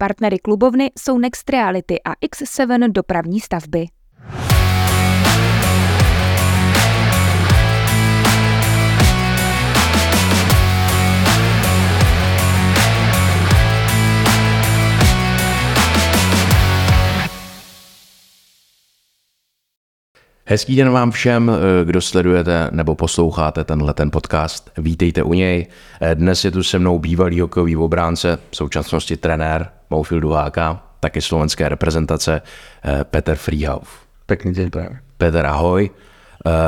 Partnery 0.00 0.38
klubovny 0.38 0.90
jsou 0.98 1.18
Next 1.18 1.50
Reality 1.50 1.96
a 2.04 2.12
X7 2.12 2.92
dopravní 2.92 3.40
stavby. 3.40 3.86
Hezký 20.44 20.76
den 20.76 20.90
vám 20.90 21.10
všem, 21.10 21.52
kdo 21.84 22.00
sledujete 22.00 22.68
nebo 22.70 22.94
posloucháte 22.94 23.64
tenhle 23.64 23.94
ten 23.94 24.10
podcast. 24.10 24.70
Vítejte 24.78 25.22
u 25.22 25.32
něj. 25.32 25.66
Dnes 26.14 26.44
je 26.44 26.50
tu 26.50 26.62
se 26.62 26.78
mnou 26.78 26.98
bývalý 26.98 27.40
hokejový 27.40 27.76
obránce, 27.76 28.38
v 28.50 28.56
současnosti 28.56 29.16
trenér 29.16 29.77
Moufieldu 29.90 30.32
HK, 30.32 30.58
taky 31.00 31.20
slovenské 31.20 31.68
reprezentace 31.68 32.42
eh, 32.84 33.04
Peter 33.04 33.36
Freehauf. 33.36 33.88
Pekný 34.26 34.52
deň 34.52 34.70
práve. 34.70 35.00
Peter, 35.16 35.46
ahoj. 35.46 35.90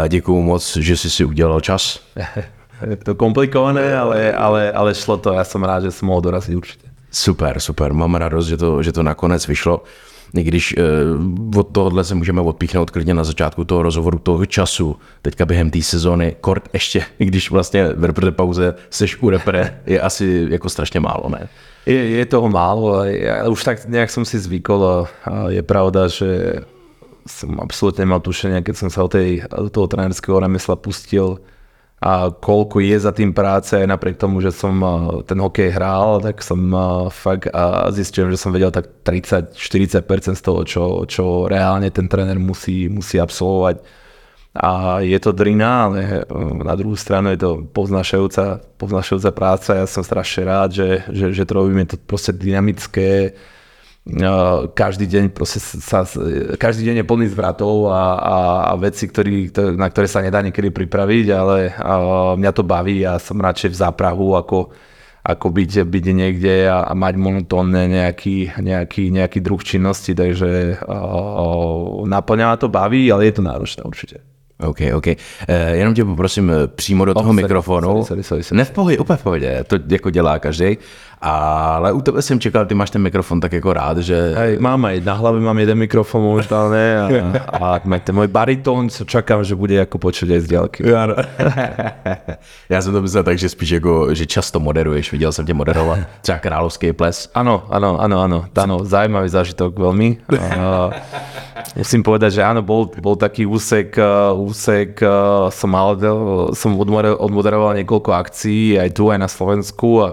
Děkuju 0.08 0.42
moc, 0.42 0.76
že 0.76 0.96
jsi 0.96 1.10
si 1.10 1.24
udělal 1.24 1.60
čas. 1.60 2.00
Je 2.90 2.96
to 2.96 3.14
komplikované, 3.14 3.98
ale, 3.98 4.32
ale, 4.32 4.72
ale 4.72 4.94
šlo 4.94 5.16
to. 5.16 5.32
Já 5.32 5.44
jsem 5.44 5.64
rád, 5.64 5.82
že 5.82 5.90
jsem 5.90 6.08
mohl 6.08 6.20
dorazit 6.20 6.56
určitě. 6.56 6.88
Super, 7.10 7.60
super. 7.60 7.92
Mám 7.92 8.14
radost, 8.14 8.46
že 8.46 8.56
to, 8.56 8.82
že 8.82 8.92
to 8.92 9.02
nakonec 9.02 9.46
vyšlo 9.46 9.82
i 10.34 10.42
když 10.42 10.74
uh, 10.76 11.58
od 11.58 11.68
tohohle 11.72 12.04
se 12.04 12.14
můžeme 12.14 12.40
odpíchnout 12.40 12.90
klidně 12.90 13.14
na 13.14 13.24
začátku 13.24 13.64
toho 13.64 13.82
rozhovoru, 13.82 14.18
toho 14.18 14.46
času, 14.46 14.96
teďka 15.22 15.46
během 15.46 15.70
té 15.70 15.82
sezóny, 15.82 16.36
kort 16.40 16.68
ještě, 16.72 17.04
i 17.18 17.24
když 17.24 17.50
vlastně 17.50 17.88
v 17.88 18.04
repre 18.04 18.30
pauze 18.30 18.74
seš 18.90 19.22
u 19.22 19.30
repre, 19.30 19.80
je 19.86 20.00
asi 20.00 20.46
jako 20.50 20.68
strašně 20.68 21.00
málo, 21.00 21.28
ne? 21.28 21.48
Je, 21.88 21.96
je 21.96 22.24
toho 22.28 22.48
málo, 22.52 23.00
ale 23.00 23.48
už 23.48 23.64
tak 23.64 23.88
nejak 23.88 24.12
som 24.12 24.24
si 24.24 24.36
zvykol 24.36 24.80
a 24.84 24.94
je 25.48 25.62
pravda, 25.64 26.12
že 26.12 26.60
som 27.24 27.56
absolútne 27.60 28.04
nemal 28.04 28.20
tušenie, 28.20 28.60
keď 28.60 28.74
som 28.76 28.88
sa 28.92 29.04
o 29.04 29.08
tej, 29.08 29.44
toho 29.48 29.86
trénerského 29.88 30.40
remesla 30.40 30.76
pustil, 30.76 31.40
a 32.00 32.32
koľko 32.32 32.80
je 32.80 32.96
za 32.96 33.12
tým 33.12 33.36
práce, 33.36 33.76
aj 33.76 33.84
napriek 33.84 34.16
tomu, 34.16 34.40
že 34.40 34.56
som 34.56 34.72
ten 35.28 35.36
hokej 35.36 35.68
hral, 35.68 36.24
tak 36.24 36.40
som 36.40 36.72
fakt 37.12 37.52
a 37.52 37.92
zistil, 37.92 38.32
že 38.32 38.40
som 38.40 38.56
vedel 38.56 38.72
tak 38.72 39.04
30-40% 39.04 40.32
z 40.32 40.40
toho, 40.40 40.64
čo, 40.64 40.84
čo 41.04 41.24
reálne 41.44 41.92
ten 41.92 42.08
tréner 42.08 42.40
musí, 42.40 42.88
musí 42.88 43.20
absolvovať. 43.20 43.84
A 44.50 44.98
je 44.98 45.14
to 45.22 45.30
drina, 45.30 45.86
ale 45.86 45.98
e, 46.02 46.10
na 46.66 46.74
druhú 46.74 46.98
stranu 46.98 47.30
je 47.30 47.38
to 47.38 47.50
povznašajúca, 47.70 48.58
povznašajúca 48.82 49.30
práca. 49.30 49.70
Ja 49.78 49.86
som 49.86 50.02
strašne 50.02 50.42
rád, 50.42 50.74
že, 50.74 51.06
že, 51.06 51.30
že 51.30 51.46
to 51.46 51.52
robíme 51.54 51.86
to 51.86 51.94
proste 51.94 52.34
dynamické, 52.34 53.38
každý 54.74 55.04
deň 55.06 55.24
sa, 55.44 56.08
každý 56.56 56.88
deň 56.88 57.04
je 57.04 57.08
plný 57.08 57.26
zvratov 57.30 57.92
a, 57.92 58.16
a, 58.16 58.36
a 58.70 58.74
veci, 58.80 59.04
ktorý, 59.04 59.52
na 59.76 59.86
ktoré 59.92 60.08
sa 60.08 60.24
nedá 60.24 60.40
niekedy 60.40 60.72
pripraviť, 60.72 61.26
ale 61.30 61.70
a 61.76 61.92
mňa 62.34 62.52
to 62.56 62.64
baví 62.64 63.04
a 63.04 63.20
som 63.20 63.36
radšej 63.36 63.70
v 63.70 63.80
záprahu, 63.84 64.40
ako, 64.40 64.72
ako 65.20 65.46
byť, 65.52 65.84
byť 65.84 66.04
niekde 66.16 66.54
a, 66.64 66.88
a 66.88 66.92
mať 66.96 67.14
monotónne 67.20 67.92
nejaký, 67.92 68.56
nejaký, 68.56 69.12
nejaký 69.12 69.38
druh 69.44 69.60
činnosti, 69.60 70.16
takže 70.16 70.80
naplňa 72.08 72.56
to 72.56 72.72
baví, 72.72 73.04
ale 73.12 73.28
je 73.28 73.34
to 73.36 73.42
náročné 73.44 73.84
určite. 73.84 74.29
OK, 74.62 74.78
OK. 74.94 75.06
Uh, 75.06 75.14
jenom 75.72 75.94
tě 75.94 76.04
poprosím 76.04 76.50
eh, 76.50 76.66
přímo 76.66 77.04
do 77.04 77.14
toho 77.14 77.30
oh, 77.30 77.34
mikrofonu. 77.34 77.86
Sorry, 77.86 78.04
sorry, 78.04 78.22
sorry, 78.22 78.42
sorry. 78.42 78.58
Ne 78.58 78.64
v 78.64 78.70
pohodě, 78.70 78.98
úplně 78.98 79.16
v 79.16 79.22
pohodě, 79.22 79.64
to 79.66 79.76
jako 79.88 80.10
dělá 80.10 80.38
každý. 80.38 80.78
Ale 81.20 81.92
u 81.92 82.00
tebe 82.00 82.22
jsem 82.22 82.40
čekal, 82.40 82.66
ty 82.66 82.74
máš 82.74 82.90
ten 82.90 83.02
mikrofon 83.02 83.40
tak 83.40 83.52
jako 83.52 83.72
rád, 83.72 83.98
že... 83.98 84.34
Hej, 84.36 84.58
mám 84.58 84.84
aj 84.84 85.04
na 85.04 85.12
hlave 85.12 85.40
mám 85.40 85.58
jeden 85.58 85.76
mikrofon 85.78 86.24
momentálne 86.24 86.96
a, 86.96 87.06
a 87.60 87.98
ten 88.00 88.16
môj 88.16 88.32
baritón, 88.32 88.88
co 88.88 89.04
čakám, 89.04 89.44
že 89.44 89.52
bude 89.52 89.76
jako 89.76 90.00
počuť 90.00 90.32
aj 90.32 90.40
z 90.40 90.46
diaľky. 90.48 90.80
Já 92.68 92.82
jsem 92.82 92.92
to 92.92 93.02
myslel 93.02 93.24
tak, 93.24 93.38
že 93.38 93.48
spíš 93.48 93.70
jako, 93.70 94.14
že 94.14 94.26
často 94.26 94.60
moderuješ, 94.60 95.12
viděl 95.12 95.32
jsem 95.32 95.46
tě 95.46 95.54
moderovat, 95.54 95.98
třeba 96.20 96.38
Královský 96.38 96.92
ples. 96.92 97.28
Ano, 97.34 97.68
ano, 97.70 98.00
ano, 98.00 98.20
ano, 98.20 98.44
ano, 98.56 98.76
zajímavý 98.84 99.28
zážitok 99.28 99.76
veľmi. 99.76 100.16
A, 100.40 100.90
musím 101.76 102.00
povedať, 102.00 102.40
že 102.40 102.42
áno, 102.48 102.64
bol, 102.64 102.88
bol 102.96 103.20
taký 103.20 103.44
úsek, 103.44 103.92
úsek 104.40 105.04
som 105.52 105.68
mal, 105.70 106.00
som 106.56 106.80
odmoderoval 107.20 107.76
niekoľko 107.76 108.10
akcií 108.16 108.80
aj 108.80 108.90
tu, 108.96 109.12
aj 109.12 109.18
na 109.20 109.28
Slovensku 109.28 110.00
a 110.00 110.08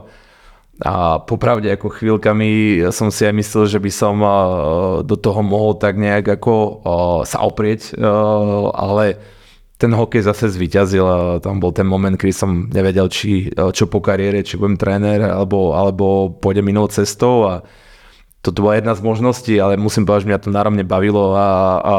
a 0.78 1.18
popravde 1.18 1.74
ako 1.74 1.90
chvíľkami 1.90 2.82
som 2.94 3.10
si 3.10 3.26
aj 3.26 3.34
myslel, 3.34 3.66
že 3.66 3.80
by 3.82 3.92
som 3.92 4.16
do 5.02 5.16
toho 5.18 5.42
mohol 5.42 5.74
tak 5.74 5.98
nejak 5.98 6.38
ako 6.38 6.86
sa 7.26 7.42
oprieť, 7.42 7.98
ale 8.78 9.18
ten 9.78 9.94
hokej 9.94 10.26
zase 10.26 10.54
zvíťazil 10.54 11.06
a 11.06 11.18
tam 11.38 11.62
bol 11.62 11.70
ten 11.70 11.86
moment, 11.86 12.18
kedy 12.18 12.34
som 12.34 12.66
nevedel, 12.70 13.10
či, 13.14 13.54
čo 13.54 13.86
po 13.86 14.02
kariére, 14.02 14.42
či 14.42 14.58
budem 14.58 14.78
tréner, 14.78 15.22
alebo, 15.22 15.78
alebo 15.78 16.34
pôjdem 16.34 16.66
inou 16.74 16.90
cestou 16.90 17.46
a 17.46 17.54
toto 18.42 18.66
bola 18.66 18.78
jedna 18.78 18.94
z 18.98 19.06
možností, 19.06 19.54
ale 19.58 19.82
musím 19.82 20.06
povedať, 20.06 20.26
že 20.26 20.30
mňa 20.30 20.44
to 20.46 20.50
náramne 20.54 20.86
bavilo 20.86 21.34
a, 21.34 21.50
a, 21.82 21.96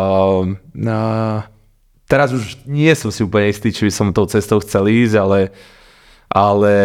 a 0.75 0.99
teraz 2.07 2.31
už 2.35 2.63
nie 2.67 2.91
som 2.95 3.11
si 3.11 3.27
úplne 3.27 3.51
istý, 3.51 3.75
či 3.75 3.87
by 3.87 3.93
som 3.95 4.15
tou 4.15 4.27
cestou 4.27 4.63
chcel 4.63 4.87
ísť, 4.87 5.15
ale 5.19 5.39
ale 6.29 6.77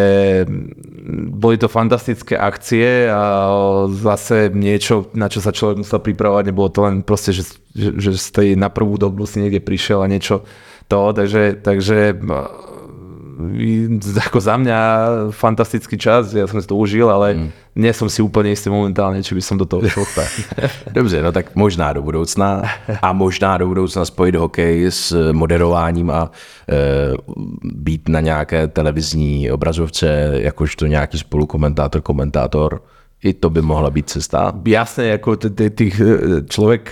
boli 1.36 1.60
to 1.60 1.68
fantastické 1.68 2.40
akcie 2.40 3.12
a 3.12 3.24
zase 3.92 4.48
niečo, 4.56 5.12
na 5.12 5.28
čo 5.28 5.44
sa 5.44 5.52
človek 5.52 5.84
musel 5.84 6.00
pripravovať, 6.00 6.44
nebolo 6.48 6.70
to 6.72 6.80
len 6.88 7.04
proste, 7.04 7.36
že, 7.36 7.60
že, 7.76 7.92
že 8.00 8.10
z 8.16 8.30
tej 8.32 8.48
na 8.56 8.72
prvú 8.72 8.96
dobu 8.96 9.28
si 9.28 9.44
niekde 9.44 9.60
prišiel 9.60 10.00
a 10.00 10.08
niečo 10.08 10.48
to, 10.88 11.12
takže, 11.12 11.60
takže 11.60 12.16
ako 14.26 14.40
za 14.40 14.56
mňa 14.58 14.80
fantastický 15.32 15.98
čas, 15.98 16.34
ja 16.34 16.46
som 16.46 16.62
si 16.62 16.68
to 16.68 16.78
užil, 16.78 17.10
ale 17.10 17.34
mm. 17.34 17.50
nie 17.76 17.94
som 17.94 18.06
si 18.10 18.22
úplne 18.22 18.54
istý 18.54 18.70
momentálne, 18.70 19.24
či 19.26 19.34
by 19.34 19.42
som 19.42 19.58
do 19.58 19.66
toho 19.66 19.82
šel. 19.90 20.06
Dobře, 20.92 21.22
no 21.22 21.32
tak 21.32 21.56
možná 21.56 21.94
do 21.94 22.02
budoucna 22.02 22.62
a 23.02 23.14
možná 23.14 23.58
do 23.58 23.68
budoucna 23.68 24.06
spojit 24.06 24.36
hokej 24.36 24.92
s 24.92 25.32
moderováním 25.32 26.10
a 26.10 26.32
e, 26.70 27.14
být 27.64 28.10
na 28.10 28.20
nějaké 28.20 28.68
televizní 28.68 29.52
obrazovce 29.52 30.32
jakožto 30.34 30.88
nějaký 30.88 31.18
spolukomentátor, 31.18 32.02
komentátor. 32.02 32.82
I 33.24 33.34
to 33.34 33.50
by 33.50 33.62
mohla 33.62 33.90
být 33.90 34.10
cesta. 34.10 34.52
Jasne, 34.68 35.16
ako 35.16 35.40
tých 35.72 35.96
e, 35.96 36.44
človek 36.44 36.92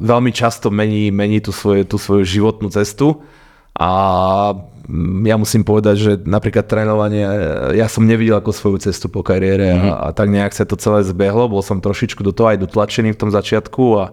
veľmi 0.00 0.32
často 0.32 0.72
mení, 0.72 1.12
mení 1.12 1.40
tú, 1.40 1.52
svoje, 1.52 1.84
tú 1.84 2.00
svoju 2.00 2.24
životnú 2.24 2.72
cestu 2.72 3.20
a 3.76 3.90
ja 5.22 5.36
musím 5.38 5.62
povedať, 5.62 5.96
že 6.02 6.12
napríklad 6.26 6.66
trénovanie, 6.66 7.22
ja 7.78 7.86
som 7.86 8.02
nevidel 8.02 8.42
ako 8.42 8.50
svoju 8.50 8.78
cestu 8.82 9.06
po 9.06 9.22
kariére 9.22 9.70
mm-hmm. 9.70 9.86
a, 9.86 9.94
mhm. 9.94 10.02
a 10.02 10.08
tak 10.10 10.28
nejak 10.30 10.52
sa 10.52 10.66
to 10.66 10.74
celé 10.74 11.06
zbehlo, 11.06 11.46
bol 11.46 11.62
som 11.62 11.78
trošičku 11.78 12.26
do 12.26 12.34
toho 12.34 12.50
aj 12.50 12.66
dotlačený 12.66 13.14
v 13.14 13.20
tom 13.20 13.30
začiatku 13.30 13.84
a 14.02 14.04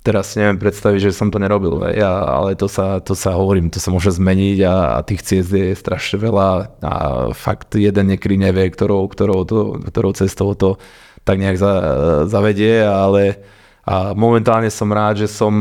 teraz 0.00 0.32
si 0.32 0.40
neviem 0.40 0.58
predstaviť, 0.58 1.12
že 1.12 1.16
som 1.16 1.28
to 1.28 1.36
nerobil, 1.36 1.78
ja, 1.92 2.24
ale 2.24 2.56
to 2.56 2.66
sa, 2.66 3.04
to 3.04 3.12
sa 3.12 3.36
hovorím, 3.36 3.68
to 3.68 3.78
sa 3.78 3.92
môže 3.92 4.16
zmeniť 4.16 4.58
a, 4.64 4.96
a 4.96 4.98
tých 5.04 5.22
ciest 5.22 5.52
je 5.52 5.76
strašne 5.76 6.18
veľa 6.18 6.48
a 6.80 6.94
fakt 7.36 7.76
jeden 7.76 8.08
niekedy 8.08 8.40
nevie, 8.40 8.72
ktorou, 8.72 9.06
ktorou, 9.12 9.44
to, 9.44 9.78
ktorou 9.92 10.16
cestou 10.16 10.56
to 10.56 10.80
tak 11.22 11.36
nejak 11.36 11.60
za, 11.60 11.72
zavedie, 12.26 12.80
ale 12.80 13.44
a 13.84 14.14
momentálne 14.14 14.70
som 14.70 14.92
rád, 14.92 15.24
že 15.24 15.28
som 15.28 15.52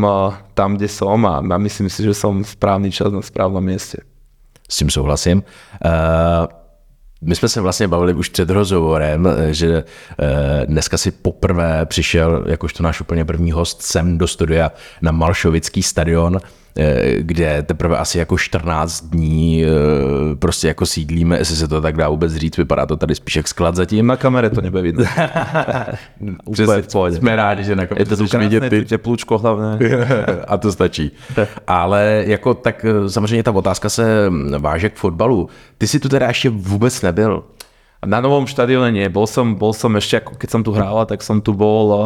tam, 0.54 0.76
kde 0.76 0.88
som 0.88 1.20
a 1.26 1.42
myslím 1.42 1.90
si, 1.90 2.04
že 2.04 2.14
som 2.14 2.44
správny 2.44 2.92
čas 2.92 3.12
na 3.12 3.22
správnom 3.22 3.64
mieste. 3.64 4.04
S 4.70 4.78
tím 4.78 4.90
souhlasím. 4.90 5.44
Uh... 5.86 6.48
My 7.22 7.36
jsme 7.36 7.50
se 7.50 7.62
vlastně 7.62 7.88
bavili 7.88 8.14
už 8.14 8.30
před 8.30 8.50
rozhovorem, 8.50 9.28
že 9.52 9.84
dneska 10.66 10.98
si 10.98 11.12
poprvé 11.12 11.86
přišel, 11.86 12.44
jakožto 12.48 12.84
náš 12.84 13.02
úplně 13.02 13.26
první 13.26 13.52
host, 13.52 13.82
sem 13.82 14.18
do 14.18 14.28
studia 14.28 14.72
na 15.02 15.12
Malšovický 15.12 15.84
stadion. 15.84 16.40
Eh, 16.78 17.16
kde 17.20 17.64
teprve 17.64 17.98
asi 17.98 18.18
jako 18.18 18.38
14 18.38 19.02
dní 19.02 19.66
eh, 19.66 19.70
prostě 20.36 20.68
jako 20.68 20.86
sídlíme, 20.86 21.38
jestli 21.38 21.56
se 21.56 21.68
to 21.68 21.82
tak 21.82 21.98
dá 21.98 22.10
vůbec 22.10 22.36
říct, 22.36 22.58
vypadá 22.58 22.86
to 22.86 22.98
tady 22.98 23.16
spíš 23.16 23.36
jak 23.36 23.48
sklad 23.48 23.76
zatím. 23.76 24.08
Na 24.08 24.18
kamere 24.18 24.50
to 24.50 24.62
nebude 24.62 24.84
vidět. 24.84 25.08
Přesně, 26.52 26.84
jsme 27.12 27.36
rádi, 27.36 27.64
že 27.64 27.76
na 27.76 27.84
Je 27.98 28.06
to 28.06 28.18
tu 28.18 28.38
vidět 28.38 28.70
ty... 28.70 28.86
teplůčko 28.86 29.38
hlavně. 29.38 29.88
A 30.48 30.58
to 30.58 30.72
stačí. 30.72 31.12
Ale 31.68 32.24
jako 32.28 32.54
tak 32.54 32.86
eh, 32.86 33.10
samozřejmě 33.10 33.44
ta 33.44 33.52
otázka 33.52 33.90
se 33.90 34.32
váže 34.58 34.90
k 34.90 34.96
fotbalu. 34.96 35.50
Ty 35.78 35.88
si 35.88 36.00
tu 36.00 36.10
teda 36.10 36.28
ještě 36.28 36.50
vůbec 36.50 37.02
nebyl. 37.02 37.44
Na 38.00 38.24
novom 38.24 38.48
štadióne 38.48 38.96
nie. 38.96 39.12
Bol 39.12 39.28
som, 39.28 39.60
bol 39.60 39.76
som 39.76 39.92
ešte, 40.00 40.24
ako 40.24 40.40
keď 40.40 40.50
som 40.56 40.64
tu 40.64 40.72
hral, 40.72 41.04
tak 41.04 41.20
som 41.20 41.44
tu 41.44 41.52
bol 41.52 41.92
o, 41.92 42.00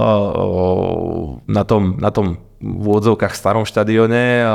na 1.46 1.62
tom, 1.62 2.02
na 2.02 2.10
tom 2.10 2.42
v 2.64 2.84
úvodzovkách 2.88 3.36
starom 3.36 3.68
štadióne, 3.68 4.48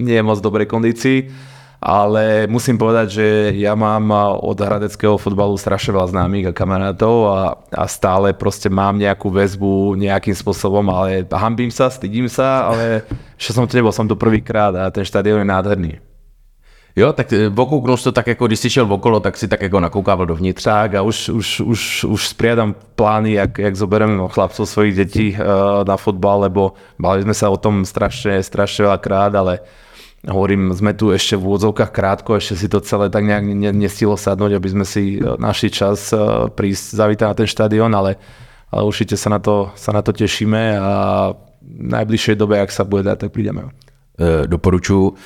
nie 0.00 0.16
je 0.16 0.24
moc 0.24 0.40
dobrej 0.40 0.72
kondícii, 0.72 1.28
ale 1.82 2.46
musím 2.46 2.78
povedať, 2.78 3.06
že 3.10 3.26
ja 3.58 3.74
mám 3.74 4.06
od 4.38 4.54
hradeckého 4.54 5.18
fotbalu 5.18 5.58
strašne 5.58 5.90
veľa 5.90 6.14
známych 6.14 6.46
a 6.48 6.56
kamarátov 6.56 7.16
a, 7.26 7.58
a 7.74 7.84
stále 7.90 8.30
proste 8.32 8.70
mám 8.70 8.94
nejakú 8.96 9.28
väzbu 9.28 9.98
nejakým 9.98 10.32
spôsobom, 10.32 10.86
ale 10.94 11.26
hambím 11.26 11.74
sa, 11.74 11.90
stydím 11.90 12.30
sa, 12.30 12.70
ale 12.70 13.02
ešte 13.34 13.52
som 13.52 13.66
to 13.66 13.74
nebol, 13.74 13.90
som 13.90 14.06
to 14.06 14.14
prvýkrát 14.14 14.70
a 14.78 14.94
ten 14.94 15.02
štadión 15.02 15.42
je 15.42 15.50
nádherný. 15.50 16.11
Jo, 16.96 17.12
tak 17.12 17.32
e, 17.32 17.48
okouknul 17.48 17.96
jsi 17.96 18.04
to 18.04 18.12
tak, 18.12 18.26
jako 18.26 18.46
když 18.46 18.58
jsi 18.58 18.70
šel 18.70 18.92
okolo, 18.92 19.20
tak 19.20 19.36
si 19.36 19.48
tak 19.48 19.62
jako 19.62 19.80
nakoukával. 19.80 20.26
Tak 20.26 20.94
a 20.94 21.02
už, 21.02 21.28
už, 21.28 21.60
už, 21.60 22.04
už 22.04 22.34
plány, 22.94 23.32
jak, 23.32 23.58
jak 23.58 23.76
zoberiem 23.76 24.28
chlapcov 24.28 24.68
svojich 24.68 24.96
detí 24.96 25.32
uh, 25.32 25.84
na 25.88 25.96
fotbal, 25.96 26.40
lebo 26.40 26.72
mali 26.98 27.22
sme 27.22 27.34
sa 27.34 27.50
o 27.50 27.56
tom 27.56 27.84
strašne, 27.84 28.42
strašne 28.42 28.84
veľa 28.84 28.98
krát, 29.00 29.32
ale 29.34 29.64
hovorím, 30.28 30.70
sme 30.76 30.92
tu 30.92 31.10
ešte 31.10 31.36
v 31.36 31.48
úvodzovkách 31.48 31.90
krátko, 31.90 32.36
ešte 32.36 32.56
si 32.56 32.68
to 32.68 32.84
celé 32.84 33.08
tak 33.08 33.24
nejak 33.24 33.72
nestilo 33.72 34.14
sadnúť, 34.16 34.52
aby 34.60 34.68
sme 34.68 34.84
si 34.84 35.16
e, 35.16 35.24
našli 35.40 35.72
čas 35.72 36.12
prísť 36.52 36.84
zavítať 36.92 37.26
na 37.26 37.34
ten 37.34 37.48
štadión, 37.48 37.92
ale, 37.96 38.20
ale 38.68 38.82
určite 38.84 39.16
sa 39.16 39.32
na, 39.32 39.40
to, 39.40 39.72
sa 39.80 39.96
na 39.96 40.04
to 40.04 40.12
tešíme 40.12 40.76
a 40.76 40.92
v 41.62 41.88
najbližšej 41.88 42.36
dobe, 42.36 42.60
ak 42.60 42.68
sa 42.68 42.84
bude 42.84 43.08
dať, 43.08 43.16
tak 43.26 43.30
prídeme. 43.32 43.72
E, 44.12 44.44
doporučuji, 44.44 45.16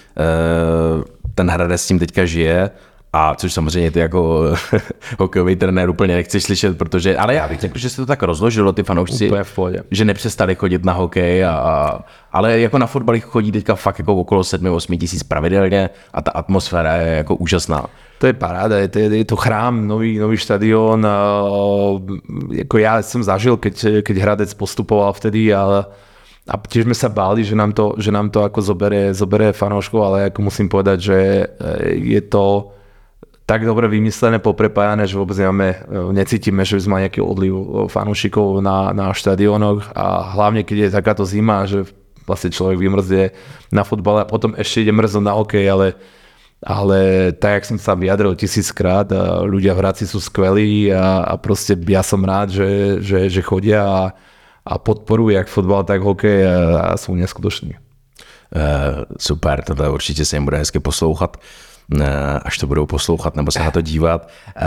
ten 1.37 1.50
Hradec 1.50 1.81
s 1.81 1.87
tím 1.87 1.99
teďka 1.99 2.25
žije, 2.25 2.71
a 3.12 3.35
což 3.35 3.53
samozřejmě 3.53 3.91
ty 3.91 3.99
jako 3.99 4.53
hokejový 5.19 5.56
trenér 5.56 5.91
úplně 5.91 6.15
nechceš 6.15 6.44
slyšet, 6.44 6.79
protože, 6.79 7.17
ale 7.17 7.35
já 7.35 7.49
bych 7.49 7.61
řekl, 7.61 7.79
že 7.79 7.91
se 7.91 7.97
to 7.97 8.06
tak 8.06 8.23
rozložilo, 8.23 8.73
ty 8.73 8.83
fanoušci, 8.83 9.31
že 9.91 10.05
nepřestali 10.05 10.55
chodit 10.55 10.85
na 10.85 10.93
hokej, 10.93 11.44
a, 11.44 11.53
a, 11.53 12.05
ale 12.33 12.61
jako 12.61 12.79
na 12.79 12.87
fotbal 12.87 13.21
chodí 13.21 13.53
teďka 13.53 13.75
fakt 13.75 13.99
jako 13.99 14.15
okolo 14.15 14.43
7-8 14.43 14.99
tisíc 14.99 15.23
pravidelně 15.23 15.91
a 16.12 16.23
ta 16.23 16.31
atmosféra 16.31 16.94
je 16.94 17.17
jako 17.17 17.37
úžasná. 17.37 17.87
To 18.19 18.27
je 18.27 18.32
paráda, 18.32 18.79
je 18.79 18.89
to, 18.89 18.99
je 18.99 19.25
to 19.25 19.37
chrám, 19.37 19.89
nový, 19.89 20.19
nový 20.19 20.37
štadión. 20.37 21.06
Jako 22.53 22.79
ja 22.81 23.05
som 23.05 23.21
zažil, 23.21 23.61
keď, 23.61 24.00
keď 24.00 24.17
Hradec 24.17 24.50
postupoval 24.56 25.12
vtedy, 25.12 25.53
ale 25.53 25.85
a 26.46 26.54
tiež 26.62 26.87
sme 26.87 26.94
sa 26.94 27.10
báli, 27.10 27.43
že 27.43 27.58
nám 27.58 27.75
to, 27.75 27.98
že 27.98 28.14
nám 28.14 28.31
to 28.31 28.46
ako 28.46 28.62
zoberie, 28.62 29.10
zoberie 29.10 29.50
fanouškov, 29.50 29.98
ale 29.98 30.31
ako 30.31 30.46
musím 30.46 30.70
povedať, 30.70 30.98
že 31.02 31.19
e, 31.19 31.44
je 31.98 32.22
to 32.22 32.70
tak 33.46 33.66
dobre 33.66 33.90
vymyslené, 33.90 34.38
poprepájané, 34.38 35.10
že 35.10 35.19
vôbec 35.19 35.34
nemáme, 35.34 35.75
e, 35.75 36.14
necítime, 36.14 36.62
že 36.62 36.78
by 36.78 36.82
sme 36.87 37.02
nejaký 37.02 37.19
odliv 37.19 37.54
e, 37.54 37.66
fanúšikov 37.90 38.62
na, 38.62 38.94
na 38.94 39.10
štadiónoch 39.10 39.90
a 39.90 40.38
hlavne, 40.38 40.62
keď 40.62 40.87
je 40.87 40.96
takáto 41.02 41.26
zima, 41.26 41.66
že 41.66 41.82
vlastne 42.31 42.54
človek 42.54 42.78
vymrzie 42.78 43.34
na 43.75 43.82
futbale 43.82 44.22
a 44.22 44.31
potom 44.31 44.54
ešte 44.54 44.87
ide 44.87 44.94
mrznúť 44.94 45.26
na 45.26 45.34
hokej, 45.34 45.66
ale, 45.66 45.98
ale 46.62 46.98
tak, 47.34 47.58
jak 47.58 47.75
som 47.75 47.78
sa 47.82 47.98
vyjadril 47.98 48.38
tisíckrát, 48.38 49.10
ľudia 49.46 49.75
v 49.75 49.82
Hradci 49.82 50.06
sú 50.06 50.22
skvelí 50.22 50.94
a, 50.94 51.26
a 51.26 51.34
proste 51.38 51.75
ja 51.75 52.06
som 52.06 52.22
rád, 52.22 52.54
že, 52.54 53.02
že, 53.02 53.19
že 53.31 53.43
chodia 53.43 53.82
a, 53.82 54.02
a 54.67 54.79
podporujú 54.79 55.31
jak 55.31 55.49
fotbal, 55.49 55.85
tak 55.85 56.03
hokej 56.03 56.47
a, 56.47 56.97
sú 56.99 57.15
neskutoční. 57.15 57.79
Uh, 58.57 59.05
super, 59.19 59.63
tohle 59.63 59.91
určitě 59.91 60.25
se 60.25 60.37
jim 60.37 60.45
bude 60.45 60.59
hezky 60.59 60.79
poslouchat. 60.81 61.37
Eh, 62.01 62.41
až 62.43 62.59
to 62.59 62.67
budou 62.67 62.87
poslouchat 62.87 63.37
nebo 63.37 63.51
se 63.51 63.59
na 63.59 63.71
to 63.71 63.81
dívat. 63.81 64.29
Eh, 64.57 64.63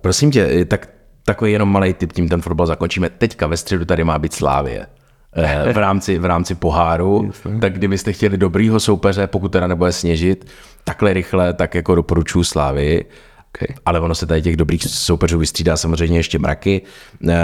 prosím 0.00 0.30
tě, 0.30 0.64
tak 0.64 0.88
takový 1.24 1.52
jenom 1.52 1.72
malý 1.72 1.94
tip, 1.94 2.12
tím 2.12 2.28
ten 2.28 2.42
fotbal 2.42 2.66
zakončíme. 2.66 3.10
Teďka 3.10 3.46
ve 3.46 3.56
středu 3.56 3.84
tady 3.84 4.04
má 4.04 4.18
být 4.18 4.34
Slávě 4.34 4.86
eh, 5.32 5.72
v 5.72 5.76
rámci, 5.76 6.18
v 6.18 6.24
rámci 6.24 6.54
poháru, 6.54 7.24
Jasne. 7.26 7.58
tak 7.58 7.72
kdybyste 7.72 8.12
chtěli 8.12 8.36
dobrýho 8.36 8.80
soupeře, 8.80 9.26
pokud 9.26 9.48
teda 9.52 9.66
nebude 9.66 9.92
sněžit, 9.92 10.50
takhle 10.84 11.12
rychle, 11.12 11.52
tak 11.52 11.74
jako 11.74 11.94
doporučuji 11.94 12.44
Slávy. 12.44 13.04
Okay. 13.54 13.76
Ale 13.86 14.00
ono 14.00 14.14
se 14.14 14.26
tady 14.26 14.42
těch 14.42 14.56
dobrých 14.56 14.84
soupeřů 14.84 15.38
vystřídá 15.38 15.76
samozřejmě 15.76 16.18
ještě 16.18 16.38
mraky. 16.38 16.82
Eh, 17.28 17.34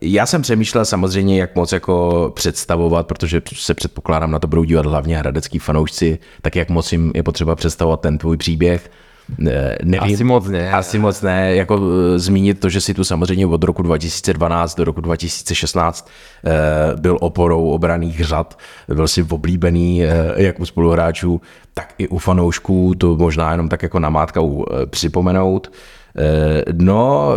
já 0.00 0.26
jsem 0.26 0.42
přemýšlel 0.42 0.84
samozřejmě, 0.84 1.40
jak 1.40 1.56
moc 1.56 1.72
jako 1.72 2.32
představovat, 2.34 3.06
protože 3.06 3.42
se 3.54 3.74
předpokládám, 3.74 4.30
na 4.30 4.38
to 4.38 4.46
budou 4.46 4.64
dívat 4.64 4.86
hlavně 4.86 5.18
hradecký 5.18 5.58
fanoušci, 5.58 6.18
tak 6.42 6.56
jak 6.56 6.68
moc 6.68 6.92
jim 6.92 7.12
je 7.14 7.22
potřeba 7.22 7.56
představovat 7.56 8.00
ten 8.00 8.18
tvůj 8.18 8.36
příběh. 8.36 8.90
Nevím, 9.38 10.14
asi 10.14 10.24
moc 10.24 10.48
ne. 10.48 10.72
Asi 10.72 10.98
moc 10.98 11.22
ne. 11.22 11.54
Jako 11.54 11.80
eh, 11.80 12.18
zmínit 12.18 12.60
to, 12.60 12.68
že 12.68 12.80
si 12.80 12.94
tu 12.94 13.04
samozřejmě 13.04 13.46
od 13.46 13.64
roku 13.64 13.82
2012 13.82 14.74
do 14.74 14.84
roku 14.84 15.00
2016 15.00 16.10
eh, 16.44 16.50
byl 16.96 17.18
oporou 17.20 17.70
obraných 17.70 18.24
řad, 18.24 18.58
byl 18.88 19.08
si 19.08 19.22
oblíbený 19.22 20.04
eh, 20.04 20.08
jak 20.36 20.60
u 20.60 20.66
spoluhráčů, 20.66 21.40
tak 21.74 21.94
i 21.98 22.08
u 22.08 22.18
fanoušků, 22.18 22.94
to 22.94 23.16
možná 23.16 23.50
jenom 23.50 23.68
tak 23.68 23.82
jako 23.82 23.98
namátkou 23.98 24.66
připomenout. 24.90 25.70
Eh, 26.16 26.64
no, 26.72 27.32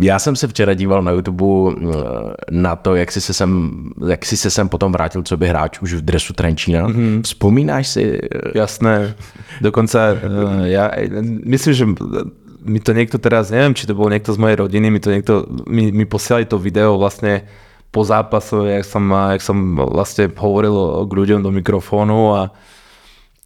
já 0.00 0.18
jsem 0.18 0.36
se 0.36 0.48
včera 0.48 0.74
díval 0.74 1.02
na 1.02 1.10
YouTube 1.10 1.44
eh, 1.44 1.94
na 2.50 2.76
to, 2.76 2.94
jak 2.94 3.12
jsi 3.12 3.20
se 3.20 3.34
sem, 3.34 3.70
jak 4.08 4.24
jsi 4.24 4.36
se 4.36 4.50
sem 4.50 4.68
potom 4.68 4.92
vrátil, 4.92 5.22
co 5.22 5.36
by 5.36 5.48
hráč 5.48 5.82
už 5.82 5.94
v 5.94 6.00
dresu 6.00 6.32
Trenčína. 6.32 6.88
Mm-hmm. 6.88 7.22
Vzpomínáš 7.22 7.88
si? 7.88 8.18
Jasné. 8.54 9.14
Dokonce 9.60 10.20
ja 10.64 10.90
myslím, 11.44 11.74
že 11.74 11.84
mi 12.64 12.80
to 12.80 12.92
niekto 12.92 13.18
teraz, 13.18 13.50
neviem, 13.50 13.74
či 13.74 13.88
to 13.88 13.96
bol 13.96 14.12
niekto 14.12 14.32
z 14.32 14.38
mojej 14.38 14.56
rodiny, 14.60 14.86
mi 14.92 15.00
to 15.00 15.10
niekto, 15.10 15.48
mi, 15.66 15.92
mi 15.92 16.04
posielali 16.04 16.44
to 16.44 16.60
video 16.60 17.00
vlastne 17.00 17.48
po 17.90 18.06
zápase, 18.06 18.54
jak 18.54 18.84
som, 18.86 19.02
jak 19.10 19.42
som 19.42 19.74
vlastne 19.74 20.30
hovoril 20.30 21.04
k 21.08 21.12
ľuďom 21.12 21.40
do 21.42 21.50
mikrofónu 21.50 22.38
a 22.38 22.42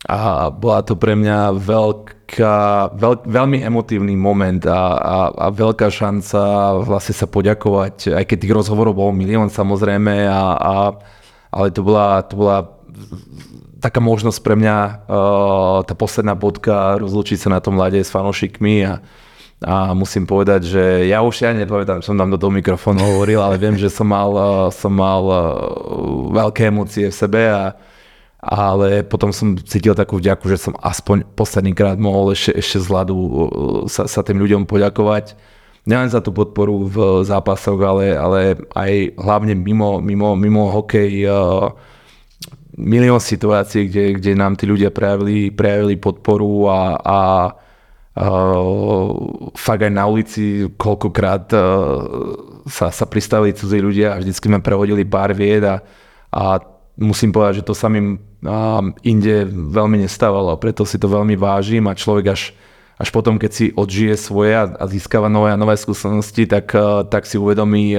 a 0.04 0.52
bola 0.52 0.84
to 0.84 1.00
pre 1.00 1.16
mňa 1.16 1.56
veľká, 1.56 2.56
veľ, 2.92 3.24
veľmi 3.24 3.64
emotívny 3.64 4.12
moment 4.20 4.60
a, 4.68 5.00
a, 5.00 5.16
a 5.32 5.46
veľká 5.48 5.88
šanca 5.88 6.40
vlastne 6.84 7.16
sa 7.16 7.24
poďakovať, 7.24 8.12
aj 8.12 8.24
keď 8.28 8.36
tých 8.44 8.52
rozhovorov 8.52 9.00
bol 9.00 9.16
milión 9.16 9.48
samozrejme, 9.48 10.28
a, 10.28 10.44
a, 10.60 10.74
ale 11.48 11.72
to 11.72 11.80
bola, 11.80 12.20
to 12.20 12.36
bola 12.36 12.68
taká 13.80 14.04
možnosť 14.04 14.44
pre 14.44 14.60
mňa, 14.60 14.76
uh, 15.08 15.78
tá 15.88 15.96
posledná 15.96 16.36
bodka, 16.36 17.00
rozlučiť 17.00 17.40
sa 17.40 17.48
na 17.56 17.64
tom 17.64 17.80
lade 17.80 17.96
s 17.96 18.12
fanošikmi 18.12 18.84
a, 18.84 19.00
a 19.64 19.96
musím 19.96 20.28
povedať, 20.28 20.68
že 20.68 20.84
ja 21.08 21.24
už 21.24 21.48
ja 21.48 21.56
nepamätám, 21.56 22.04
som 22.04 22.20
tam 22.20 22.28
do 22.28 22.36
toho 22.36 22.52
mikrofónu 22.52 23.00
hovoril, 23.00 23.40
ale 23.40 23.56
viem, 23.56 23.80
že 23.80 23.88
som 23.88 24.04
mal, 24.04 24.28
uh, 24.36 24.68
som 24.68 24.92
mal 24.92 25.22
uh, 25.24 25.40
veľké 26.28 26.68
emócie 26.68 27.08
v 27.08 27.16
sebe 27.16 27.48
a, 27.48 27.72
ale 28.44 29.00
potom 29.00 29.32
som 29.32 29.56
cítil 29.56 29.96
takú 29.96 30.20
vďaku, 30.20 30.44
že 30.52 30.68
som 30.68 30.76
aspoň 30.84 31.24
posledný 31.32 31.72
krát 31.72 31.96
mohol 31.96 32.36
ešte, 32.36 32.52
ešte 32.60 32.78
z 32.84 32.86
hľadu 32.92 33.16
uh, 33.16 33.30
sa, 33.88 34.04
sa 34.04 34.20
tým 34.20 34.36
ľuďom 34.44 34.68
poďakovať. 34.68 35.32
Nielen 35.84 36.08
za 36.08 36.20
tú 36.20 36.32
podporu 36.32 36.88
v 36.88 36.96
zápasoch, 37.24 37.76
ale, 37.80 38.16
ale 38.16 38.56
aj 38.72 39.20
hlavne 39.20 39.52
mimo, 39.56 40.00
mimo, 40.00 40.36
mimo 40.36 40.68
hokej 40.68 41.24
uh, 41.28 41.72
milión 42.76 43.20
situácií, 43.20 43.88
kde, 43.88 44.04
kde 44.20 44.32
nám 44.36 44.56
tí 44.60 44.68
ľudia 44.68 44.92
prejavili, 44.92 45.48
prejavili 45.52 45.96
podporu 45.96 46.68
a, 46.68 46.80
a 47.00 47.18
uh, 48.16 49.52
fakt 49.56 49.82
aj 49.84 49.92
na 49.92 50.04
ulici 50.04 50.68
koľkokrát 50.76 51.52
uh, 51.52 51.62
sa, 52.68 52.92
sa 52.92 53.04
pristavili 53.08 53.56
cudzí 53.56 53.80
ľudia 53.80 54.16
a 54.16 54.20
vždycky 54.20 54.48
sme 54.48 54.64
prevodili 54.64 55.04
pár 55.04 55.32
vied 55.36 55.64
a, 55.64 55.80
a 56.32 56.73
musím 56.98 57.34
povedať, 57.34 57.62
že 57.62 57.66
to 57.66 57.74
sa 57.74 57.90
mi 57.90 58.18
inde 59.02 59.34
veľmi 59.50 60.04
nestávalo, 60.04 60.54
preto 60.60 60.84
si 60.86 61.00
to 61.00 61.10
veľmi 61.10 61.34
vážim 61.34 61.84
a 61.90 61.96
človek 61.96 62.26
až, 62.36 62.42
až 63.00 63.08
potom, 63.10 63.40
keď 63.40 63.50
si 63.50 63.64
odžije 63.74 64.14
svoje 64.14 64.54
a, 64.54 64.68
a 64.68 64.84
získava 64.86 65.32
nové 65.32 65.50
a 65.50 65.60
nové 65.60 65.74
skúsenosti, 65.74 66.46
tak, 66.46 66.70
tak 67.10 67.24
si 67.26 67.40
uvedomí, 67.40 67.96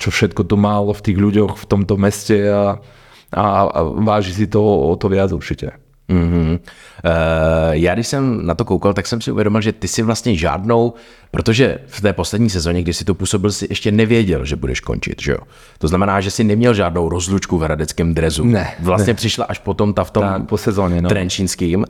čo 0.00 0.08
všetko 0.10 0.48
tu 0.48 0.56
málo 0.58 0.90
v 0.96 1.04
tých 1.04 1.18
ľuďoch 1.20 1.52
v 1.60 1.68
tomto 1.68 1.94
meste 2.00 2.36
a, 2.50 2.80
a, 3.30 3.44
a 3.68 3.80
váži 4.00 4.32
si 4.34 4.46
to 4.50 4.60
o 4.60 4.92
to 4.96 5.06
viac 5.12 5.30
určite. 5.30 5.91
Mm-hmm. 6.08 6.52
Uh, 6.52 7.70
já 7.70 7.94
když 7.94 8.06
jsem 8.06 8.46
na 8.46 8.54
to 8.54 8.64
koukal, 8.64 8.94
tak 8.94 9.06
jsem 9.06 9.20
si 9.20 9.32
uvědomil, 9.32 9.60
že 9.60 9.72
ty 9.72 9.88
si 9.88 10.02
vlastně 10.02 10.36
žádnou, 10.36 10.94
protože 11.30 11.78
v 11.86 12.00
té 12.00 12.12
poslední 12.12 12.50
sezóně, 12.50 12.82
kdy 12.82 12.92
si 12.92 13.04
to 13.04 13.14
působil, 13.14 13.52
si 13.52 13.66
ještě 13.70 13.92
nevěděl, 13.92 14.44
že 14.44 14.56
budeš 14.56 14.80
končit, 14.80 15.22
že 15.22 15.32
jo? 15.32 15.38
To 15.78 15.88
znamená, 15.88 16.20
že 16.20 16.30
si 16.30 16.44
neměl 16.44 16.74
žádnou 16.74 17.08
rozlučku 17.08 17.58
v 17.58 17.62
hradeckém 17.62 18.14
drezu. 18.14 18.44
Ne. 18.44 18.74
Vlastně 18.80 19.12
ne. 19.12 19.16
přišla 19.16 19.44
až 19.44 19.58
potom 19.58 19.94
ta 19.94 20.04
v 20.04 20.10
tom 20.10 20.22
tak, 20.22 20.46
po 20.46 20.58
sezóně, 20.58 21.02
no. 21.02 21.08
trenčínským. 21.08 21.84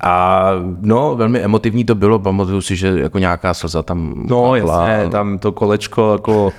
A 0.00 0.50
no, 0.80 1.16
velmi 1.16 1.40
emotivní 1.40 1.84
to 1.84 1.94
bylo, 1.94 2.18
pamatuju 2.18 2.60
si, 2.60 2.76
že 2.76 2.88
jako 2.88 3.18
nějaká 3.18 3.54
slza 3.54 3.82
tam 3.82 4.26
No 4.28 4.56
jasně, 4.56 5.08
tam 5.10 5.38
to 5.38 5.52
kolečko 5.52 6.12
jako 6.12 6.52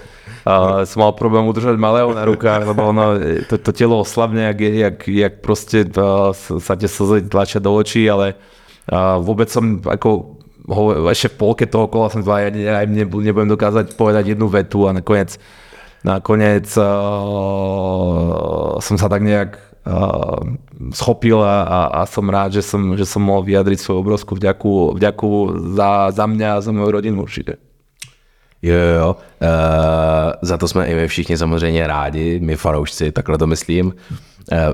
uh, 0.48 0.88
som 0.88 1.04
mal 1.04 1.12
problém 1.12 1.44
udržať 1.44 1.76
malého 1.76 2.16
na 2.16 2.24
rukách, 2.24 2.64
lebo 2.64 2.96
ono, 2.96 3.20
to, 3.52 3.60
to 3.60 3.72
telo 3.76 4.00
oslabne, 4.00 4.56
jak, 4.56 4.60
jak, 4.64 4.98
jak 5.08 5.34
proste 5.44 5.84
uh, 5.92 6.32
sa 6.36 6.80
tie 6.80 6.88
slzy 6.88 7.28
tlačia 7.28 7.60
do 7.60 7.76
očí, 7.76 8.08
ale 8.08 8.40
uh, 8.88 9.20
vôbec 9.20 9.52
som 9.52 9.84
ako 9.84 10.40
ho, 10.68 11.12
ešte 11.12 11.36
v 11.36 11.40
polke 11.40 11.66
toho 11.68 11.92
kola 11.92 12.08
som 12.08 12.24
zval, 12.24 12.48
ja, 12.48 12.52
ja 12.56 12.88
nebudem 12.88 13.48
dokázať 13.52 14.00
povedať 14.00 14.32
jednu 14.36 14.48
vetu 14.48 14.88
a 14.88 14.96
nakoniec 14.96 15.36
nakoniec 16.08 16.72
uh, 16.80 16.88
som 18.80 18.96
sa 18.96 19.12
tak 19.12 19.28
nejak 19.28 19.68
schopil 20.92 21.40
a, 21.40 21.64
a, 21.64 21.80
a 22.04 22.06
som 22.06 22.28
rád, 22.28 22.60
že 22.60 22.64
som, 22.64 22.96
že 23.00 23.08
som 23.08 23.24
mohol 23.24 23.48
vyjadriť 23.48 23.80
svoju 23.80 24.04
obrovskú 24.04 24.36
vďaku, 24.36 25.00
vďaku 25.00 25.30
za, 25.80 26.12
za 26.12 26.26
mňa 26.28 26.60
a 26.60 26.62
za 26.64 26.72
moju 26.76 26.92
rodinu 26.92 27.24
určite. 27.24 27.67
Jo, 28.62 28.76
jo, 28.76 29.00
jo. 29.00 29.16
Uh, 29.42 30.32
za 30.42 30.58
to 30.58 30.68
jsme 30.68 30.88
i 30.88 30.96
my 30.96 31.08
všichni 31.08 31.38
samozřejmě 31.38 31.88
rádi, 31.88 32.40
my 32.44 32.56
fanoušci, 32.56 33.12
takhle 33.12 33.38
to 33.38 33.48
myslím. 33.48 33.86
Uh, 33.88 33.94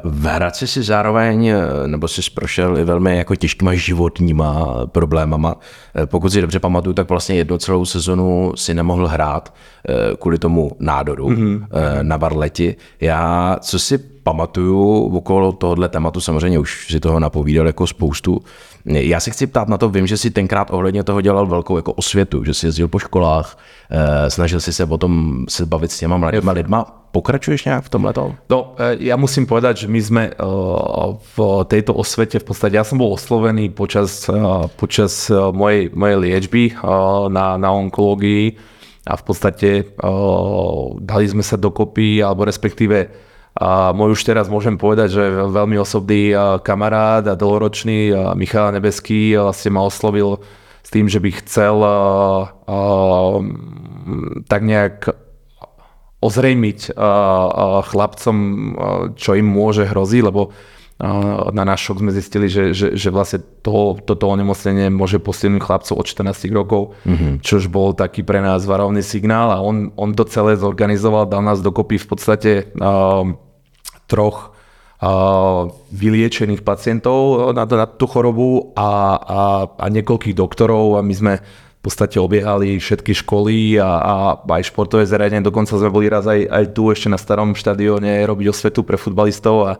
v 0.04 0.26
Hradci 0.26 0.68
si 0.68 0.84
zároveň, 0.84 1.48
eh, 1.48 1.88
nebo 1.88 2.08
jsi 2.08 2.22
prošel 2.36 2.78
i 2.78 2.84
velmi 2.84 3.18
jako 3.18 3.36
těžkýma 3.36 3.74
životníma 3.74 4.82
problémama. 4.86 5.56
Pokud 6.06 6.30
si 6.30 6.42
dobře 6.42 6.60
pamatuju, 6.60 6.94
tak 6.94 7.10
vlastně 7.10 7.36
jednu 7.36 7.58
celou 7.58 7.86
sezonu 7.86 8.54
si 8.56 8.74
nemohl 8.74 9.08
hrát 9.08 9.54
kvůli 10.20 10.40
tomu 10.40 10.72
nádoru 10.80 11.30
mm-hmm. 11.30 11.68
na 12.02 12.18
Barleti. 12.18 12.76
Já, 13.02 13.58
co 13.62 13.80
si 13.80 14.13
pamatuju 14.24 15.02
okolo 15.18 15.52
tohohle 15.52 15.90
tématu, 15.90 16.22
samozřejmě 16.22 16.60
už 16.60 16.88
si 16.92 17.00
toho 17.00 17.20
napovídal 17.20 17.68
jako 17.68 17.88
spoustu. 17.88 18.42
Já 18.86 19.20
se 19.20 19.32
chci 19.32 19.48
ptát 19.48 19.68
na 19.68 19.78
to, 19.78 19.90
vím, 19.90 20.08
že 20.08 20.18
si 20.18 20.32
tenkrát 20.32 20.72
ohledně 20.72 21.04
toho 21.04 21.22
dělal 21.22 21.48
velkou 21.48 21.76
jako 21.76 21.94
osvětu, 21.94 22.44
že 22.44 22.54
jsi 22.54 22.66
jezdil 22.66 22.88
po 22.88 23.00
školách, 23.00 23.58
eh, 23.92 24.30
snažil 24.30 24.60
si 24.60 24.74
se 24.74 24.86
o 24.86 24.98
tom 24.98 25.46
se 25.50 25.66
bavit 25.66 25.92
s 25.92 26.00
těma 26.00 26.18
mladýma 26.18 26.52
lidma. 26.52 27.00
Pokračuješ 27.12 27.66
nějak 27.66 27.84
v 27.84 27.90
tomhle? 27.90 28.14
No, 28.50 28.74
eh, 28.78 28.98
ja 29.00 29.16
musím 29.22 29.46
povedať, 29.46 29.86
že 29.86 29.88
my 29.88 30.02
sme 30.02 30.24
eh, 30.28 30.36
v 31.38 31.38
tejto 31.70 31.94
osvete, 31.94 32.40
v 32.40 32.44
podstate 32.44 32.74
ja 32.74 32.84
som 32.84 32.98
bol 32.98 33.14
oslovený 33.14 33.70
počas, 33.70 34.26
počas 34.76 35.30
mojej, 35.30 35.94
mojej 35.94 36.18
liečby 36.18 36.74
na, 37.30 37.58
na 37.62 37.70
onkológii 37.72 38.58
a 39.06 39.14
v 39.14 39.24
podstate 39.24 39.70
dali 41.00 41.26
sme 41.30 41.44
sa 41.46 41.60
dokopy, 41.60 42.24
alebo 42.24 42.50
respektíve 42.50 43.14
a 43.54 43.94
môj 43.94 44.18
už 44.18 44.26
teraz 44.26 44.50
môžem 44.50 44.82
povedať, 44.82 45.14
že 45.14 45.24
veľmi 45.30 45.78
osobný 45.78 46.34
kamarát 46.66 47.22
a 47.30 47.38
dlhoročný 47.38 48.10
Michal 48.34 48.74
Nebeský 48.74 49.38
vlastne 49.38 49.78
ma 49.78 49.86
oslovil 49.86 50.42
s 50.82 50.90
tým, 50.90 51.06
že 51.06 51.22
by 51.22 51.30
chcel 51.46 51.78
tak 54.50 54.62
nejak 54.66 55.06
ozrejmiť 56.24 56.80
chlapcom, 57.94 58.38
čo 59.14 59.32
im 59.38 59.48
môže 59.48 59.86
hroziť, 59.86 60.22
lebo 60.24 60.56
na 61.52 61.64
náš 61.66 61.90
šok 61.90 62.06
sme 62.06 62.12
zistili, 62.14 62.48
že, 62.48 62.72
že, 62.72 62.94
že 62.96 63.10
vlastne 63.10 63.42
to, 63.66 63.98
toto 64.06 64.30
onemocnenie 64.30 64.88
môže 64.94 65.18
postihnúť 65.18 65.60
chlapcov 65.66 65.96
od 66.00 66.06
14 66.06 66.48
rokov, 66.54 66.96
mm-hmm. 67.04 67.42
čož 67.42 67.68
bol 67.68 67.98
taký 67.98 68.22
pre 68.22 68.40
nás 68.40 68.64
varovný 68.64 69.02
signál 69.02 69.52
a 69.52 69.60
on, 69.60 69.92
on 70.00 70.14
to 70.14 70.24
celé 70.30 70.56
zorganizoval, 70.56 71.28
dal 71.28 71.42
nás 71.42 71.60
dokopy 71.66 71.98
v 71.98 72.08
podstate 72.08 72.52
uh, 72.78 73.26
troch 74.06 74.54
uh, 75.02 75.74
vyliečených 75.92 76.62
pacientov 76.62 77.52
na, 77.52 77.66
na 77.68 77.86
tú 77.90 78.06
chorobu 78.06 78.72
a, 78.78 79.18
a, 79.18 79.42
a 79.74 79.86
niekoľkých 79.90 80.38
doktorov 80.38 80.96
a 80.96 81.02
my 81.04 81.14
sme 81.18 81.34
v 81.84 81.92
podstate 81.92 82.16
obiehali 82.16 82.80
všetky 82.80 83.12
školy 83.12 83.76
a, 83.76 83.92
a 84.00 84.14
aj 84.40 84.72
športové 84.72 85.04
zariadenie. 85.04 85.44
Dokonca 85.44 85.76
sme 85.76 85.92
boli 85.92 86.08
raz 86.08 86.24
aj, 86.24 86.48
aj 86.48 86.66
tu 86.72 86.88
ešte 86.88 87.12
na 87.12 87.20
starom 87.20 87.60
štadióne 87.60 88.24
robiť 88.24 88.48
osvetu 88.56 88.88
pre 88.88 88.96
futbalistov 88.96 89.68
a 89.68 89.72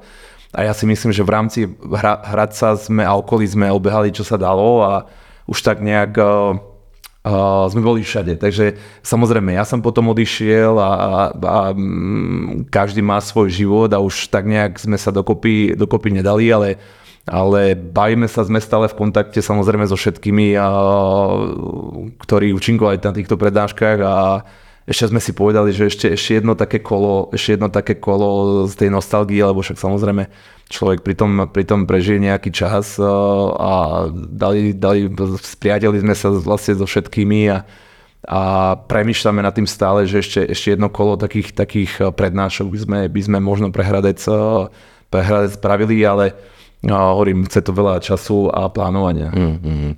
a 0.54 0.60
ja 0.70 0.74
si 0.78 0.86
myslím, 0.86 1.10
že 1.10 1.26
v 1.26 1.34
rámci 1.34 1.60
hra, 1.82 2.22
Hradca 2.22 2.78
sme 2.78 3.02
a 3.02 3.18
okolí 3.18 3.50
sme 3.50 3.74
obehali, 3.74 4.14
čo 4.14 4.22
sa 4.22 4.38
dalo 4.38 4.86
a 4.86 5.10
už 5.50 5.66
tak 5.66 5.82
nejak 5.82 6.14
uh, 6.22 6.54
uh, 7.26 7.66
sme 7.74 7.82
boli 7.82 8.06
všade. 8.06 8.38
Takže 8.38 8.78
samozrejme, 9.02 9.58
ja 9.58 9.66
som 9.66 9.82
potom 9.82 10.14
odišiel 10.14 10.78
a, 10.78 10.92
a, 10.94 11.12
a 11.34 11.58
um, 11.74 12.64
každý 12.70 13.02
má 13.02 13.18
svoj 13.18 13.50
život 13.50 13.90
a 13.92 14.00
už 14.00 14.30
tak 14.30 14.46
nejak 14.46 14.78
sme 14.78 14.96
sa 14.96 15.10
dokopy, 15.10 15.74
dokopy 15.74 16.22
nedali, 16.22 16.48
ale 16.54 16.78
ale 17.24 17.72
bavíme 17.80 18.28
sa, 18.28 18.44
sme 18.44 18.60
stále 18.60 18.92
v 18.92 19.00
kontakte 19.00 19.40
samozrejme 19.40 19.88
so 19.88 19.96
všetkými, 19.96 20.60
a, 20.60 20.68
ktorí 22.20 22.52
účinkovali 22.52 23.00
na 23.00 23.16
týchto 23.16 23.40
prednáškach 23.40 24.00
a 24.04 24.44
ešte 24.84 25.16
sme 25.16 25.22
si 25.24 25.32
povedali, 25.32 25.72
že 25.72 25.88
ešte, 25.88 26.12
ešte 26.12 26.44
jedno 26.44 26.60
také 26.60 26.84
kolo, 26.84 27.32
ešte 27.32 27.56
jedno 27.56 27.72
také 27.72 27.96
kolo 27.96 28.64
z 28.68 28.76
tej 28.76 28.90
nostalgie, 28.92 29.40
lebo 29.40 29.64
však 29.64 29.80
samozrejme 29.80 30.28
človek 30.68 31.00
pri 31.08 31.16
tom, 31.16 31.32
pri 31.48 31.64
tom 31.64 31.88
prežije 31.88 32.20
nejaký 32.20 32.52
čas 32.52 33.00
uh, 33.00 33.08
a 33.56 33.74
dali, 34.12 34.76
dali, 34.76 35.08
spriateli 35.40 36.04
sme 36.04 36.12
sa 36.12 36.36
vlastne 36.36 36.76
so 36.76 36.84
všetkými 36.84 37.48
a, 37.48 37.64
a 38.28 38.42
premyšľame 38.76 39.40
nad 39.40 39.56
tým 39.56 39.68
stále, 39.68 40.04
že 40.04 40.20
ešte, 40.20 40.52
ešte 40.52 40.76
jedno 40.76 40.92
kolo 40.92 41.16
takých, 41.16 41.56
takých 41.56 42.12
prednášok 42.12 42.68
by 42.68 42.80
sme, 42.84 43.00
by 43.08 43.22
sme 43.24 43.38
možno 43.40 43.72
prehradec, 43.72 44.20
uh, 44.28 44.68
prehradec 45.08 45.56
spravili, 45.56 46.04
ale 46.04 46.36
uh, 46.92 47.16
hovorím, 47.16 47.48
chce 47.48 47.64
to 47.64 47.72
veľa 47.72 48.04
času 48.04 48.52
a 48.52 48.68
plánovania. 48.68 49.32
Mm-hmm. 49.32 49.92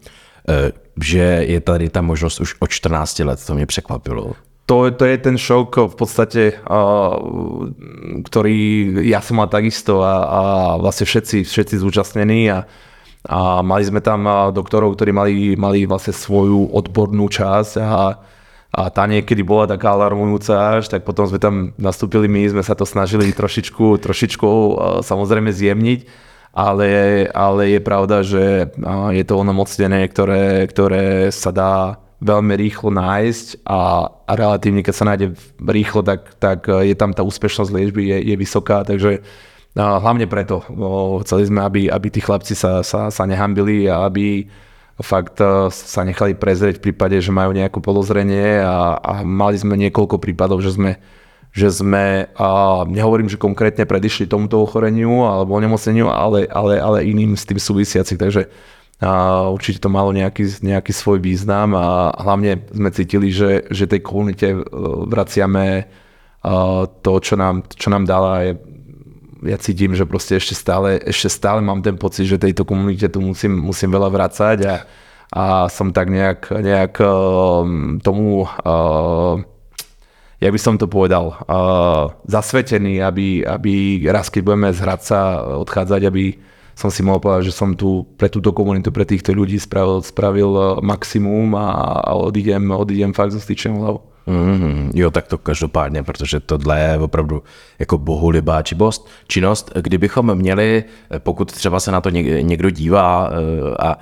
Uh, 0.46 0.70
že 1.02 1.44
je 1.50 1.60
tady 1.60 1.90
ta 1.90 2.00
možnost 2.06 2.40
už 2.40 2.56
od 2.60 2.70
14 2.70 3.20
let, 3.20 3.40
to 3.46 3.56
mě 3.56 3.66
překvapilo 3.66 4.36
to, 4.66 4.90
to 4.92 5.04
je 5.06 5.18
ten 5.22 5.38
šok 5.38 5.94
v 5.94 5.96
podstate, 5.96 6.44
ktorý 8.26 8.58
ja 9.06 9.22
som 9.22 9.38
mal 9.38 9.50
takisto 9.50 10.02
a, 10.02 10.16
a 10.26 10.42
vlastne 10.82 11.06
všetci, 11.06 11.46
všetci 11.46 11.76
zúčastnení 11.78 12.50
a, 12.50 12.66
a 13.30 13.62
mali 13.62 13.86
sme 13.86 14.02
tam 14.02 14.26
doktorov, 14.50 14.98
ktorí 14.98 15.14
mali, 15.14 15.34
mali 15.54 15.86
vlastne 15.86 16.18
svoju 16.18 16.74
odbornú 16.74 17.30
časť 17.30 17.78
a, 17.78 18.18
a 18.74 18.82
tá 18.90 19.04
niekedy 19.06 19.46
bola 19.46 19.70
taká 19.70 19.94
alarmujúca 19.94 20.82
až, 20.82 20.90
tak 20.90 21.06
potom 21.06 21.30
sme 21.30 21.38
tam 21.38 21.56
nastúpili 21.78 22.26
my, 22.26 22.58
sme 22.58 22.64
sa 22.66 22.74
to 22.74 22.90
snažili 22.90 23.38
trošičku, 23.38 24.02
trošičku 24.02 24.50
samozrejme 25.06 25.54
zjemniť, 25.54 26.00
ale, 26.58 26.90
ale 27.38 27.78
je 27.78 27.82
pravda, 27.86 28.18
že 28.26 28.74
je 29.14 29.24
to 29.30 29.34
onomocnenie, 29.38 30.10
ktoré, 30.10 30.66
ktoré 30.66 31.30
sa 31.30 31.54
dá 31.54 32.05
veľmi 32.24 32.54
rýchlo 32.56 32.90
nájsť 32.96 33.68
a, 33.68 34.08
a 34.08 34.32
relatívne, 34.36 34.82
keď 34.82 34.96
sa 34.96 35.08
nájde 35.08 35.36
rýchlo, 35.60 36.02
tak, 36.02 36.40
tak 36.40 36.60
e, 36.72 36.92
je 36.92 36.96
tam 36.96 37.12
tá 37.12 37.24
úspešnosť 37.28 37.72
liečby 37.72 38.08
je, 38.08 38.18
je 38.32 38.36
vysoká, 38.40 38.88
takže 38.88 39.24
a 39.76 40.00
hlavne 40.00 40.24
preto. 40.24 40.64
O, 40.72 41.20
chceli 41.28 41.52
sme, 41.52 41.60
aby, 41.60 41.92
aby 41.92 42.08
tí 42.08 42.24
chlapci 42.24 42.56
sa, 42.56 42.80
sa, 42.80 43.12
sa 43.12 43.24
nehambili 43.28 43.92
a 43.92 44.08
aby 44.08 44.48
fakt 45.04 45.44
e, 45.44 45.68
sa 45.68 46.08
nechali 46.08 46.32
prezrieť 46.32 46.80
v 46.80 46.92
prípade, 46.92 47.20
že 47.20 47.36
majú 47.36 47.52
nejaké 47.52 47.84
podozrenie 47.84 48.64
a, 48.64 48.96
a 48.96 49.14
mali 49.28 49.60
sme 49.60 49.76
niekoľko 49.76 50.16
prípadov, 50.24 50.64
že 50.64 50.76
sme 50.76 50.96
že 51.56 51.72
sme, 51.72 52.28
a 52.36 52.84
nehovorím, 52.84 53.32
že 53.32 53.40
konkrétne 53.40 53.88
predišli 53.88 54.28
tomuto 54.28 54.60
ochoreniu 54.60 55.24
alebo 55.24 55.56
onemocneniu, 55.56 56.12
ale, 56.12 56.52
ale, 56.52 56.76
ale 56.84 57.08
iným 57.08 57.40
s 57.40 57.48
tým 57.48 57.56
súvisiacich, 57.56 58.20
takže 58.20 58.52
a 59.04 59.44
určite 59.52 59.84
to 59.84 59.92
malo 59.92 60.16
nejaký, 60.16 60.64
nejaký 60.64 60.96
svoj 60.96 61.20
význam 61.20 61.76
a 61.76 62.16
hlavne 62.16 62.64
sme 62.72 62.90
cítili, 62.96 63.28
že, 63.28 63.68
že 63.68 63.92
tej 63.92 64.00
komunite 64.00 64.56
e, 64.56 64.60
vraciame 65.12 65.66
e, 65.76 65.84
to, 67.04 67.14
čo 67.20 67.36
nám, 67.36 67.68
čo 67.76 67.92
nám 67.92 68.08
dala. 68.08 68.48
Je, 68.48 68.54
ja 69.52 69.60
cítim, 69.60 69.92
že 69.92 70.08
proste 70.08 70.40
ešte 70.40 70.56
stále, 70.56 71.04
ešte 71.04 71.28
stále 71.28 71.60
mám 71.60 71.84
ten 71.84 72.00
pocit, 72.00 72.24
že 72.24 72.40
tejto 72.40 72.64
komunite 72.64 73.12
tu 73.12 73.20
musím, 73.20 73.60
musím 73.60 73.92
veľa 73.92 74.08
vracať 74.08 74.58
a, 74.64 74.76
a 75.36 75.44
som 75.68 75.92
tak 75.92 76.08
nejak, 76.08 76.56
nejak 76.56 76.96
e, 76.96 77.08
tomu, 78.00 78.48
jak 80.40 80.52
by 80.56 80.60
som 80.60 80.80
to 80.80 80.88
povedal, 80.88 81.36
zasvetený, 82.32 83.04
aby, 83.04 83.44
aby 83.44 84.08
raz, 84.08 84.32
keď 84.32 84.42
budeme 84.44 84.70
z 84.72 84.80
Hradca 84.80 85.20
odchádzať, 85.60 86.02
aby 86.08 86.55
som 86.76 86.92
si 86.92 87.02
mohol 87.04 87.24
povedať, 87.24 87.50
že 87.50 87.54
som 87.56 87.72
tu 87.72 88.04
pre 88.20 88.28
túto 88.28 88.52
komunitu, 88.52 88.92
pre 88.92 89.08
týchto 89.08 89.32
ľudí 89.32 89.56
spravil, 89.56 90.04
spravil 90.04 90.52
eh, 90.52 90.66
maximum 90.84 91.56
a, 91.56 91.68
a 92.04 92.12
odídem, 92.20 92.68
odídem 92.72 93.16
fakt 93.16 93.32
so 93.32 93.40
styčenou 93.40 93.80
hlavou. 93.82 94.02
Mm, 94.28 94.92
jo, 94.94 95.12
tak 95.12 95.28
to 95.28 95.38
každopádně, 95.38 96.04
protože 96.04 96.40
tohle 96.40 96.80
je 96.80 96.98
opravdu 96.98 97.44
jako 97.80 97.98
bohulibá 97.98 98.62
čibost, 98.62 99.08
činnost. 99.28 99.72
Kdybychom 99.82 100.36
měli, 100.36 100.84
eh, 101.12 101.20
pokud 101.20 101.52
třeba 101.52 101.80
se 101.80 101.92
na 101.92 102.02
to 102.02 102.10
někdo 102.10 102.70
dívá 102.70 103.30
eh, 103.30 103.76
a 103.80 103.98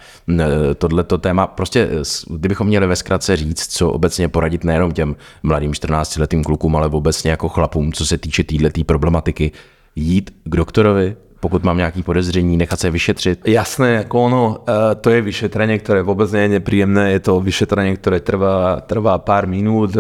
tohleto 0.76 1.18
téma, 1.18 1.48
prostě 1.48 1.90
kdybychom 2.30 2.68
měli 2.68 2.88
ve 2.88 2.96
zkratce 2.96 3.36
říct, 3.36 3.68
co 3.68 3.92
obecně 3.92 4.28
poradit 4.28 4.64
nejenom 4.64 4.92
těm 4.92 5.16
mladým 5.44 5.72
14-letým 5.72 6.44
klukům, 6.44 6.76
ale 6.76 6.88
obecně 6.88 7.32
jako 7.32 7.50
chlapům, 7.50 7.94
co 7.94 8.06
se 8.06 8.18
týče 8.18 8.44
této 8.44 8.84
problematiky, 8.84 9.52
jít 9.96 10.32
k 10.44 10.56
doktorovi, 10.56 11.16
pokud 11.44 11.64
mám 11.64 11.78
nějaký 11.78 12.04
podezření, 12.04 12.58
nechat 12.58 12.80
se 12.80 12.90
vyšetřit? 12.90 13.48
Jasné, 13.48 14.00
ako 14.08 14.16
ono, 14.24 14.44
e, 14.64 14.96
to 14.96 15.12
je 15.12 15.20
vyšetrenie, 15.20 15.76
ktoré 15.84 16.00
vôbec 16.00 16.32
nie 16.32 16.48
je 16.48 16.54
nepríjemné, 16.64 17.20
je 17.20 17.28
to 17.28 17.44
vyšetrenie, 17.44 18.00
ktoré 18.00 18.24
trvá, 18.24 18.80
trvá 18.88 19.20
pár 19.20 19.44
minút, 19.44 19.92
e, 19.92 20.00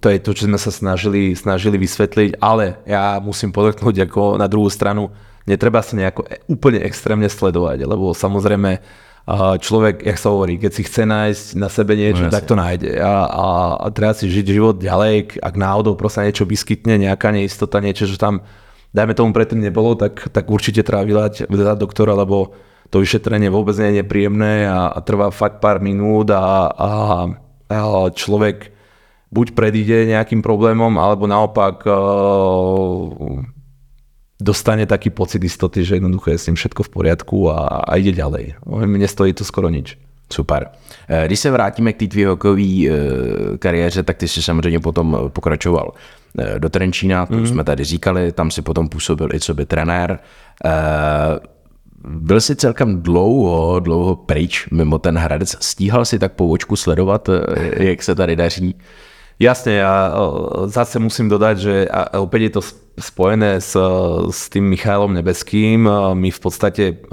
to 0.00 0.06
je 0.08 0.18
to, 0.24 0.30
čo 0.32 0.48
sme 0.48 0.56
sa 0.56 0.72
snažili, 0.72 1.36
snažili 1.36 1.76
vysvetliť, 1.76 2.40
ale 2.40 2.80
ja 2.88 3.20
musím 3.20 3.52
podotknúť 3.52 4.08
ako 4.08 4.40
na 4.40 4.48
druhú 4.48 4.72
stranu, 4.72 5.12
netreba 5.44 5.84
sa 5.84 6.00
nejako 6.00 6.24
úplne 6.48 6.80
extrémne 6.80 7.28
sledovať, 7.28 7.84
lebo 7.84 8.16
samozrejme 8.16 8.80
človek, 9.60 10.08
jak 10.08 10.16
sa 10.16 10.32
hovorí, 10.32 10.56
keď 10.56 10.72
si 10.72 10.82
chce 10.88 11.04
nájsť 11.04 11.44
na 11.60 11.68
sebe 11.68 11.92
niečo, 11.92 12.24
no, 12.24 12.32
tak 12.32 12.48
to 12.48 12.56
nájde. 12.56 12.96
A, 12.96 13.28
a, 13.28 13.46
a 13.76 13.86
treba 13.92 14.16
si 14.16 14.24
žiť 14.24 14.56
život 14.56 14.80
ďalej, 14.80 15.44
ak 15.44 15.54
náhodou 15.60 16.00
proste 16.00 16.24
niečo 16.24 16.48
vyskytne, 16.48 16.96
nejaká 16.96 17.28
neistota, 17.28 17.84
niečo, 17.84 18.08
čo 18.08 18.16
tam 18.16 18.40
dajme 18.92 19.14
tomu 19.14 19.30
predtým 19.36 19.60
nebolo, 19.60 19.94
tak, 19.94 20.32
tak 20.32 20.48
určite 20.48 20.84
treba 20.84 21.04
vydať, 21.04 21.48
vydať 21.48 21.76
doktora, 21.78 22.16
lebo 22.16 22.56
to 22.88 23.04
vyšetrenie 23.04 23.52
vôbec 23.52 23.76
nie 23.76 23.92
je 23.92 23.98
nepríjemné 24.00 24.64
a, 24.64 24.88
a 24.88 24.98
trvá 25.04 25.28
fakt 25.28 25.60
pár 25.60 25.80
minút 25.84 26.32
a, 26.32 26.72
a, 26.72 26.90
a 27.68 27.78
človek 28.12 28.72
buď 29.28 29.52
predíde 29.52 30.08
nejakým 30.08 30.40
problémom, 30.40 30.96
alebo 30.96 31.28
naopak 31.28 31.84
uh, 31.84 33.44
dostane 34.40 34.88
taký 34.88 35.12
pocit 35.12 35.44
istoty, 35.44 35.84
že 35.84 36.00
jednoducho 36.00 36.32
je 36.32 36.40
s 36.40 36.46
ním 36.48 36.56
všetko 36.56 36.88
v 36.88 36.92
poriadku 36.96 37.36
a, 37.52 37.84
a 37.84 37.92
ide 38.00 38.16
ďalej. 38.16 38.56
Mne 38.64 39.04
stojí 39.04 39.36
to 39.36 39.44
skoro 39.44 39.68
nič. 39.68 40.00
Super. 40.32 40.68
Eh, 41.08 41.26
když 41.26 41.40
se 41.40 41.50
vrátíme 41.50 41.92
k 41.92 41.96
té 41.96 42.06
tvý 42.06 42.24
hokejové 42.24 42.62
kariéře, 43.58 44.02
tak 44.02 44.16
ty 44.16 44.28
jsi 44.28 44.42
samozřejmě 44.42 44.80
potom 44.80 45.18
pokračoval 45.28 45.92
eh, 46.38 46.58
do 46.58 46.68
Trenčína, 46.68 47.26
to 47.26 47.34
mm. 47.34 47.46
jsme 47.46 47.64
tady 47.64 47.84
říkali, 47.84 48.32
tam 48.32 48.50
si 48.50 48.62
potom 48.62 48.88
působil 48.88 49.28
i 49.34 49.40
co 49.40 49.54
by 49.54 49.66
trenér. 49.66 50.18
Byl 52.08 52.40
jsi 52.40 52.56
celkem 52.56 53.02
dlouho, 53.02 53.80
dlouho 53.80 54.16
pryč 54.16 54.68
mimo 54.70 54.98
ten 54.98 55.18
Hradec. 55.18 55.56
Stíhal 55.60 56.04
si 56.04 56.18
tak 56.18 56.32
po 56.32 56.48
očku 56.48 56.76
sledovat, 56.76 57.28
jak 57.76 58.02
se 58.02 58.14
tady 58.14 58.36
daří? 58.36 58.74
Jasne, 59.38 59.78
ja 59.78 60.10
zase 60.66 60.98
musím 60.98 61.30
dodať, 61.30 61.56
že 61.62 61.74
a 61.86 62.18
opäť 62.18 62.40
je 62.42 62.52
to 62.58 62.62
spojené 62.98 63.62
s, 63.62 63.78
s 64.34 64.50
tým 64.50 64.66
Michailom 64.66 65.14
Nebeským. 65.14 65.86
My 66.18 66.34
v 66.34 66.40
podstate 66.42 67.06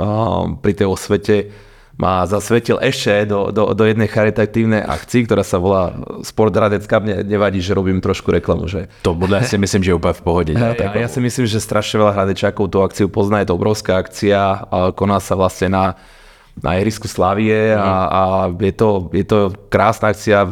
pri 0.57 0.73
tej 0.73 0.89
osvete 0.89 1.53
ma 1.95 2.27
zasvetil 2.27 2.75
ešte 2.83 3.23
do, 3.23 3.55
do, 3.55 3.71
do 3.71 3.83
jednej 3.87 4.11
charitatívnej 4.11 4.83
akcii, 4.83 5.31
ktorá 5.31 5.47
sa 5.47 5.55
volá 5.63 5.95
Sport 6.27 6.51
Radecka. 6.51 6.99
Mne 6.99 7.23
nevadí, 7.23 7.63
že 7.63 7.71
robím 7.71 8.03
trošku 8.03 8.35
reklamu. 8.35 8.67
Že... 8.67 8.91
To 9.07 9.15
bude 9.15 9.39
si 9.47 9.55
myslím, 9.55 9.81
že 9.83 9.95
úplne 9.95 10.15
v 10.15 10.23
pohode. 10.23 10.51
Ja, 10.65 10.73
ja, 10.73 10.91
ja 10.91 11.09
si 11.11 11.21
myslím, 11.21 11.45
že 11.45 11.61
strašne 11.61 12.01
veľa 12.01 12.15
hradečákov 12.15 12.73
tú 12.73 12.81
akciu 12.83 13.07
pozná. 13.07 13.39
Je 13.43 13.47
to 13.47 13.55
obrovská 13.55 14.01
akcia. 14.01 14.65
Koná 14.97 15.21
sa 15.23 15.37
vlastne 15.37 15.71
na 15.71 15.83
na 16.55 16.79
ihrisku 16.79 17.03
Slavie 17.11 17.75
a, 17.75 17.83
mhm. 17.83 18.07
a 18.07 18.21
je, 18.63 18.73
to, 18.79 18.89
je 19.11 19.25
to 19.27 19.39
krásna 19.67 20.15
akcia, 20.15 20.47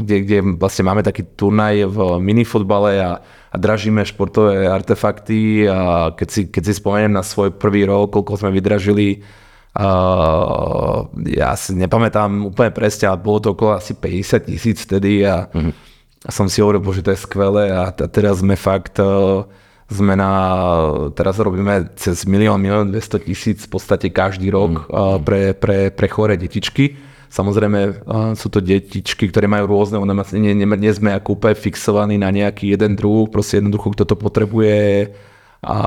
kde, 0.00 0.16
kde 0.24 0.38
vlastne 0.56 0.88
máme 0.88 1.04
taký 1.04 1.28
turnaj 1.36 1.84
v 1.84 1.98
minifotbale 2.24 3.04
a, 3.04 3.20
a 3.52 3.56
dražíme 3.60 4.00
športové 4.00 4.64
artefakty 4.64 5.68
a 5.68 6.08
keď 6.16 6.28
si, 6.32 6.40
keď 6.48 6.62
si 6.64 6.72
spomeniem 6.80 7.12
na 7.12 7.20
svoj 7.20 7.52
prvý 7.52 7.84
rok, 7.84 8.16
koľko 8.16 8.40
sme 8.40 8.56
vydražili 8.56 9.20
Uh, 9.74 11.10
ja 11.26 11.50
si 11.58 11.74
nepamätám 11.74 12.46
úplne 12.46 12.70
presne, 12.70 13.10
ale 13.10 13.18
bolo 13.18 13.42
to 13.42 13.58
okolo 13.58 13.74
asi 13.74 13.90
50 13.98 14.46
tisíc 14.46 14.86
vtedy 14.86 15.26
a, 15.26 15.50
uh-huh. 15.50 15.74
a 16.22 16.30
som 16.30 16.46
si 16.46 16.62
hovoril, 16.62 16.78
že 16.94 17.02
to 17.02 17.10
je 17.10 17.18
skvelé 17.18 17.74
a, 17.74 17.90
a 17.90 18.06
teraz 18.06 18.38
sme 18.38 18.54
fakt 18.54 19.02
uh, 19.02 19.42
sme 19.90 20.14
na, 20.14 20.30
teraz 21.18 21.42
robíme 21.42 21.90
cez 21.98 22.22
milión, 22.22 22.62
milión 22.62 22.86
200 22.86 23.26
tisíc 23.26 23.58
v 23.66 23.70
podstate 23.74 24.14
každý 24.14 24.54
rok 24.54 24.86
uh, 24.86 25.18
pre, 25.18 25.58
pre, 25.58 25.90
pre 25.90 26.06
chore 26.06 26.38
detičky. 26.38 26.94
Samozrejme 27.26 28.06
uh, 28.06 28.32
sú 28.38 28.54
to 28.54 28.62
detičky, 28.62 29.26
ktoré 29.26 29.50
majú 29.50 29.74
rôzne 29.74 29.98
onemocnenie, 29.98 30.54
nie, 30.54 30.70
nie 30.70 30.92
sme 30.94 31.18
ako 31.18 31.34
úplne 31.34 31.58
fixovaní 31.58 32.14
na 32.14 32.30
nejaký 32.30 32.78
jeden 32.78 32.94
druh, 32.94 33.26
proste 33.26 33.58
jednoducho 33.58 33.90
kto 33.90 34.06
to 34.06 34.14
potrebuje 34.14 35.10
a 35.64 35.78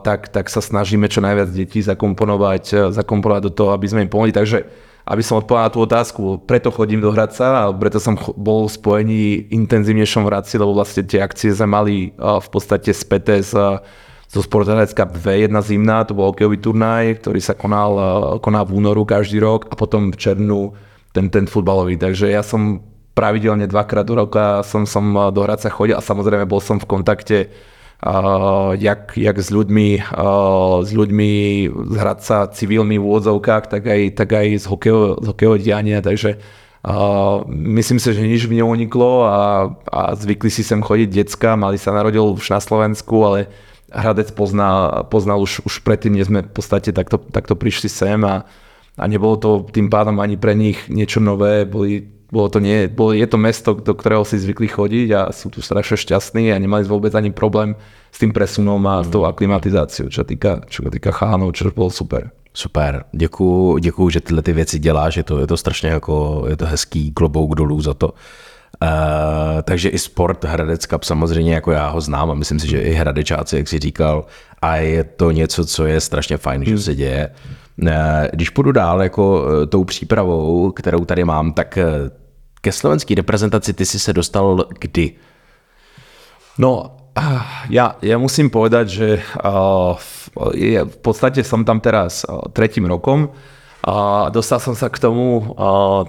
tak, 0.00 0.32
tak 0.32 0.48
sa 0.48 0.64
snažíme 0.64 1.12
čo 1.12 1.20
najviac 1.20 1.52
detí 1.52 1.84
zakomponovať, 1.84 2.90
zakomponovať 2.96 3.42
do 3.44 3.52
toho, 3.52 3.70
aby 3.76 3.86
sme 3.86 4.02
im 4.02 4.10
pomohli. 4.10 4.32
Takže 4.32 4.64
aby 5.06 5.22
som 5.22 5.38
odpovedal 5.38 5.70
na 5.70 5.74
tú 5.76 5.80
otázku, 5.86 6.22
preto 6.50 6.74
chodím 6.74 6.98
do 6.98 7.14
Hradca 7.14 7.62
a 7.62 7.70
preto 7.70 8.02
som 8.02 8.18
bol 8.34 8.66
v 8.66 8.74
spojení 8.74 9.22
intenzívnejšom 9.54 10.26
v 10.26 10.30
Hradci, 10.34 10.58
lebo 10.58 10.74
vlastne 10.74 11.06
tie 11.06 11.22
akcie 11.22 11.54
sme 11.54 11.70
mali 11.70 12.10
v 12.18 12.48
podstate 12.50 12.90
späté 12.90 13.38
z, 13.38 13.54
zo 14.26 14.42
Cup 14.42 15.10
2, 15.14 15.46
jedna 15.46 15.62
zimná, 15.62 16.02
to 16.02 16.18
bol 16.18 16.34
hokejový 16.34 16.58
turnaj, 16.58 17.22
ktorý 17.22 17.38
sa 17.38 17.54
konal, 17.54 17.94
konal 18.42 18.66
v 18.66 18.82
únoru 18.82 19.06
každý 19.06 19.38
rok 19.38 19.70
a 19.70 19.78
potom 19.78 20.10
v 20.10 20.18
červnu 20.18 20.74
ten, 21.14 21.30
ten 21.30 21.46
futbalový. 21.46 21.94
Takže 21.94 22.26
ja 22.34 22.42
som 22.42 22.82
pravidelne 23.14 23.70
dvakrát 23.70 24.02
do 24.02 24.18
roka 24.18 24.66
som, 24.66 24.90
som 24.90 25.06
do 25.30 25.40
Hradca 25.46 25.70
chodil 25.70 25.94
a 25.94 26.02
samozrejme 26.02 26.50
bol 26.50 26.58
som 26.58 26.82
v 26.82 26.90
kontakte 26.90 27.54
jak, 28.76 29.16
jak 29.16 29.36
s 29.38 29.48
ľuďmi, 29.50 29.88
s 30.84 30.90
ľuďmi 30.92 31.30
z 31.68 31.94
Hradca 31.96 32.46
civilmi 32.52 33.00
v 33.00 33.06
úvodzovkách, 33.06 33.64
tak 33.72 33.82
aj, 33.88 34.00
tak 34.14 34.28
aj 34.36 34.46
z 34.60 34.66
hokejového, 34.68 35.14
z 35.22 35.26
hokejového 35.32 35.62
diania, 35.62 36.00
takže 36.04 36.38
Uh, 36.86 37.42
myslím 37.50 37.98
si, 37.98 38.14
že 38.14 38.22
nič 38.22 38.46
mi 38.46 38.62
neuniklo 38.62 39.26
a, 39.26 39.74
a 39.90 40.14
zvykli 40.14 40.46
si 40.46 40.62
sem 40.62 40.78
chodiť 40.78 41.18
decka, 41.18 41.58
mali 41.58 41.82
sa 41.82 41.90
narodil 41.90 42.22
už 42.30 42.46
na 42.46 42.62
Slovensku, 42.62 43.26
ale 43.26 43.50
Hradec 43.90 44.30
pozná, 44.30 45.02
poznal 45.10 45.42
už, 45.42 45.66
už 45.66 45.82
predtým, 45.82 46.14
než 46.14 46.30
sme 46.30 46.46
v 46.46 46.52
podstate 46.54 46.94
takto, 46.94 47.18
takto 47.18 47.58
prišli 47.58 47.90
sem 47.90 48.22
a, 48.22 48.46
a 48.94 49.04
nebolo 49.10 49.34
to 49.34 49.66
tým 49.66 49.90
pádom 49.90 50.22
ani 50.22 50.38
pre 50.38 50.54
nich 50.54 50.86
niečo 50.86 51.18
nové, 51.18 51.66
boli 51.66 52.06
bolo 52.32 52.48
to 52.48 52.58
nie, 52.58 52.88
bolo, 52.90 53.14
je 53.14 53.26
to 53.26 53.38
mesto, 53.38 53.74
do 53.74 53.94
ktorého 53.94 54.26
si 54.26 54.38
zvykli 54.38 54.66
chodiť 54.66 55.08
a 55.14 55.20
sú 55.30 55.46
tu 55.50 55.62
strašne 55.62 55.94
šťastní 55.94 56.50
a 56.50 56.58
nemali 56.58 56.82
vôbec 56.82 57.14
ani 57.14 57.30
problém 57.30 57.78
s 58.10 58.18
tým 58.18 58.34
presunom 58.34 58.82
a 58.86 59.06
s 59.06 59.08
tou 59.08 59.22
mm. 59.22 59.30
aklimatizáciou, 59.30 60.10
čo 60.10 60.26
týka, 60.26 60.66
čo 60.66 60.82
týka 60.90 61.14
chánov, 61.14 61.54
čo 61.54 61.70
bolo 61.70 61.90
super. 61.90 62.34
Super, 62.56 63.04
děkuju, 63.12 63.78
děkuju, 63.78 64.10
že 64.10 64.20
tyhle 64.20 64.42
ty 64.42 64.52
věci 64.52 64.78
děláš, 64.78 65.16
je 65.16 65.22
to, 65.22 65.38
je 65.38 65.46
to 65.46 65.56
strašně 65.56 65.88
jako, 65.88 66.44
je 66.48 66.56
to 66.56 66.66
hezký 66.66 67.12
klobouk 67.12 67.54
dolů 67.54 67.80
za 67.80 67.94
to. 67.94 68.14
Uh, 68.82 69.62
takže 69.62 69.88
i 69.88 69.98
sport 69.98 70.44
Hradec 70.44 70.86
Cup 70.86 71.04
samozřejmě 71.04 71.54
jako 71.54 71.72
já 71.72 71.88
ho 71.88 72.00
znám 72.00 72.30
a 72.30 72.34
myslím 72.34 72.60
si, 72.60 72.68
že 72.68 72.80
i 72.80 72.92
Hradečáci, 72.92 73.56
jak 73.56 73.68
jsi 73.68 73.78
říkal, 73.78 74.24
a 74.62 74.76
je 74.76 75.04
to 75.04 75.30
něco, 75.30 75.64
co 75.66 75.86
je 75.86 76.00
strašně 76.00 76.36
fajn, 76.36 76.64
že 76.64 76.78
se 76.78 76.94
děje. 76.94 77.30
Eh, 77.84 78.28
když 78.32 78.50
půjdu 78.50 78.72
dál 78.72 79.02
jako 79.02 79.44
eh, 79.44 79.66
tou 79.66 79.84
přípravou, 79.84 80.72
kterou 80.72 81.04
tady 81.04 81.24
mám, 81.24 81.52
tak 81.52 81.78
eh, 81.78 81.84
ke 82.60 82.72
slovenské 82.72 83.14
reprezentaci 83.14 83.72
ty 83.72 83.86
si 83.86 83.98
se 83.98 84.12
dostal 84.12 84.64
kdy? 84.80 85.12
No, 86.58 86.96
ja, 87.68 87.96
ja 88.00 88.16
musím 88.20 88.52
povedať, 88.52 88.86
že 88.88 89.08
v 90.84 90.98
podstate 91.00 91.40
som 91.44 91.64
tam 91.64 91.80
teraz 91.80 92.28
tretím 92.52 92.84
rokom 92.84 93.32
a 93.80 94.28
dostal 94.28 94.60
som 94.60 94.76
sa 94.76 94.92
k 94.92 95.00
tomu 95.00 95.56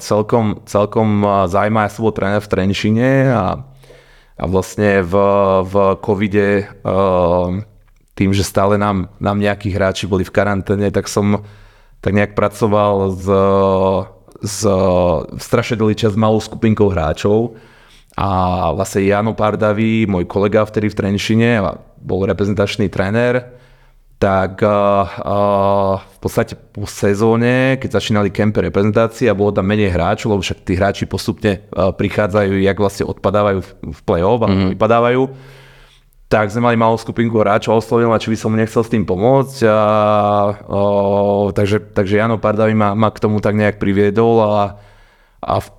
celkom, 0.04 0.60
celkom 0.68 1.24
zaujímavé. 1.48 1.88
Ja 1.88 1.94
som 1.96 2.04
bol 2.04 2.16
tréner 2.16 2.44
v 2.44 2.52
Trenčine 2.52 3.32
a, 3.32 3.60
a 4.36 4.44
vlastne 4.52 5.00
v, 5.00 5.16
v 5.64 5.74
covide 6.04 6.76
tým, 8.18 8.34
že 8.34 8.42
stále 8.42 8.82
nám, 8.82 9.14
nám 9.22 9.38
nejakí 9.38 9.70
hráči 9.70 10.10
boli 10.10 10.26
v 10.26 10.34
karanténe, 10.34 10.90
tak 10.90 11.06
som 11.06 11.46
tak 12.02 12.14
nejak 12.18 12.34
pracoval 12.34 13.14
s, 13.14 13.28
s 14.42 14.60
strašne 15.38 15.78
dlhý 15.78 15.94
čas 15.94 16.18
malou 16.18 16.42
skupinkou 16.42 16.90
hráčov 16.90 17.58
a 18.18 18.30
vlastne 18.74 19.06
Jano 19.06 19.38
Pardavi, 19.38 20.10
môj 20.10 20.26
kolega 20.26 20.66
vtedy 20.66 20.90
v 20.90 20.98
Trenčine, 20.98 21.62
bol 22.02 22.26
reprezentačný 22.26 22.90
tréner, 22.90 23.54
tak 24.18 24.66
uh, 24.66 25.06
uh, 25.06 26.02
v 26.02 26.18
podstate 26.18 26.58
po 26.58 26.90
sezóne, 26.90 27.78
keď 27.78 28.02
začínali 28.02 28.34
kempe 28.34 28.66
reprezentácie 28.66 29.30
a 29.30 29.38
bolo 29.38 29.54
tam 29.54 29.70
menej 29.70 29.94
hráčov, 29.94 30.34
lebo 30.34 30.42
však 30.42 30.66
tí 30.66 30.74
hráči 30.74 31.06
postupne 31.06 31.70
uh, 31.70 31.94
prichádzajú, 31.94 32.58
jak 32.58 32.78
vlastne 32.82 33.06
odpadávajú 33.06 33.60
v 33.94 34.00
play-off 34.02 34.42
a 34.42 34.50
mm. 34.50 34.74
vypadávajú, 34.74 35.22
tak 36.28 36.52
sme 36.52 36.68
mali 36.68 36.76
malú 36.76 37.00
skupinku 37.00 37.40
hráčov, 37.40 37.80
oslovil 37.80 38.12
ma, 38.12 38.20
či 38.20 38.36
by 38.36 38.38
som 38.38 38.52
nechcel 38.52 38.84
s 38.84 38.92
tým 38.92 39.08
pomôcť. 39.08 39.64
A, 39.64 39.80
o, 40.68 40.82
takže, 41.56 41.96
takže 41.96 42.20
Jano 42.20 42.36
Pardavi 42.36 42.76
ma, 42.76 42.92
ma 42.92 43.08
k 43.16 43.24
tomu 43.24 43.40
tak 43.40 43.56
nejak 43.56 43.80
priviedol 43.80 44.44
a, 44.44 44.76
a 45.40 45.56
v 45.64 45.70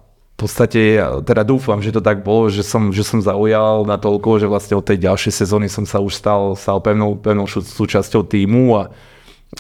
podstate, 0.41 1.05
teda 1.29 1.45
dúfam, 1.45 1.85
že 1.85 1.93
to 1.93 2.01
tak 2.01 2.25
bolo, 2.25 2.49
že 2.49 2.65
som, 2.65 2.89
že 2.97 3.05
som 3.05 3.21
zaujal 3.21 3.85
na 3.85 4.01
toľko, 4.01 4.41
že 4.41 4.49
vlastne 4.49 4.81
od 4.81 4.89
tej 4.89 5.05
ďalšej 5.05 5.33
sezóny 5.45 5.69
som 5.69 5.85
sa 5.85 6.01
už 6.01 6.17
stal, 6.17 6.57
stal 6.57 6.81
pevnou, 6.81 7.21
pevnou 7.21 7.45
súčasťou 7.45 8.25
týmu 8.25 8.73
a, 8.81 8.83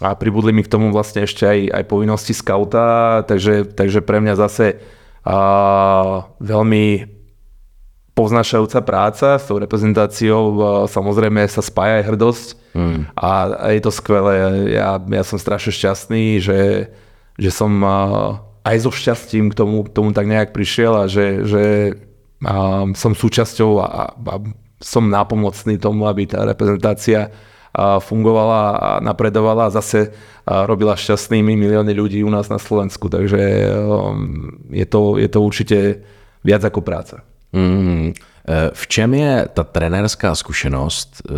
a 0.01 0.17
pribudli 0.17 0.57
mi 0.57 0.65
k 0.65 0.73
tomu 0.73 0.89
vlastne 0.89 1.29
ešte 1.29 1.45
aj, 1.45 1.59
aj 1.69 1.85
povinnosti 1.85 2.33
skauta, 2.33 3.21
takže, 3.29 3.77
takže 3.77 4.01
pre 4.01 4.25
mňa 4.25 4.35
zase 4.41 4.81
a, 5.21 5.37
veľmi 6.41 7.18
poznášajúca 8.19 8.83
práca 8.83 9.39
s 9.39 9.47
tou 9.47 9.63
reprezentáciou, 9.63 10.59
samozrejme 10.91 11.47
sa 11.47 11.63
spája 11.63 12.03
aj 12.03 12.05
hrdosť 12.11 12.49
mm. 12.75 13.01
a, 13.15 13.31
je 13.71 13.83
to 13.87 13.95
skvelé. 13.95 14.35
Ja, 14.75 14.99
ja 14.99 15.23
som 15.23 15.39
strašne 15.39 15.71
šťastný, 15.71 16.43
že, 16.43 16.91
že 17.39 17.51
som 17.55 17.71
aj 18.67 18.77
so 18.83 18.91
šťastím 18.91 19.55
k 19.55 19.55
tomu, 19.55 19.87
k 19.87 19.95
tomu 19.95 20.11
tak 20.11 20.27
nejak 20.27 20.51
prišiel 20.51 20.99
a 20.99 21.05
že, 21.07 21.47
že 21.47 21.65
a, 22.43 22.83
som 22.99 23.15
súčasťou 23.15 23.71
a, 23.79 23.87
a 24.11 24.35
som 24.83 25.07
nápomocný 25.07 25.79
tomu, 25.79 26.11
aby 26.11 26.27
tá 26.27 26.43
reprezentácia 26.43 27.31
fungovala 27.79 28.63
a 28.75 28.91
napredovala 28.99 29.71
a 29.71 29.75
zase 29.75 30.11
robila 30.43 30.99
šťastnými 30.99 31.55
milióny 31.55 31.95
ľudí 31.95 32.19
u 32.27 32.31
nás 32.33 32.51
na 32.51 32.59
Slovensku. 32.59 33.07
Takže 33.07 33.39
je 34.75 34.87
to, 34.91 35.15
je 35.15 35.29
to 35.31 35.39
určite 35.39 35.79
viac 36.43 36.63
ako 36.67 36.83
práca. 36.83 37.23
Mm, 37.53 38.13
Eh, 38.49 38.71
V 38.73 38.85
čem 38.89 39.15
je 39.15 39.49
ta 39.53 39.65
trenérská 39.65 40.35
zkušenost 40.35 41.23
eh, 41.29 41.33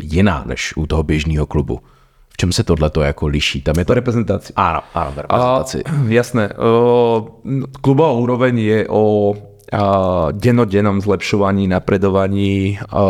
jiná 0.00 0.44
než 0.46 0.76
u 0.76 0.86
toho 0.86 1.02
běžného 1.02 1.46
klubu? 1.46 1.80
V 2.28 2.36
čem 2.36 2.52
se 2.52 2.64
tohleto 2.64 3.00
jako 3.02 3.26
liší? 3.26 3.62
Tam 3.62 3.78
je 3.78 3.84
to... 3.84 3.94
Reprezentácia. 3.94 4.52
Áno, 4.56 4.80
áno, 4.94 5.10
v 5.12 5.18
reprezentácii. 5.24 5.82
A, 5.84 5.90
jasné. 6.08 6.44
O, 6.56 7.40
klubová 7.80 8.12
úroveň 8.12 8.54
je 8.58 8.80
o 8.88 9.02
a, 9.72 10.32
dennodennom 10.32 11.00
zlepšovaní, 11.00 11.68
napredovaní, 11.68 12.80
a, 12.80 13.02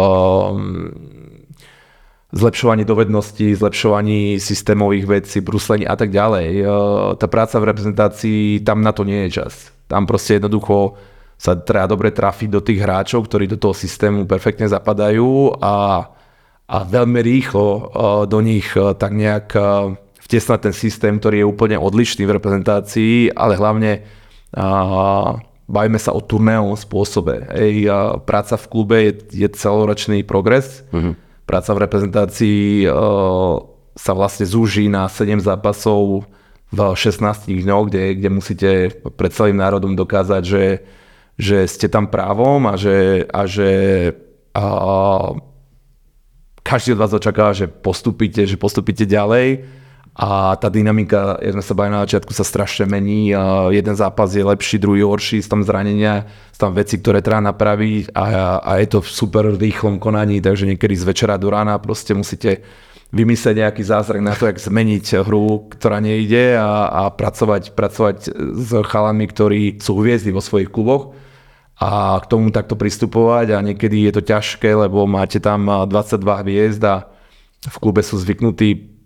zlepšovaní 2.33 2.83
dovedností, 2.83 3.55
zlepšovaní 3.55 4.39
systémových 4.43 5.07
vecí, 5.07 5.39
bruslení 5.43 5.87
a 5.87 5.95
tak 5.99 6.11
ďalej. 6.11 6.63
Tá 7.19 7.27
práca 7.27 7.59
v 7.59 7.71
reprezentácii, 7.71 8.63
tam 8.63 8.83
na 8.83 8.95
to 8.95 9.03
nie 9.03 9.27
je 9.27 9.43
čas. 9.43 9.75
Tam 9.91 10.07
proste 10.07 10.39
jednoducho 10.39 10.95
sa 11.41 11.57
treba 11.57 11.89
dobre 11.89 12.13
trafiť 12.13 12.49
do 12.53 12.61
tých 12.61 12.85
hráčov, 12.85 13.25
ktorí 13.25 13.49
do 13.49 13.57
toho 13.57 13.73
systému 13.73 14.29
perfektne 14.29 14.69
zapadajú 14.69 15.57
a, 15.57 16.05
a 16.69 16.77
veľmi 16.85 17.17
rýchlo 17.25 17.69
a, 17.73 17.81
do 18.29 18.45
nich 18.45 18.69
a, 18.77 18.93
tak 18.93 19.17
nejak 19.17 19.49
a, 19.57 19.97
vtesnať 20.21 20.69
ten 20.69 20.75
systém, 20.77 21.17
ktorý 21.17 21.41
je 21.41 21.49
úplne 21.49 21.81
odlišný 21.81 22.29
v 22.29 22.37
reprezentácii, 22.37 23.33
ale 23.33 23.57
hlavne 23.57 24.05
a, 24.53 24.69
bavíme 25.65 25.97
sa 25.97 26.13
o 26.13 26.21
turnéovom 26.21 26.77
spôsobe. 26.77 27.49
Ej, 27.57 27.89
práca 28.29 28.61
v 28.61 28.67
klube 28.69 28.97
je, 29.01 29.13
je 29.33 29.49
celoročný 29.49 30.21
progres. 30.29 30.85
Mm-hmm. 30.93 31.15
Práca 31.49 31.73
v 31.73 31.83
reprezentácii 31.89 32.85
a, 32.85 32.93
sa 33.97 34.13
vlastne 34.13 34.45
zúži 34.45 34.93
na 34.93 35.09
7 35.09 35.41
zápasov 35.41 36.29
v 36.69 36.79
16 36.85 37.49
dňoch, 37.49 37.89
kde, 37.89 38.03
kde 38.21 38.29
musíte 38.29 38.71
pred 39.17 39.33
celým 39.33 39.57
národom 39.57 39.97
dokázať, 39.97 40.43
že, 40.45 40.65
že 41.41 41.65
ste 41.65 41.89
tam 41.89 42.13
právom 42.13 42.69
a 42.69 42.77
že, 42.77 43.25
a 43.33 43.49
že 43.49 43.71
a, 44.53 44.65
každý 46.61 46.93
od 46.93 47.01
vás 47.01 47.17
očakáva, 47.17 47.57
že 47.57 47.67
postupíte, 47.67 48.45
že 48.45 48.61
postupíte 48.61 49.09
ďalej 49.09 49.65
a 50.21 50.59
tá 50.61 50.69
dynamika, 50.69 51.41
sme 51.41 51.65
sa 51.65 51.73
bavili 51.73 51.97
na 51.97 52.05
začiatku, 52.05 52.35
sa 52.35 52.45
strašne 52.45 52.85
mení. 52.85 53.33
A 53.33 53.73
jeden 53.73 53.97
zápas 53.97 54.35
je 54.35 54.45
lepší, 54.45 54.77
druhý 54.77 55.07
horší, 55.07 55.41
sú 55.41 55.49
tam 55.57 55.63
zranenia, 55.65 56.29
sú 56.53 56.69
tam 56.69 56.77
veci, 56.77 57.01
ktoré 57.01 57.25
treba 57.25 57.41
napraviť 57.41 58.13
a, 58.13 58.59
a 58.61 58.73
je 58.83 58.87
to 58.91 58.99
v 59.01 59.09
super 59.09 59.49
rýchlom 59.55 59.97
konaní, 59.97 60.43
takže 60.45 60.69
niekedy 60.69 60.93
z 60.99 61.09
večera 61.09 61.41
do 61.41 61.49
rána 61.49 61.79
proste 61.81 62.13
musíte 62.13 62.61
vymyslieť 63.11 63.57
nejaký 63.67 63.83
zázrak 63.83 64.21
na 64.23 64.35
to, 64.37 64.47
jak 64.47 64.59
zmeniť 64.61 65.27
hru, 65.27 65.73
ktorá 65.73 65.99
nejde 65.99 66.55
a, 66.59 66.87
a 66.91 67.03
pracovať, 67.11 67.75
pracovať 67.75 68.17
s 68.55 68.71
chalami, 68.87 69.25
ktorí 69.27 69.83
sú 69.83 69.99
hviezdy 69.99 70.31
vo 70.31 70.43
svojich 70.43 70.71
kluboch 70.71 71.15
a 71.81 72.21
k 72.21 72.29
tomu 72.29 72.53
takto 72.53 72.77
pristupovať 72.77 73.57
a 73.57 73.65
niekedy 73.65 74.05
je 74.05 74.13
to 74.13 74.23
ťažké, 74.23 74.69
lebo 74.77 75.09
máte 75.09 75.41
tam 75.41 75.65
22 75.89 76.21
hviezd 76.45 76.85
a 76.85 77.09
v 77.65 77.77
klube 77.81 78.05
sú 78.05 78.21
zvyknutí 78.21 79.01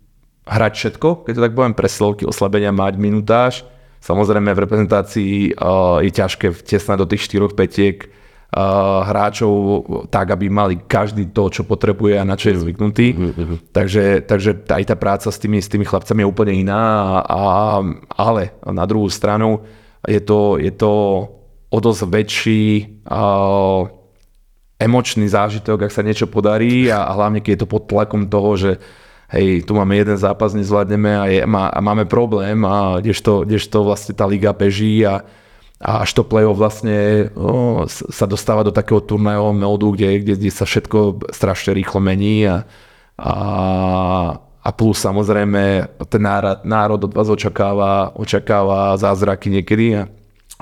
hrať 0.45 0.73
všetko, 0.75 1.09
keď 1.25 1.33
to 1.39 1.45
tak 1.47 1.55
poviem, 1.55 1.75
presilovky, 1.79 2.27
oslabenia, 2.27 2.75
mať 2.75 2.95
minutáž. 2.99 3.55
Samozrejme 4.03 4.53
v 4.53 4.63
reprezentácii 4.69 5.35
uh, 5.57 6.03
je 6.05 6.11
ťažké 6.13 6.53
vtesnať 6.53 6.97
do 7.01 7.07
tých 7.09 7.25
4 7.33 7.49
petiek 7.57 7.97
uh, 8.05 9.07
hráčov 9.09 9.53
tak, 10.13 10.37
aby 10.37 10.53
mali 10.53 10.77
každý 10.85 11.33
to, 11.33 11.49
čo 11.49 11.63
potrebuje 11.65 12.21
a 12.21 12.29
na 12.29 12.37
čo 12.37 12.53
je 12.53 12.61
zvyknutý. 12.61 13.07
Mm-hmm. 13.17 13.57
Takže, 13.73 14.29
takže 14.29 14.51
aj 14.69 14.85
tá 14.93 14.97
práca 15.01 15.33
s 15.33 15.41
tými, 15.41 15.63
s 15.63 15.73
tými 15.73 15.89
chlapcami 15.89 16.21
je 16.21 16.29
úplne 16.29 16.53
iná, 16.53 16.83
a, 17.23 17.23
a, 17.25 17.43
ale 18.13 18.53
na 18.69 18.85
druhú 18.85 19.09
stranu 19.09 19.65
je 20.05 20.21
to, 20.21 20.61
je 20.61 20.75
to 20.77 20.93
o 21.75 21.79
dosť 21.83 22.03
väčší 22.07 22.65
uh, 23.11 23.91
emočný 24.79 25.27
zážitok, 25.27 25.91
ak 25.91 25.93
sa 25.93 26.07
niečo 26.07 26.31
podarí 26.31 26.87
a, 26.87 27.03
a 27.03 27.11
hlavne 27.19 27.43
keď 27.43 27.51
je 27.51 27.61
to 27.67 27.69
pod 27.71 27.91
tlakom 27.91 28.31
toho, 28.31 28.51
že 28.55 28.71
hej, 29.35 29.67
tu 29.67 29.75
máme 29.75 29.99
jeden 29.99 30.15
zápas, 30.15 30.55
nezvládneme 30.55 31.13
a, 31.19 31.25
je, 31.27 31.41
má, 31.47 31.67
a 31.75 31.79
máme 31.83 32.07
problém 32.07 32.63
a 32.63 33.03
kdežto, 33.03 33.43
kdežto 33.43 33.83
vlastne 33.83 34.15
tá 34.15 34.23
liga 34.29 34.55
beží 34.55 35.03
a, 35.03 35.27
a 35.83 36.07
až 36.07 36.15
to 36.15 36.23
play-off 36.23 36.55
vlastne 36.55 37.31
o, 37.35 37.83
sa 37.91 38.27
dostáva 38.31 38.63
do 38.63 38.71
takého 38.71 39.03
turnajového 39.03 39.55
módu, 39.59 39.99
kde, 39.99 40.23
kde, 40.23 40.35
kde 40.39 40.51
sa 40.55 40.67
všetko 40.69 41.27
strašne 41.35 41.75
rýchlo 41.75 41.99
mení 41.99 42.47
a, 42.47 42.63
a, 43.19 43.35
a 44.39 44.69
plus 44.71 45.03
samozrejme 45.03 45.91
ten 46.07 46.23
národ, 46.23 46.63
národ 46.63 47.01
od 47.03 47.13
vás 47.15 47.27
očakáva, 47.27 48.15
očakáva 48.15 48.95
zázraky 48.95 49.51
niekedy 49.51 49.87
a 49.99 50.03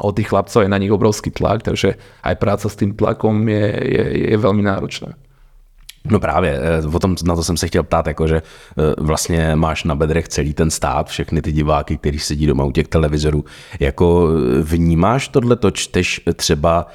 od 0.01 0.17
tých 0.17 0.33
chlapcov 0.33 0.65
je 0.65 0.73
na 0.73 0.81
nich 0.81 0.93
obrovský 0.93 1.29
tlak, 1.29 1.63
takže 1.63 2.01
aj 2.25 2.35
práca 2.41 2.67
s 2.69 2.79
tým 2.79 2.97
tlakom 2.97 3.45
je, 3.45 3.67
je, 3.77 4.05
je 4.33 4.37
veľmi 4.41 4.65
náročná. 4.65 5.13
No 6.11 6.21
právě, 6.21 6.59
eh, 6.83 6.87
o 6.93 6.99
tom, 6.99 7.17
na 7.25 7.37
to 7.37 7.45
jsem 7.45 7.57
se 7.57 7.67
chtěl 7.67 7.83
ptát, 7.83 8.07
jako 8.07 8.27
že 8.27 8.37
eh, 8.37 8.83
vlastně 8.99 9.57
máš 9.57 9.85
na 9.85 9.95
bedrech 9.95 10.29
celý 10.29 10.55
ten 10.55 10.71
stát, 10.71 11.09
všechny 11.09 11.43
ty 11.43 11.53
diváky, 11.53 11.97
kteří 11.97 12.19
sedí 12.19 12.47
doma 12.47 12.65
u 12.65 12.73
těch 12.73 12.89
televizorů. 12.89 13.45
Jako 13.81 14.29
eh, 14.59 14.63
vnímáš 14.63 15.29
tohle, 15.29 15.57
to 15.57 15.71
čteš 15.71 16.21
třeba 16.37 16.87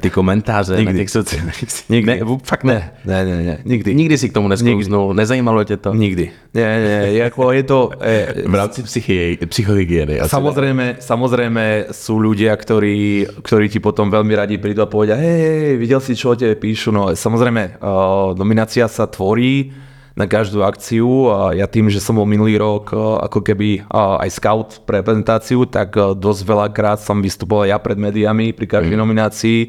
ty 0.00 0.10
komentáře 0.10 0.76
Nikdy. 0.76 0.92
na 0.92 0.98
těch 0.98 1.10
sociálních 1.10 1.64
Nikdy. 1.88 2.20
Ne, 2.20 2.20
fakt 2.44 2.64
ne. 2.64 2.90
Ne, 3.04 3.24
ne, 3.24 3.42
ne, 3.42 3.58
nikdy. 3.64 3.94
Nikdy 3.94 4.18
si 4.18 4.28
k 4.28 4.32
tomu 4.32 4.48
nesklouznul, 4.48 5.14
nezajímalo 5.14 5.64
tě 5.64 5.76
to? 5.76 5.94
Nikdy. 5.94 6.30
Nie, 6.54 7.06
nie, 7.14 7.22
ako 7.22 7.52
je 7.52 7.62
to... 7.62 7.90
E, 8.00 8.42
V 8.46 8.54
rámci 8.54 8.82
psychi, 8.82 9.38
psychohygieny. 9.46 10.18
ne? 10.18 10.26
Samozrejme, 10.26 10.98
samozrejme 10.98 11.94
sú 11.94 12.18
ľudia, 12.18 12.50
ktorí, 12.58 13.26
ktorí 13.46 13.70
ti 13.70 13.78
potom 13.78 14.10
veľmi 14.10 14.34
radi 14.34 14.58
prídu 14.58 14.82
a 14.82 14.90
povedia, 14.90 15.14
hej, 15.14 15.38
hej, 15.38 15.76
videl 15.78 16.02
si, 16.02 16.18
čo 16.18 16.34
o 16.34 16.36
tebe 16.36 16.58
píšu. 16.58 16.90
No 16.90 17.14
samozrejme, 17.14 17.78
uh, 17.78 18.34
nominácia 18.50 18.90
sa 18.90 19.06
tvorí 19.06 19.70
na 20.18 20.26
každú 20.26 20.66
akciu 20.66 21.30
a 21.30 21.54
ja 21.54 21.70
tým, 21.70 21.86
že 21.86 22.02
som 22.02 22.18
bol 22.18 22.26
minulý 22.26 22.58
rok 22.58 22.90
uh, 22.90 23.22
ako 23.22 23.46
keby 23.46 23.86
uh, 23.86 24.18
aj 24.18 24.30
scout 24.34 24.68
pre 24.82 25.06
prezentáciu, 25.06 25.62
tak 25.70 25.94
uh, 25.94 26.18
dosť 26.18 26.42
veľakrát 26.42 26.98
som 26.98 27.22
vystupoval 27.22 27.70
ja 27.70 27.78
pred 27.78 27.94
médiami 27.94 28.50
pri 28.50 28.66
každej 28.66 28.98
mm. 28.98 29.02
nominácii. 29.06 29.60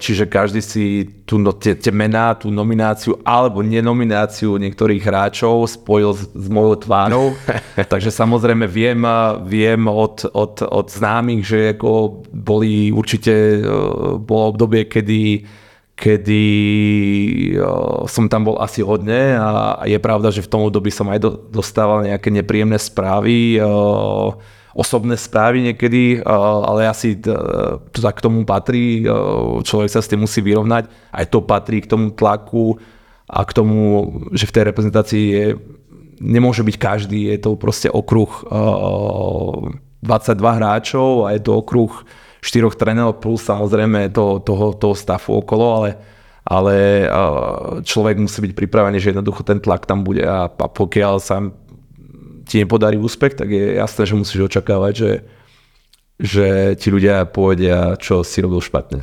Čiže 0.00 0.24
každý 0.24 0.64
si 0.64 1.04
tú, 1.28 1.36
no, 1.36 1.52
tie, 1.52 1.76
tie 1.76 1.92
mená, 1.92 2.32
tú 2.32 2.48
nomináciu 2.48 3.20
alebo 3.28 3.60
nenomináciu 3.60 4.56
niektorých 4.56 5.04
hráčov 5.04 5.68
spojil 5.68 6.16
s, 6.16 6.24
s 6.32 6.48
mojou 6.48 6.80
tvárou. 6.80 7.36
Takže 7.92 8.08
samozrejme 8.08 8.64
viem, 8.64 9.04
viem 9.44 9.84
od, 9.84 10.24
od, 10.32 10.64
od 10.64 10.86
známych, 10.88 11.44
že 11.44 11.76
ako 11.76 12.24
boli 12.32 12.88
určite, 12.88 13.60
bolo 14.16 14.56
obdobie, 14.56 14.88
kedy 14.88 15.44
kedy 15.96 16.44
som 18.04 18.28
tam 18.28 18.44
bol 18.44 18.60
asi 18.60 18.84
hodne 18.84 19.32
a 19.40 19.80
je 19.88 19.96
pravda, 19.96 20.28
že 20.28 20.44
v 20.44 20.50
tom 20.52 20.68
období 20.68 20.92
som 20.92 21.08
aj 21.08 21.18
do, 21.24 21.30
dostával 21.48 22.04
nejaké 22.04 22.28
nepríjemné 22.28 22.76
správy, 22.76 23.56
osobné 24.76 25.16
správy 25.16 25.72
niekedy, 25.72 26.20
ale 26.20 26.84
asi 26.84 27.16
to 27.16 27.96
tak 27.96 28.20
k 28.20 28.24
tomu 28.28 28.44
patrí, 28.44 29.08
človek 29.64 29.88
sa 29.88 30.04
s 30.04 30.12
tým 30.12 30.28
musí 30.28 30.44
vyrovnať, 30.44 30.92
aj 31.16 31.26
to 31.32 31.40
patrí 31.40 31.80
k 31.80 31.88
tomu 31.88 32.12
tlaku 32.12 32.76
a 33.24 33.40
k 33.48 33.56
tomu, 33.56 34.12
že 34.36 34.44
v 34.44 34.52
tej 34.52 34.64
reprezentácii 34.68 35.24
je, 35.32 35.44
nemôže 36.20 36.60
byť 36.60 36.76
každý, 36.76 37.32
je 37.32 37.40
to 37.40 37.56
proste 37.56 37.88
okruh 37.88 38.28
22 40.04 40.44
hráčov 40.44 41.24
a 41.24 41.32
je 41.32 41.40
to 41.40 41.56
okruh 41.56 42.04
štyroch 42.40 42.76
trénerov 42.76 43.20
plus 43.20 43.44
samozrejme 43.44 44.12
to, 44.12 44.40
toho, 44.40 44.72
toho 44.76 44.94
stafu 44.94 45.36
okolo, 45.36 45.66
ale 45.82 45.90
ale 46.46 47.10
človek 47.82 48.22
musí 48.22 48.38
byť 48.38 48.54
pripravený, 48.54 49.02
že 49.02 49.10
jednoducho 49.10 49.42
ten 49.42 49.58
tlak 49.58 49.82
tam 49.82 50.06
bude 50.06 50.22
a, 50.22 50.46
a 50.46 50.66
pokiaľ 50.70 51.18
sa 51.18 51.42
ti 52.46 52.62
nepodarí 52.62 52.94
úspech, 52.94 53.34
tak 53.34 53.50
je 53.50 53.74
jasné, 53.74 54.06
že 54.06 54.14
musíš 54.14 54.46
očakávať, 54.46 54.92
že, 54.94 55.10
že 56.16 56.72
ti 56.80 56.88
ľudia 56.88 57.28
povedia, 57.28 57.92
čo 58.00 58.24
si 58.24 58.40
robil 58.40 58.60
špatně. 58.60 59.00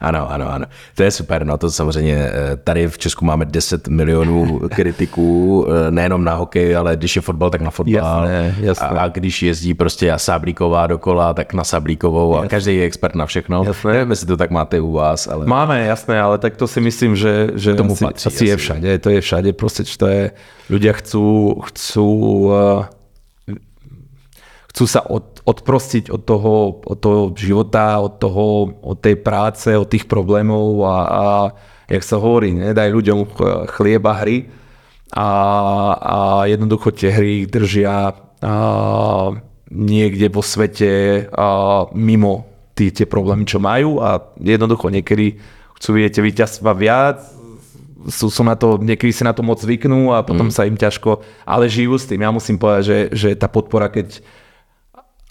ano, 0.00 0.30
ano, 0.34 0.52
ano. 0.52 0.66
To 0.94 1.02
je 1.02 1.10
super, 1.10 1.46
no 1.46 1.58
to 1.58 1.70
samozřejmě, 1.70 2.30
tady 2.64 2.88
v 2.88 2.98
Česku 2.98 3.24
máme 3.24 3.44
10 3.44 3.88
milionů 3.88 4.60
kritiků, 4.68 5.66
nejenom 5.90 6.24
na 6.24 6.34
hokej, 6.34 6.76
ale 6.76 6.96
když 6.96 7.16
je 7.16 7.22
fotbal, 7.22 7.50
tak 7.50 7.60
na 7.60 7.70
fotbal. 7.70 7.94
Jasné, 7.94 8.54
jasné. 8.60 8.88
A, 8.88 9.00
a 9.00 9.08
když 9.08 9.42
jezdí 9.42 9.74
prostě 9.74 10.12
Sáblíková 10.16 10.86
dokola, 10.86 11.34
tak 11.34 11.54
na 11.54 11.64
Sáblíkovou 11.64 12.34
a 12.34 12.36
Jasné. 12.36 12.48
každý 12.48 12.76
je 12.76 12.84
expert 12.84 13.14
na 13.14 13.26
všechno. 13.26 13.64
Jasné. 13.64 13.92
Nevím, 13.92 14.10
jestli 14.10 14.26
to 14.26 14.36
tak 14.36 14.50
máte 14.50 14.80
u 14.80 14.92
vás, 14.92 15.28
ale... 15.28 15.46
Máme, 15.46 15.86
jasné, 15.86 16.20
ale 16.20 16.38
tak 16.38 16.56
to 16.56 16.68
si 16.68 16.80
myslím, 16.80 17.16
že, 17.16 17.50
že 17.54 17.74
Tomu 17.74 17.92
asi, 17.92 18.04
patří 18.04 18.26
asi 18.26 18.44
je 18.46 18.56
všade, 18.56 18.98
to 18.98 19.10
je 19.10 19.20
všade, 19.20 19.52
proste, 19.52 19.84
čo 19.84 19.96
to 19.98 20.06
je, 20.06 20.30
ľudia 20.70 20.92
chcú, 20.92 21.56
chcú, 21.64 22.08
uh, 22.52 22.84
chcú 24.68 24.84
sa 24.86 25.00
od, 25.08 25.35
odprostiť 25.46 26.10
od 26.10 26.22
toho, 26.26 26.82
od 26.82 26.98
toho 26.98 27.30
života, 27.38 28.02
od, 28.02 28.18
toho, 28.18 28.74
od 28.82 28.98
tej 28.98 29.14
práce, 29.22 29.70
od 29.70 29.86
tých 29.86 30.10
problémov 30.10 30.82
a, 30.82 30.96
a 31.06 31.24
jak 31.86 32.02
sa 32.02 32.18
hovorí, 32.18 32.50
nedaj 32.50 32.90
ľuďom 32.90 33.18
ch- 33.30 33.64
chlieba 33.78 34.18
hry 34.18 34.50
a, 35.14 35.28
a 35.94 36.16
jednoducho 36.50 36.90
tie 36.90 37.14
hry 37.14 37.46
držia 37.46 38.10
a, 38.10 38.54
niekde 39.70 40.26
vo 40.34 40.42
svete 40.42 41.24
a, 41.30 41.86
mimo 41.94 42.50
tí, 42.74 42.90
tie 42.90 43.06
problémy, 43.06 43.46
čo 43.46 43.62
majú 43.62 44.02
a 44.02 44.18
jednoducho 44.42 44.90
niekedy 44.90 45.38
chcú 45.78 45.88
vidieť 45.94 46.26
víťazstva 46.26 46.74
viac, 46.74 47.22
sú, 48.10 48.30
sú 48.30 48.42
na 48.42 48.58
to, 48.58 48.82
niekedy 48.82 49.14
si 49.14 49.22
na 49.22 49.30
to 49.30 49.46
moc 49.46 49.62
zvyknú 49.62 50.10
a 50.10 50.26
potom 50.26 50.50
mm. 50.50 50.54
sa 50.54 50.66
im 50.66 50.78
ťažko, 50.78 51.22
ale 51.46 51.70
žijú 51.70 51.98
s 51.98 52.06
tým. 52.06 52.22
Ja 52.22 52.30
musím 52.30 52.58
povedať, 52.58 52.82
že, 52.82 52.98
že 53.14 53.28
tá 53.38 53.50
podpora, 53.50 53.90
keď 53.90 54.22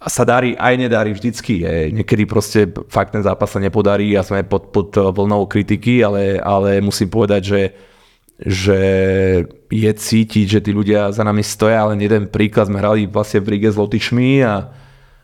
sa 0.06 0.24
darí, 0.24 0.54
aj 0.54 0.74
nedarí 0.78 1.12
vždycky. 1.18 1.65
Je. 1.65 1.76
Niekedy 1.91 2.24
proste 2.30 2.70
fakt 2.89 3.18
ten 3.18 3.26
zápas 3.26 3.50
sa 3.50 3.58
nepodarí 3.58 4.13
a 4.13 4.22
sme 4.22 4.46
pod, 4.46 4.70
pod 4.70 4.94
vlnou 4.94 5.50
kritiky, 5.50 6.06
ale, 6.06 6.38
ale 6.38 6.78
musím 6.78 7.10
povedať, 7.10 7.41
že, 7.41 7.62
že 8.38 8.80
je 9.74 9.91
cítiť, 9.91 10.46
že 10.46 10.60
tí 10.62 10.72
ľudia 10.72 11.10
za 11.10 11.26
nami 11.26 11.41
stoja, 11.41 11.82
ale 11.82 11.98
jeden 11.98 12.30
príklad 12.30 12.70
sme 12.70 12.78
hrali 12.78 13.10
vlastne 13.10 13.41
v 13.41 13.58
Ríge 13.58 13.74
s 13.74 13.80
Lotyšmi 13.82 14.46
a, 14.46 14.70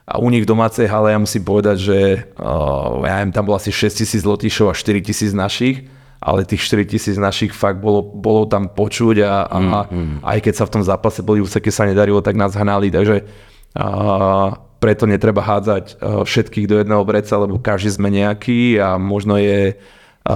a 0.10 0.14
u 0.18 0.28
nich 0.34 0.44
v 0.44 0.50
domácej 0.50 0.90
hale 0.90 1.14
ja 1.14 1.20
musím 1.22 1.46
povedať, 1.46 1.78
že 1.78 2.00
uh, 2.42 3.06
ja 3.06 3.22
neviem, 3.22 3.34
tam 3.38 3.46
bolo 3.46 3.62
asi 3.62 3.70
6 3.70 4.02
tisíc 4.02 4.26
Lotyšov 4.26 4.74
a 4.74 4.76
4 4.76 4.98
tisíc 5.06 5.32
našich 5.32 5.86
ale 6.22 6.46
tých 6.46 6.62
4 6.70 6.86
tisíc 6.86 7.18
našich 7.18 7.50
fakt 7.50 7.82
bolo, 7.82 8.06
bolo 8.06 8.46
tam 8.46 8.70
počuť 8.70 9.26
a, 9.26 9.50
a 9.50 9.58
mm, 9.58 9.74
mm. 9.90 10.18
aj 10.22 10.40
keď 10.46 10.54
sa 10.54 10.70
v 10.70 10.74
tom 10.78 10.84
zápase 10.86 11.26
boli 11.26 11.42
úseky 11.42 11.74
sa 11.74 11.90
nedarilo, 11.90 12.22
tak 12.22 12.38
nás 12.38 12.54
hnali, 12.54 12.94
takže 12.94 13.26
a, 13.74 14.54
preto 14.82 15.06
netreba 15.06 15.46
hádzať 15.46 15.86
a, 16.02 16.26
všetkých 16.26 16.66
do 16.66 16.76
jedného 16.82 17.06
vreca, 17.06 17.38
lebo 17.38 17.62
každý 17.62 17.94
sme 17.94 18.10
nejaký 18.10 18.82
a 18.82 18.98
možno 18.98 19.38
je 19.38 19.78
a, 20.26 20.36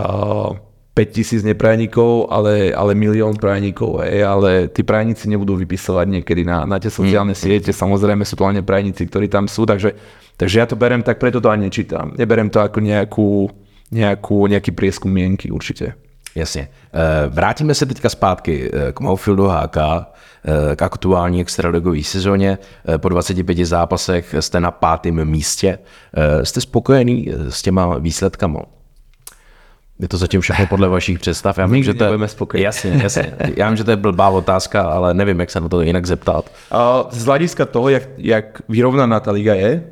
5 0.96 1.12
tisíc 1.12 1.44
neprajníkov, 1.44 2.32
ale, 2.32 2.72
ale 2.72 2.96
milión 2.96 3.36
prajníkov, 3.36 4.00
hej, 4.08 4.24
ale 4.24 4.72
tí 4.72 4.80
prajníci 4.80 5.28
nebudú 5.28 5.60
vypisovať 5.60 6.08
niekedy 6.08 6.48
na, 6.48 6.64
na 6.64 6.80
tie 6.80 6.88
sociálne 6.88 7.36
mm. 7.36 7.42
siete, 7.44 7.72
samozrejme 7.76 8.24
sú 8.24 8.40
to 8.40 8.48
len 8.48 8.64
prajníci, 8.64 9.04
ktorí 9.12 9.28
tam 9.28 9.52
sú, 9.52 9.68
takže, 9.68 9.92
takže 10.40 10.56
ja 10.56 10.64
to 10.64 10.80
berem 10.80 11.04
tak, 11.04 11.20
preto 11.20 11.44
to 11.44 11.52
ani 11.52 11.68
nečítam. 11.68 12.16
Neberem 12.16 12.48
to 12.48 12.64
ako 12.64 12.80
nejakú 12.80 13.28
nejakú, 13.92 14.48
nejaký 14.48 14.72
prieskum 14.72 15.12
mienky 15.12 15.52
určitě. 15.52 16.05
Jasně. 16.36 16.68
Eh, 16.94 17.28
vrátíme 17.30 17.74
se 17.74 17.86
teďka 17.86 18.10
zpátky 18.10 18.72
eh, 18.74 18.92
k 18.92 19.00
Maufieldu 19.00 19.48
HK, 19.48 19.78
eh, 19.78 20.76
k 20.76 20.82
aktuální 20.82 21.42
extraligové 21.42 22.04
sezóně. 22.04 22.58
Po 22.98 23.10
25 23.10 23.66
zápasech 23.66 24.36
jste 24.40 24.60
na 24.60 24.72
pátém 24.72 25.26
místě. 25.26 25.80
Jste 26.44 26.62
spokojený 26.62 27.28
s 27.50 27.62
těma 27.62 27.98
výsledkama? 27.98 28.60
Je 30.00 30.08
to 30.08 30.18
zatím 30.18 30.42
všechno 30.42 30.68
podle 30.68 30.88
vašich 30.88 31.20
představ? 31.20 31.58
Já 31.58 31.66
vím, 31.66 31.84
že 31.84 31.94
to 31.94 32.04
je... 32.04 32.12
Jasně, 32.54 33.00
jasně. 33.04 33.34
Já 33.56 33.68
vím, 33.68 33.78
že 33.78 33.84
to 33.84 33.92
je 33.92 33.98
blbá 33.98 34.30
otázka, 34.30 34.82
ale 34.82 35.14
nevím, 35.14 35.40
jak 35.40 35.52
se 35.52 35.60
na 35.60 35.70
to 35.70 35.82
jinak 35.82 36.06
zeptat. 36.06 36.52
Z 37.12 37.26
hlediska 37.26 37.66
toho, 37.66 37.90
jak, 37.90 38.04
jak 38.18 38.62
vyrovnaná 38.70 39.20
ta 39.20 39.32
liga 39.32 39.54
je, 39.54 39.84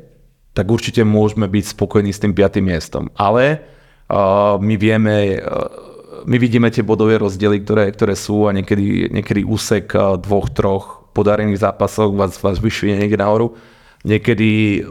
tak 0.52 0.70
určitě 0.70 1.04
můžeme 1.04 1.48
být 1.48 1.66
spokojení 1.66 2.12
s 2.12 2.18
tím 2.18 2.34
pátým 2.34 2.64
miestom. 2.64 3.06
Ale 3.16 3.58
my 4.58 4.76
vieme, 4.76 5.26
my 6.24 6.36
vidíme 6.40 6.72
tie 6.72 6.84
bodové 6.84 7.20
rozdiely, 7.20 7.62
ktoré, 7.64 7.84
ktoré 7.92 8.16
sú 8.16 8.48
a 8.48 8.54
niekedy, 8.56 9.12
niekedy 9.12 9.44
úsek 9.44 9.92
dvoch, 10.20 10.48
troch 10.50 11.04
podarených 11.14 11.62
zápasov 11.62 12.16
vás, 12.16 12.34
vás 12.40 12.58
vyšuje 12.58 12.98
niekde 12.98 13.20
nahoru. 13.20 13.54
Niekedy 14.02 14.82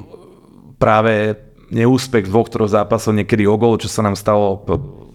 práve 0.78 1.38
neúspech 1.74 2.30
dvoch, 2.30 2.48
troch 2.48 2.70
zápasov, 2.70 3.18
niekedy 3.18 3.50
o 3.50 3.58
čo 3.78 3.90
sa 3.90 4.06
nám 4.06 4.14
stalo 4.14 4.62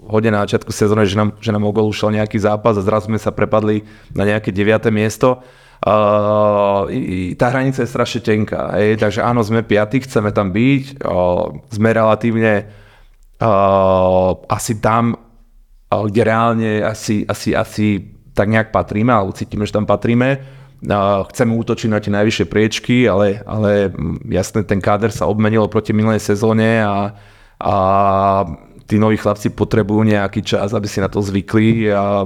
hodne 0.08 0.32
na 0.32 0.42
začiatku 0.42 0.72
sezóny, 0.72 1.04
že 1.04 1.20
nám, 1.20 1.36
že 1.38 1.52
nám 1.52 1.68
o 1.68 1.72
ušiel 1.72 2.16
nejaký 2.16 2.40
zápas 2.40 2.74
a 2.80 2.82
zrazu 2.82 3.12
sme 3.12 3.20
sa 3.20 3.30
prepadli 3.30 3.84
na 4.16 4.24
nejaké 4.24 4.50
9. 4.50 4.88
miesto. 4.88 5.44
Uh, 5.78 6.90
tá 7.38 7.54
hranica 7.54 7.86
je 7.86 7.92
strašne 7.92 8.18
tenká, 8.18 8.74
hej, 8.74 8.98
takže 8.98 9.22
áno, 9.22 9.46
sme 9.46 9.62
piatí, 9.62 10.02
chceme 10.02 10.34
tam 10.34 10.50
byť, 10.50 11.06
uh, 11.06 11.54
sme 11.70 11.94
relatívne 11.94 12.66
uh, 13.38 14.34
asi 14.50 14.82
tam, 14.82 15.14
kde 15.88 16.20
reálne 16.20 16.84
asi, 16.84 17.24
asi, 17.24 17.56
asi 17.56 18.12
tak 18.36 18.52
nejak 18.52 18.70
patríme, 18.70 19.10
alebo 19.10 19.32
cítime, 19.32 19.64
že 19.64 19.74
tam 19.74 19.88
patríme. 19.88 20.38
Chceme 21.34 21.58
útočiť 21.58 21.90
na 21.90 21.98
tie 21.98 22.14
najvyššie 22.14 22.46
priečky, 22.46 23.10
ale, 23.10 23.42
ale 23.42 23.90
jasne 24.30 24.62
ten 24.62 24.78
káder 24.78 25.10
sa 25.10 25.26
obmenil 25.26 25.66
proti 25.66 25.90
minulej 25.90 26.22
sezóne 26.22 26.86
a, 26.86 27.18
a 27.58 27.74
tí 28.86 28.94
noví 28.94 29.18
chlapci 29.18 29.50
potrebujú 29.50 30.06
nejaký 30.06 30.46
čas, 30.46 30.70
aby 30.70 30.86
si 30.86 31.02
na 31.02 31.10
to 31.10 31.18
zvykli 31.18 31.90
a 31.90 32.22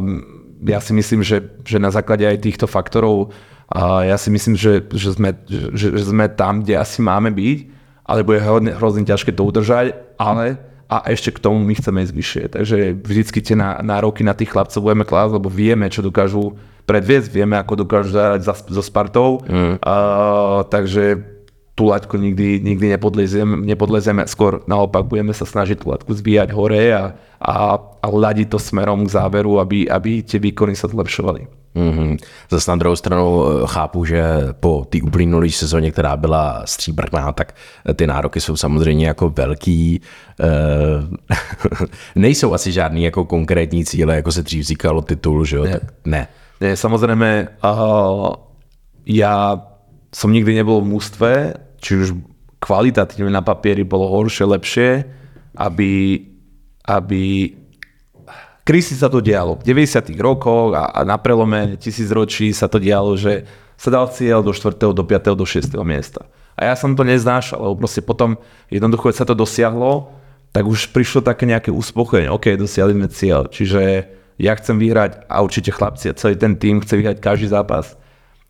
ja 0.62 0.78
si 0.78 0.92
myslím, 0.94 1.26
že, 1.26 1.42
že 1.66 1.82
na 1.82 1.90
základe 1.90 2.22
aj 2.22 2.44
týchto 2.44 2.70
faktorov 2.70 3.34
a 3.72 4.04
ja 4.04 4.20
si 4.20 4.28
myslím, 4.28 4.54
že, 4.54 4.84
že, 4.94 5.16
sme, 5.16 5.32
že, 5.48 5.96
že 5.96 6.04
sme 6.04 6.28
tam, 6.28 6.60
kde 6.60 6.76
asi 6.76 7.00
máme 7.00 7.32
byť, 7.32 7.58
ale 8.04 8.20
bude 8.20 8.38
hrozne, 8.38 8.70
hrozne 8.76 9.02
ťažké 9.08 9.32
to 9.32 9.48
udržať, 9.48 9.96
ale 10.20 10.60
a 10.92 11.08
ešte 11.08 11.32
k 11.32 11.40
tomu 11.40 11.64
my 11.64 11.72
chceme 11.72 12.04
ísť 12.04 12.12
vyššie. 12.12 12.44
Takže 12.52 12.76
vždycky 13.00 13.40
tie 13.40 13.56
nároky 13.56 14.20
na 14.20 14.36
tých 14.36 14.52
chlapcov 14.52 14.84
budeme 14.84 15.08
klásť, 15.08 15.40
lebo 15.40 15.48
vieme, 15.48 15.88
čo 15.88 16.04
dokážu 16.04 16.60
predviesť, 16.84 17.32
vieme, 17.32 17.56
ako 17.56 17.88
dokážu 17.88 18.12
zahrať 18.12 18.68
so 18.68 18.84
Spartou. 18.84 19.40
Mm. 19.48 19.80
Uh, 19.80 20.68
takže 20.68 21.31
tú 21.72 21.88
laťku 21.88 22.20
nikdy, 22.20 22.60
nikdy 22.60 22.92
nepodlezieme, 22.96 23.64
nepodlezieme, 23.64 24.28
skôr 24.28 24.60
naopak 24.68 25.08
budeme 25.08 25.32
sa 25.32 25.48
snažiť 25.48 25.80
tú 25.80 25.88
laťku 25.88 26.12
zbíjať 26.12 26.52
hore 26.52 26.92
a, 26.92 27.16
a, 27.40 27.80
a 27.80 28.06
ladiť 28.06 28.52
to 28.52 28.58
smerom 28.60 29.08
k 29.08 29.14
záveru, 29.16 29.56
aby, 29.56 29.88
aby 29.88 30.20
tie 30.20 30.36
výkony 30.36 30.76
sa 30.76 30.92
zlepšovali. 30.92 31.48
Mm-hmm. 31.72 32.20
Zase 32.52 32.70
na 32.70 32.76
druhou 32.76 32.96
stranu 32.96 33.24
eh, 33.24 33.66
chápu, 33.66 34.04
že 34.04 34.22
po 34.60 34.84
té 34.84 35.00
uplynulé 35.02 35.48
sezóně, 35.48 35.90
která 35.90 36.16
byla 36.16 36.62
stříbrná, 36.64 37.32
tak 37.32 37.56
eh, 37.88 37.94
ty 37.94 38.06
nároky 38.06 38.40
jsou 38.40 38.56
samozřejmě 38.56 39.06
jako 39.06 39.30
velký. 39.30 40.00
E, 40.40 40.48
nejsou 42.20 42.52
asi 42.52 42.72
žádný 42.72 43.04
jako 43.04 43.24
konkrétní 43.24 43.84
cíle, 43.84 44.16
jako 44.16 44.32
se 44.32 44.42
dřív 44.42 44.64
říkalo 44.64 45.02
titul, 45.02 45.44
že 45.44 45.56
jo? 45.56 45.64
Ne. 45.64 45.70
Tak 45.70 45.82
ne. 46.04 46.28
ne 46.60 46.76
samozrejme, 46.76 47.48
uh, 47.64 48.32
ja 49.06 49.56
som 50.12 50.28
nikdy 50.28 50.60
nebol 50.60 50.84
v 50.84 50.92
mústve, 50.92 51.30
či 51.80 51.96
už 51.98 52.08
kvalitatívne 52.62 53.32
na 53.32 53.42
papieri 53.42 53.82
bolo 53.82 54.06
horšie, 54.12 54.44
lepšie, 54.46 54.88
aby, 55.58 56.22
aby 56.86 57.22
Krysy 58.62 58.94
sa 58.94 59.10
to 59.10 59.18
dialo. 59.18 59.58
V 59.58 59.66
90. 59.66 60.14
rokoch 60.22 60.78
a, 60.78 60.94
a 60.94 61.00
na 61.02 61.18
prelome 61.18 61.74
tisícročí 61.80 62.54
sa 62.54 62.70
to 62.70 62.78
dialo, 62.78 63.18
že 63.18 63.42
sa 63.74 63.90
dal 63.90 64.06
cieľ 64.14 64.46
do 64.46 64.54
4., 64.54 64.78
do 64.78 65.02
5., 65.02 65.34
do 65.34 65.42
6. 65.42 65.74
miesta. 65.82 66.22
A 66.54 66.70
ja 66.70 66.74
som 66.78 66.94
to 66.94 67.02
neznášal, 67.02 67.58
lebo 67.58 67.82
proste 67.82 68.04
potom 68.04 68.38
jednoducho, 68.70 69.10
keď 69.10 69.16
sa 69.18 69.26
to 69.26 69.34
dosiahlo, 69.34 70.14
tak 70.54 70.68
už 70.68 70.94
prišlo 70.94 71.24
také 71.24 71.48
nejaké 71.48 71.74
uspokojenie. 71.74 72.30
OK, 72.30 72.54
dosiahli 72.54 72.94
sme 72.94 73.08
cieľ. 73.10 73.48
Čiže 73.48 74.06
ja 74.38 74.52
chcem 74.54 74.76
vyhrať 74.78 75.26
a 75.26 75.42
určite 75.42 75.72
chlapci 75.72 76.12
a 76.12 76.18
celý 76.18 76.38
ten 76.38 76.54
tým 76.54 76.84
chce 76.84 76.94
vyhrať 77.00 77.18
každý 77.18 77.50
zápas. 77.50 77.98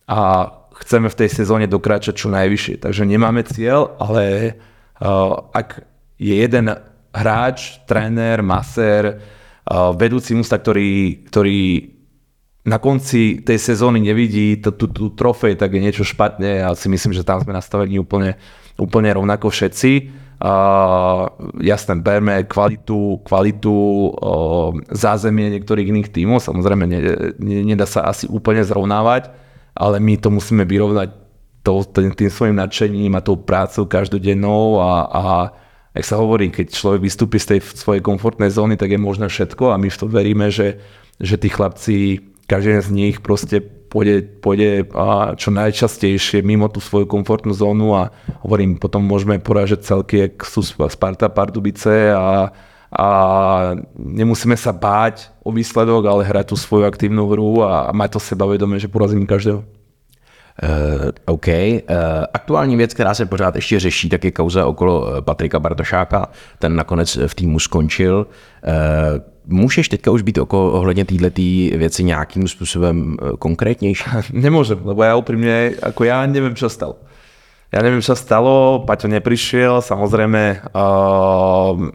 A 0.04 0.50
chceme 0.82 1.06
v 1.06 1.18
tej 1.24 1.30
sezóne 1.30 1.70
dokráčať 1.70 2.26
čo 2.26 2.28
najvyššie. 2.28 2.82
Takže 2.82 3.06
nemáme 3.06 3.46
cieľ, 3.46 3.94
ale 4.02 4.58
uh, 4.98 5.46
ak 5.54 5.86
je 6.18 6.34
jeden 6.34 6.66
hráč, 7.14 7.78
tréner, 7.86 8.42
masér, 8.42 9.18
uh, 9.18 9.94
vedúci 9.94 10.34
musta, 10.34 10.58
ktorý, 10.58 11.22
ktorý 11.30 11.92
na 12.62 12.78
konci 12.78 13.42
tej 13.42 13.58
sezóny 13.58 13.98
nevidí 13.98 14.58
tú, 14.62 15.10
trofej, 15.14 15.58
tak 15.58 15.74
je 15.74 15.82
niečo 15.82 16.06
špatne 16.06 16.62
a 16.62 16.78
si 16.78 16.86
myslím, 16.86 17.10
že 17.10 17.26
tam 17.26 17.42
sme 17.42 17.50
nastavení 17.54 17.98
úplne, 17.98 18.38
úplne 18.78 19.10
rovnako 19.10 19.50
všetci. 19.50 20.22
Uh, 20.42 21.30
jasné, 21.62 22.02
berme 22.02 22.42
kvalitu, 22.50 23.22
kvalitu 23.22 23.70
uh, 23.70 24.74
zázemie 24.90 25.54
niektorých 25.54 25.86
iných 25.86 26.10
tímov, 26.10 26.42
samozrejme 26.42 26.82
ne, 26.90 26.98
ne, 27.38 27.58
nedá 27.62 27.86
sa 27.86 28.10
asi 28.10 28.26
úplne 28.26 28.66
zrovnávať, 28.66 29.30
ale 29.76 29.96
my 30.00 30.20
to 30.20 30.28
musíme 30.28 30.64
vyrovnať 30.64 31.08
to, 31.62 31.86
tým, 31.86 32.30
svojim 32.30 32.58
nadšením 32.58 33.14
a 33.14 33.24
tou 33.24 33.38
prácou 33.38 33.86
každodennou 33.86 34.82
a, 34.82 34.92
a 35.06 35.22
jak 35.94 36.04
sa 36.04 36.16
hovorí, 36.18 36.50
keď 36.50 36.74
človek 36.74 37.00
vystúpi 37.06 37.38
z 37.38 37.56
tej 37.56 37.60
svojej 37.62 38.02
komfortnej 38.02 38.50
zóny, 38.50 38.74
tak 38.74 38.90
je 38.90 39.00
možné 39.00 39.30
všetko 39.30 39.70
a 39.70 39.78
my 39.78 39.86
v 39.86 39.98
to 39.98 40.06
veríme, 40.10 40.46
že, 40.50 40.82
že 41.22 41.38
tí 41.38 41.48
chlapci, 41.52 42.18
každý 42.50 42.82
z 42.82 42.90
nich 42.90 43.16
proste 43.22 43.62
pôjde, 43.62 44.40
pôjde 44.40 44.88
a 44.96 45.36
čo 45.36 45.52
najčastejšie 45.52 46.40
mimo 46.40 46.66
tú 46.72 46.80
svoju 46.80 47.04
komfortnú 47.04 47.52
zónu 47.52 47.92
a 47.92 48.10
hovorím, 48.42 48.80
potom 48.80 49.04
môžeme 49.04 49.36
porážať 49.38 49.84
celky, 49.84 50.26
jak 50.26 50.42
sú 50.42 50.64
Sparta, 50.64 51.28
Pardubice 51.28 52.10
a, 52.10 52.50
a 52.92 53.08
nemusíme 53.96 54.56
sa 54.56 54.72
báť 54.76 55.32
o 55.40 55.48
výsledok, 55.48 56.04
ale 56.04 56.28
hrať 56.28 56.52
tú 56.52 56.56
svoju 56.60 56.84
aktívnu 56.84 57.24
hru 57.24 57.64
a 57.64 57.88
mať 57.96 58.16
to 58.16 58.20
sebavedomie, 58.20 58.76
že 58.76 58.92
porazíme 58.92 59.24
každého. 59.24 59.64
Uh, 60.52 61.08
OK. 61.24 61.48
Uh, 61.48 61.80
aktuální 62.34 62.76
věc, 62.76 62.94
která 62.94 63.14
se 63.14 63.26
pořád 63.26 63.56
ještě 63.56 63.80
řeší, 63.80 64.08
tak 64.08 64.24
je 64.24 64.30
kauza 64.30 64.66
okolo 64.66 65.22
Patrika 65.24 65.60
Bartošáka. 65.60 66.28
Ten 66.58 66.76
nakonec 66.76 67.18
v 67.26 67.34
týmu 67.34 67.58
skončil. 67.58 68.26
Uh, 68.26 68.72
můžeš 69.46 69.88
teďka 69.88 70.10
už 70.10 70.22
být 70.22 70.38
oko, 70.38 70.72
ohledně 70.72 71.04
této 71.04 71.42
věci 71.78 72.04
nějakým 72.04 72.48
způsobem 72.48 73.16
konkrétnější? 73.38 74.04
Nemôžem, 74.32 74.84
lebo 74.84 75.02
ja 75.02 75.16
úprimne, 75.16 75.72
ako 75.82 76.04
ja 76.04 76.26
neviem, 76.28 76.54
čo 76.54 76.68
stal. 76.68 77.00
ja 77.72 77.80
neviem, 77.80 78.04
čo 78.04 78.12
sa 78.12 78.20
stalo, 78.20 78.84
Paťo 78.84 79.08
neprišiel, 79.08 79.80
samozrejme 79.80 80.68
uh, 80.76 81.88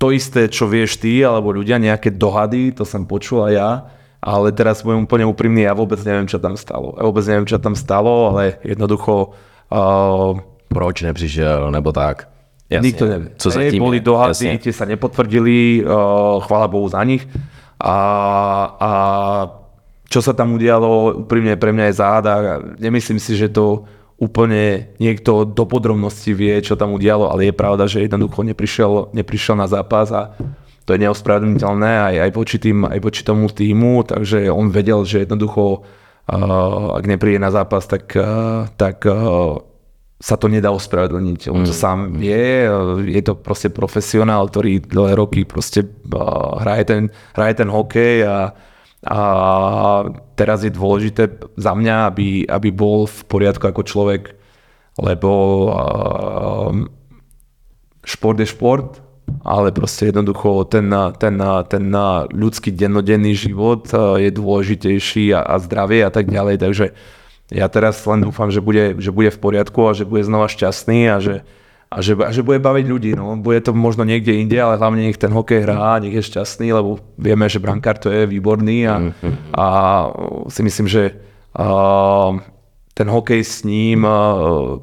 to 0.00 0.06
isté, 0.14 0.48
čo 0.48 0.70
vieš 0.70 0.96
ty, 1.02 1.20
alebo 1.20 1.52
ľudia, 1.52 1.76
nejaké 1.76 2.14
dohady, 2.14 2.72
to 2.72 2.88
som 2.88 3.04
počul 3.04 3.44
aj 3.44 3.52
ja, 3.52 3.70
ale 4.20 4.52
teraz 4.52 4.80
budem 4.80 5.04
úplne 5.04 5.28
úprimný, 5.28 5.64
ja 5.68 5.76
vôbec 5.76 6.00
neviem, 6.04 6.28
čo 6.28 6.40
tam 6.40 6.56
stalo. 6.56 6.96
Ja 6.96 7.04
vôbec 7.04 7.24
neviem, 7.28 7.48
čo 7.48 7.58
tam 7.60 7.76
stalo, 7.76 8.32
ale 8.32 8.60
jednoducho... 8.64 9.36
Uh, 9.70 10.40
Proč 10.70 11.02
nepřišel, 11.02 11.70
nebo 11.70 11.90
tak. 11.92 12.30
Jasne. 12.70 12.86
Nikto 12.86 13.04
nevie. 13.06 13.28
Co 13.36 13.48
Hej, 13.50 13.54
zatím 13.54 13.82
boli 13.82 13.98
dohady, 13.98 14.46
Jasne. 14.46 14.62
tie 14.62 14.72
sa 14.72 14.86
nepotvrdili, 14.86 15.82
uh, 15.82 16.38
chvála 16.46 16.70
Bohu 16.70 16.86
za 16.86 17.02
nich. 17.02 17.26
A, 17.82 17.98
a 18.78 18.90
čo 20.06 20.22
sa 20.22 20.30
tam 20.30 20.54
udialo, 20.54 21.26
úprimne 21.26 21.58
pre 21.58 21.74
mňa 21.74 21.84
je 21.90 21.98
záhada. 21.98 22.32
Nemyslím 22.78 23.18
si, 23.18 23.34
že 23.34 23.50
to 23.50 23.82
úplne 24.20 24.92
niekto 25.00 25.48
do 25.48 25.64
podrobnosti 25.64 26.28
vie, 26.36 26.60
čo 26.60 26.76
tam 26.76 26.92
udialo, 26.92 27.32
ale 27.32 27.48
je 27.48 27.54
pravda, 27.56 27.88
že 27.88 28.04
jednoducho 28.04 28.44
neprišiel, 28.44 29.16
neprišiel 29.16 29.56
na 29.56 29.64
zápas 29.64 30.12
a 30.12 30.36
to 30.84 30.92
je 30.92 31.02
neospravedlniteľné 31.08 31.92
aj, 32.12 32.14
aj, 32.28 32.30
voči 32.36 32.56
tým, 32.60 32.84
aj 32.84 33.00
voči 33.00 33.24
tomu 33.24 33.48
týmu, 33.48 34.04
takže 34.04 34.52
on 34.52 34.68
vedel, 34.68 35.08
že 35.08 35.24
jednoducho 35.24 35.80
uh, 35.80 36.96
ak 37.00 37.04
nepríde 37.08 37.40
na 37.40 37.48
zápas, 37.48 37.88
tak, 37.88 38.12
uh, 38.12 38.68
tak 38.76 39.08
uh, 39.08 39.56
sa 40.20 40.36
to 40.36 40.52
nedá 40.52 40.68
ospravedlniť. 40.68 41.48
On 41.48 41.64
to 41.64 41.72
sám 41.72 42.20
vie, 42.20 42.68
je 43.08 43.22
to 43.24 43.40
proste 43.40 43.72
profesionál, 43.72 44.52
ktorý 44.52 44.84
dlhé 44.84 45.16
roky 45.16 45.48
proste 45.48 45.80
uh, 45.80 46.60
hraje, 46.60 46.84
ten, 46.92 47.02
hraje 47.32 47.54
ten 47.56 47.72
hokej 47.72 48.28
a, 48.28 48.52
a 49.00 49.20
teraz 50.36 50.60
je 50.60 50.72
dôležité 50.72 51.40
za 51.56 51.72
mňa, 51.72 51.96
aby, 52.12 52.44
aby 52.44 52.68
bol 52.68 53.08
v 53.08 53.20
poriadku 53.24 53.64
ako 53.64 53.82
človek, 53.88 54.36
lebo 55.00 55.30
uh, 55.72 56.70
šport 58.04 58.36
je 58.36 58.44
šport, 58.44 59.00
ale 59.40 59.72
proste 59.72 60.12
jednoducho 60.12 60.68
ten, 60.68 60.92
ten, 61.16 61.40
ten 61.70 61.84
ľudský 62.28 62.76
dennodenný 62.76 63.32
život 63.32 63.88
uh, 63.96 64.20
je 64.20 64.28
dôležitejší 64.36 65.32
a, 65.32 65.48
a 65.48 65.56
zdravie 65.56 66.04
a 66.04 66.12
tak 66.12 66.28
ďalej, 66.28 66.60
takže 66.60 66.86
ja 67.50 67.66
teraz 67.72 68.04
len 68.04 68.20
dúfam, 68.20 68.52
že 68.52 68.60
bude, 68.60 69.00
že 69.00 69.10
bude 69.10 69.32
v 69.32 69.42
poriadku 69.42 69.80
a 69.88 69.96
že 69.96 70.04
bude 70.04 70.22
znova 70.22 70.46
šťastný 70.46 71.00
a 71.08 71.16
že, 71.18 71.42
a 71.90 71.98
že, 71.98 72.14
a 72.14 72.30
že 72.30 72.46
bude 72.46 72.62
baviť 72.62 72.86
ľudí. 72.86 73.10
No. 73.18 73.34
Bude 73.34 73.58
to 73.58 73.74
možno 73.74 74.06
niekde 74.06 74.38
inde, 74.38 74.54
ale 74.54 74.78
hlavne 74.78 75.10
nech 75.10 75.18
ten 75.18 75.34
hokej 75.34 75.66
hrá, 75.66 75.98
nech 75.98 76.14
je 76.14 76.22
šťastný, 76.22 76.70
lebo 76.70 77.02
vieme, 77.18 77.50
že 77.50 77.58
brankár 77.58 77.98
to 77.98 78.14
je 78.14 78.30
výborný 78.30 78.86
a, 78.86 79.10
a 79.50 79.66
si 80.46 80.62
myslím, 80.62 80.86
že 80.86 81.18
a, 81.50 81.66
ten 82.94 83.08
hokej 83.10 83.42
s 83.42 83.66
ním 83.66 84.06
a, 84.06 84.14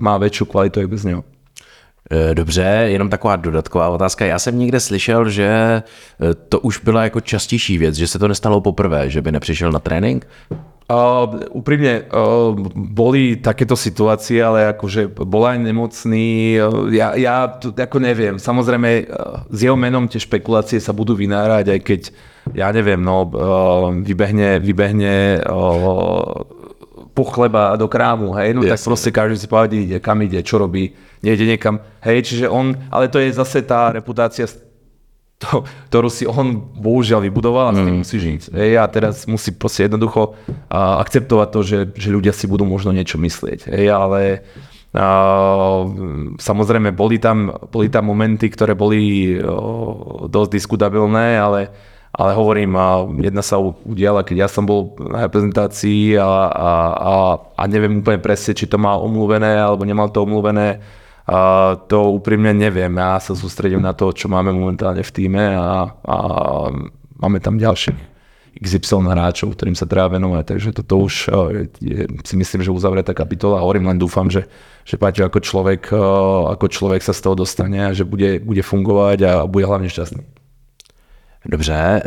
má 0.04 0.20
väčšiu 0.20 0.52
kvalitu 0.52 0.84
aj 0.84 0.88
bez 0.92 1.02
neho. 1.08 1.24
E, 2.12 2.36
Dobře, 2.36 2.62
jenom 2.86 3.10
taková 3.10 3.36
dodatková 3.36 3.90
otázka. 3.90 4.26
Já 4.26 4.40
jsem 4.40 4.60
někde 4.60 4.80
slyšel, 4.80 5.30
že 5.30 5.48
e, 5.48 5.84
to 6.50 6.60
už 6.60 6.80
byla 6.80 7.04
jako 7.04 7.22
častější 7.22 7.78
věc, 7.78 7.96
že 7.96 8.08
se 8.08 8.20
to 8.20 8.28
nestalo 8.28 8.62
poprvé, 8.62 9.10
že 9.10 9.22
by 9.22 9.32
nepřišel 9.32 9.72
na 9.72 9.80
trénink. 9.80 10.28
Uh, 10.88 11.36
úprimne, 11.52 12.08
uh, 12.16 12.56
boli 12.72 13.36
takéto 13.44 13.76
situácie, 13.76 14.40
ale 14.40 14.72
akože 14.72 15.12
bol 15.20 15.44
aj 15.44 15.60
nemocný, 15.60 16.56
uh, 16.64 16.88
ja, 16.96 17.12
ja 17.20 17.52
to, 17.52 17.76
ako 17.76 18.00
neviem, 18.00 18.40
samozrejme 18.40 19.04
uh, 19.04 19.44
s 19.52 19.68
jeho 19.68 19.76
menom 19.76 20.08
tie 20.08 20.16
špekulácie 20.16 20.80
sa 20.80 20.96
budú 20.96 21.12
vynárať, 21.12 21.76
aj 21.76 21.80
keď, 21.84 22.02
ja 22.56 22.72
neviem, 22.72 23.04
no, 23.04 23.28
uh, 23.28 23.92
vybehne, 24.00 24.64
vybehne 24.64 25.44
uh, 25.44 26.48
po 27.18 27.26
chleba 27.26 27.74
do 27.74 27.90
krámu, 27.90 28.38
hej, 28.38 28.54
no 28.54 28.62
tak 28.62 28.78
Jasne. 28.78 28.90
proste 28.94 29.10
každý 29.10 29.42
si 29.42 29.50
povedí, 29.50 29.90
ide, 29.90 29.98
kam 29.98 30.22
ide, 30.22 30.46
čo 30.46 30.62
robí, 30.62 30.94
nejde 31.26 31.50
niekam, 31.50 31.82
hej, 32.06 32.22
čiže 32.22 32.46
on, 32.46 32.78
ale 32.94 33.10
to 33.10 33.18
je 33.18 33.34
zase 33.34 33.66
tá 33.66 33.90
reputácia 33.90 34.46
to, 35.38 35.66
ktorú 35.90 36.10
si 36.10 36.30
on 36.30 36.62
bohužiaľ 36.78 37.26
vybudoval 37.26 37.70
a 37.70 37.74
s 37.74 37.82
tým 37.82 37.98
musí 38.02 38.18
žiť. 38.18 38.42
Hej, 38.54 38.72
a 38.82 38.86
teraz 38.90 39.26
musí 39.30 39.54
proste 39.54 39.86
jednoducho 39.86 40.38
a, 40.70 41.02
akceptovať 41.02 41.48
to, 41.54 41.60
že, 41.66 41.80
že 41.94 42.10
ľudia 42.14 42.34
si 42.34 42.50
budú 42.50 42.66
možno 42.66 42.94
niečo 42.94 43.22
myslieť. 43.22 43.70
Hej, 43.70 43.86
ale 43.94 44.22
a, 44.98 45.06
samozrejme 46.42 46.90
boli 46.94 47.22
tam, 47.22 47.54
boli 47.70 47.90
tam 47.90 48.10
momenty, 48.10 48.50
ktoré 48.50 48.74
boli 48.74 49.38
o, 49.38 50.26
dosť 50.26 50.50
diskutabilné, 50.58 51.38
ale, 51.38 51.70
ale 52.18 52.34
hovorím, 52.34 52.74
jedna 53.22 53.46
sa 53.46 53.62
udiala, 53.62 54.26
keď 54.26 54.46
ja 54.46 54.50
som 54.50 54.66
bol 54.66 54.98
na 54.98 55.30
reprezentácii 55.30 56.18
a, 56.18 56.50
a, 56.50 56.70
a, 56.98 57.14
a 57.54 57.64
neviem 57.70 58.02
úplne 58.02 58.18
presne, 58.18 58.58
či 58.58 58.66
to 58.66 58.82
má 58.82 58.98
omluvené 58.98 59.54
alebo 59.54 59.86
nemal 59.86 60.10
to 60.10 60.26
omluvené. 60.26 60.82
A 61.28 61.76
to 61.86 62.18
úprimne 62.18 62.58
neviem. 62.58 62.90
Ja 62.98 63.22
sa 63.22 63.38
sústredím 63.38 63.86
na 63.86 63.94
to, 63.94 64.10
čo 64.16 64.32
máme 64.32 64.50
momentálne 64.50 65.06
v 65.06 65.14
týme 65.14 65.46
a, 65.54 65.94
a 65.94 66.18
máme 67.22 67.38
tam 67.38 67.62
ďalších 67.62 68.18
XY 68.58 69.06
hráčov, 69.06 69.54
ktorým 69.54 69.78
sa 69.78 69.86
treba 69.86 70.18
venovať. 70.18 70.44
Takže 70.58 70.70
toto 70.82 71.06
už 71.06 71.30
eh, 71.30 71.70
je, 71.78 72.02
si 72.26 72.34
myslím, 72.34 72.66
že 72.66 72.74
uzavretá 72.74 73.14
kapitola. 73.14 73.62
Hovorím, 73.62 73.94
len 73.94 74.02
dúfam, 74.02 74.26
že, 74.26 74.50
že 74.82 74.98
Paťo 74.98 75.30
ako 75.30 75.40
človek, 75.44 75.94
eh, 75.94 76.42
ako 76.58 76.66
človek 76.66 77.02
sa 77.06 77.14
z 77.14 77.22
toho 77.22 77.36
dostane 77.38 77.86
a 77.86 77.94
že 77.94 78.08
bude, 78.08 78.42
bude 78.42 78.66
fungovať 78.66 79.18
a 79.22 79.32
bude 79.46 79.70
hlavne 79.70 79.92
šťastný. 79.92 80.37
Dobře, 81.50 81.74
e, 81.74 82.02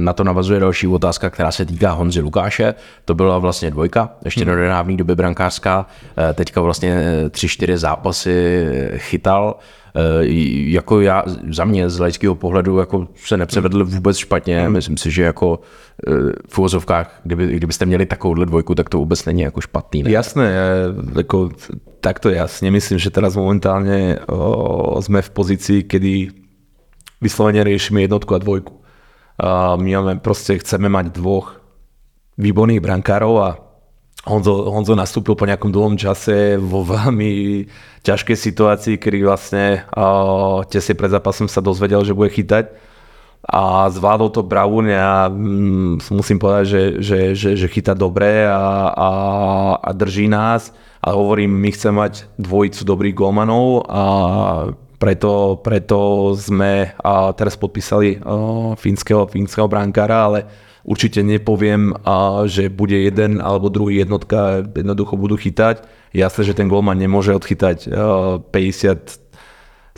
na 0.00 0.12
to 0.12 0.24
navazuje 0.24 0.60
další 0.60 0.86
otázka, 0.86 1.30
která 1.30 1.50
se 1.52 1.64
týká 1.64 1.92
Honzy 1.92 2.20
Lukáše. 2.20 2.74
To 3.04 3.14
byla 3.14 3.38
vlastně 3.38 3.70
dvojka, 3.70 4.10
ještě 4.24 4.44
do 4.44 4.56
nedávné 4.56 4.96
doby 4.96 5.14
brankářská. 5.14 5.86
E, 6.30 6.34
Teďka 6.34 6.60
vlastně 6.60 6.90
e, 6.90 7.30
tři, 7.30 7.48
čtyři 7.48 7.78
zápasy 7.78 8.66
chytal. 8.96 9.56
Jako 10.68 11.00
já, 11.00 11.24
za 11.50 11.64
mě 11.64 11.90
z 11.90 11.98
laického 11.98 12.34
pohledu 12.34 12.78
jako 12.78 13.08
se 13.16 13.36
nepřevedl 13.36 13.84
vůbec 13.84 14.16
špatně. 14.16 14.68
Myslím 14.68 14.96
si, 14.96 15.10
že 15.10 15.22
jako 15.22 15.60
v 16.48 16.58
uvozovkách, 16.58 17.20
kdyby, 17.24 17.46
kdybyste 17.46 17.86
měli 17.86 18.06
takovouhle 18.06 18.46
dvojku, 18.46 18.74
tak 18.74 18.88
to 18.88 18.98
vůbec 18.98 19.24
není 19.24 19.42
jako 19.42 19.60
špatný. 19.60 20.02
Ne? 20.02 20.10
Jasné, 20.10 20.46
ja, 20.52 20.64
ako, 21.20 21.50
takto 22.00 22.30
ja 22.30 22.46
si 22.46 22.64
nemyslím, 22.64 22.98
že 22.98 23.10
teraz 23.10 23.34
momentálne 23.34 24.22
o, 24.30 25.00
sme 25.02 25.18
v 25.18 25.30
pozícii, 25.30 25.82
kedy 25.82 26.30
vyslovene 27.18 27.62
riešime 27.66 28.06
jednotku 28.06 28.34
a 28.34 28.42
dvojku. 28.42 28.74
A 29.38 29.78
my 29.78 29.90
máme, 30.02 30.12
proste 30.18 30.58
chceme 30.58 30.90
mať 30.90 31.14
dvoch 31.14 31.62
výborných 32.38 32.82
brankárov 32.82 33.34
a 33.38 33.48
Honzo, 34.26 34.68
Honzo 34.68 34.98
nastúpil 34.98 35.38
po 35.38 35.46
nejakom 35.46 35.70
dlhom 35.70 35.94
čase 35.94 36.58
vo 36.58 36.82
veľmi 36.82 37.64
ťažkej 38.02 38.36
situácii, 38.36 38.94
kedy 38.98 39.24
vlastne 39.24 39.86
uh, 39.94 40.66
tesne 40.66 40.98
pred 40.98 41.10
zápasom 41.14 41.46
sa 41.46 41.62
dozvedel, 41.62 42.02
že 42.02 42.18
bude 42.18 42.34
chytať 42.34 42.74
a 43.46 43.86
zvládol 43.88 44.34
to 44.34 44.42
bravúrne 44.42 44.98
a 44.98 45.30
mm, 45.30 46.10
musím 46.10 46.42
povedať, 46.42 46.64
že, 46.66 46.82
že, 46.98 47.18
že, 47.38 47.50
že 47.54 47.66
chytá 47.70 47.94
dobre 47.94 48.44
a, 48.44 48.90
a, 48.90 49.10
a 49.78 49.90
drží 49.94 50.26
nás 50.26 50.74
a 50.98 51.14
hovorím, 51.14 51.54
my 51.54 51.70
chceme 51.70 52.02
mať 52.02 52.26
dvojicu 52.36 52.82
dobrých 52.82 53.14
golmanov 53.14 53.86
a 53.86 54.02
preto, 54.98 55.62
preto 55.62 56.30
sme 56.34 56.92
a 56.98 57.30
teraz 57.32 57.54
podpísali 57.54 58.18
a, 58.18 58.74
fínskeho, 58.74 59.30
fínskeho 59.30 59.70
brankára, 59.70 60.26
ale 60.26 60.38
určite 60.82 61.22
nepoviem, 61.22 61.94
a, 62.02 62.44
že 62.50 62.68
bude 62.68 62.98
jeden 62.98 63.38
alebo 63.38 63.70
druhý 63.70 64.02
jednotka 64.02 64.66
jednoducho 64.74 65.14
budú 65.14 65.38
chytať. 65.38 65.86
Jasné, 66.12 66.42
že 66.44 66.56
ten 66.58 66.66
golman 66.66 66.98
nemôže 66.98 67.30
odchytať 67.30 67.88
a, 67.88 68.42
50 68.42 69.28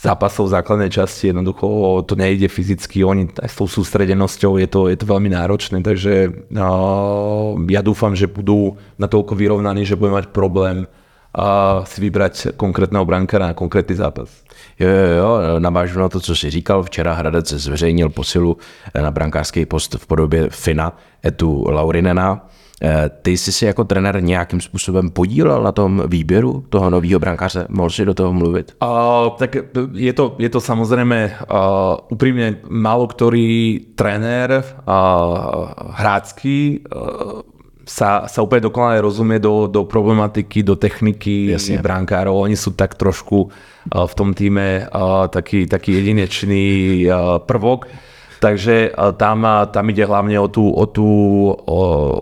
zápasov 0.00 0.48
v 0.48 0.54
základnej 0.56 0.90
časti, 0.90 1.28
jednoducho 1.28 2.00
to 2.08 2.16
nejde 2.16 2.48
fyzicky, 2.48 3.04
oni 3.04 3.28
aj 3.36 3.52
s 3.52 3.56
tou 3.60 3.68
sústredenosťou 3.68 4.56
je 4.56 4.68
to, 4.68 4.88
je 4.88 4.96
to 4.96 5.04
veľmi 5.04 5.28
náročné, 5.28 5.84
takže 5.84 6.32
uh, 6.56 7.52
ja 7.68 7.84
dúfam, 7.84 8.16
že 8.16 8.24
budú 8.24 8.80
natoľko 8.96 9.36
vyrovnaní, 9.36 9.84
že 9.84 10.00
budeme 10.00 10.24
mať 10.24 10.32
problém 10.32 10.88
uh, 11.38 11.84
si 11.84 12.00
vybrať 12.00 12.56
konkrétneho 12.56 13.04
brankára 13.04 13.46
na 13.46 13.54
konkrétny 13.54 13.96
zápas. 13.96 14.30
Jo, 14.78 14.88
jo, 14.88 15.16
jo, 15.16 15.60
navážu 15.60 16.00
na 16.00 16.08
to, 16.08 16.20
co 16.20 16.36
jsi 16.36 16.50
říkal. 16.50 16.82
Včera 16.82 17.14
Hradec 17.14 17.52
zveřejnil 17.52 18.08
posilu 18.08 18.56
na 19.02 19.10
brankářský 19.10 19.66
post 19.66 19.94
v 19.94 20.06
podobě 20.06 20.48
Fina 20.50 20.96
Etu 21.26 21.64
Laurinena. 21.68 22.48
Eh, 22.82 23.10
Ty 23.22 23.36
jsi 23.36 23.52
si 23.52 23.64
jako 23.64 23.84
trenér 23.84 24.22
nějakým 24.22 24.60
způsobem 24.60 25.10
podílel 25.10 25.62
na 25.62 25.72
tom 25.72 26.02
výběru 26.06 26.64
toho 26.68 26.90
nového 26.90 27.20
brankáře? 27.20 27.66
Mohl 27.68 27.90
si 27.90 28.04
do 28.04 28.14
toho 28.14 28.32
mluvit? 28.32 28.76
Uh, 28.82 29.36
tak 29.38 29.56
je 29.92 30.12
to, 30.12 30.36
je 30.38 30.48
to 30.48 30.60
samozrejme 30.60 31.44
uh, 31.44 32.00
úprimne 32.08 32.64
málo 32.72 33.04
ktorý 33.04 33.92
tréner 33.92 34.64
uh, 34.64 35.92
hrácky 35.92 36.80
uh, 36.88 37.44
sa, 37.90 38.30
sa 38.30 38.38
úplne 38.38 38.70
dokonale 38.70 39.02
rozumie 39.02 39.42
do, 39.42 39.66
do 39.66 39.82
problematiky, 39.82 40.62
do 40.62 40.78
techniky 40.78 41.50
Jasne. 41.50 41.82
brankárov. 41.82 42.46
Oni 42.46 42.54
sú 42.54 42.78
tak 42.78 42.94
trošku 42.94 43.50
uh, 43.50 44.06
v 44.06 44.12
tom 44.14 44.30
týme 44.30 44.86
uh, 44.86 45.26
taký, 45.26 45.66
taký 45.66 45.98
jedinečný 45.98 46.66
uh, 47.10 47.42
prvok. 47.42 47.90
Takže 48.38 48.94
uh, 48.94 49.10
tam, 49.18 49.42
uh, 49.42 49.66
tam 49.66 49.90
ide 49.90 50.06
hlavne 50.06 50.38
o 50.38 50.46
tú, 50.46 50.70
o 50.70 50.86
tú, 50.86 51.10
o, 51.50 51.80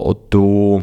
o 0.08 0.12
tú 0.16 0.80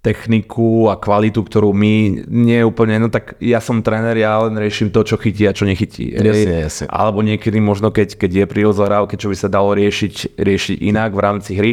techniku 0.00 0.88
a 0.88 0.96
kvalitu, 0.96 1.44
ktorú 1.44 1.76
my 1.76 2.24
nie 2.32 2.62
je 2.62 2.64
úplne, 2.64 2.96
no 2.96 3.12
tak 3.12 3.36
ja 3.44 3.60
som 3.60 3.84
tréner, 3.84 4.16
ja 4.16 4.40
len 4.40 4.56
riešim 4.56 4.88
to, 4.88 5.04
čo 5.04 5.20
chytí 5.20 5.44
a 5.44 5.52
čo 5.52 5.68
nechytí. 5.68 6.16
Jasne, 6.16 6.64
jasne. 6.64 6.84
Alebo 6.88 7.20
niekedy 7.20 7.60
možno, 7.60 7.92
keď, 7.92 8.16
keď 8.16 8.30
je 8.32 8.44
pri 8.48 8.60
rozhrávke, 8.72 9.20
čo 9.20 9.28
by 9.28 9.36
sa 9.36 9.52
dalo 9.52 9.76
riešiť, 9.76 10.38
riešiť 10.38 10.76
inak 10.80 11.12
v 11.12 11.20
rámci 11.20 11.52
hry. 11.58 11.72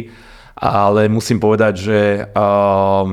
Ale 0.56 1.12
musím 1.12 1.36
povedať, 1.36 1.74
že, 1.76 2.00
uh, 2.32 3.12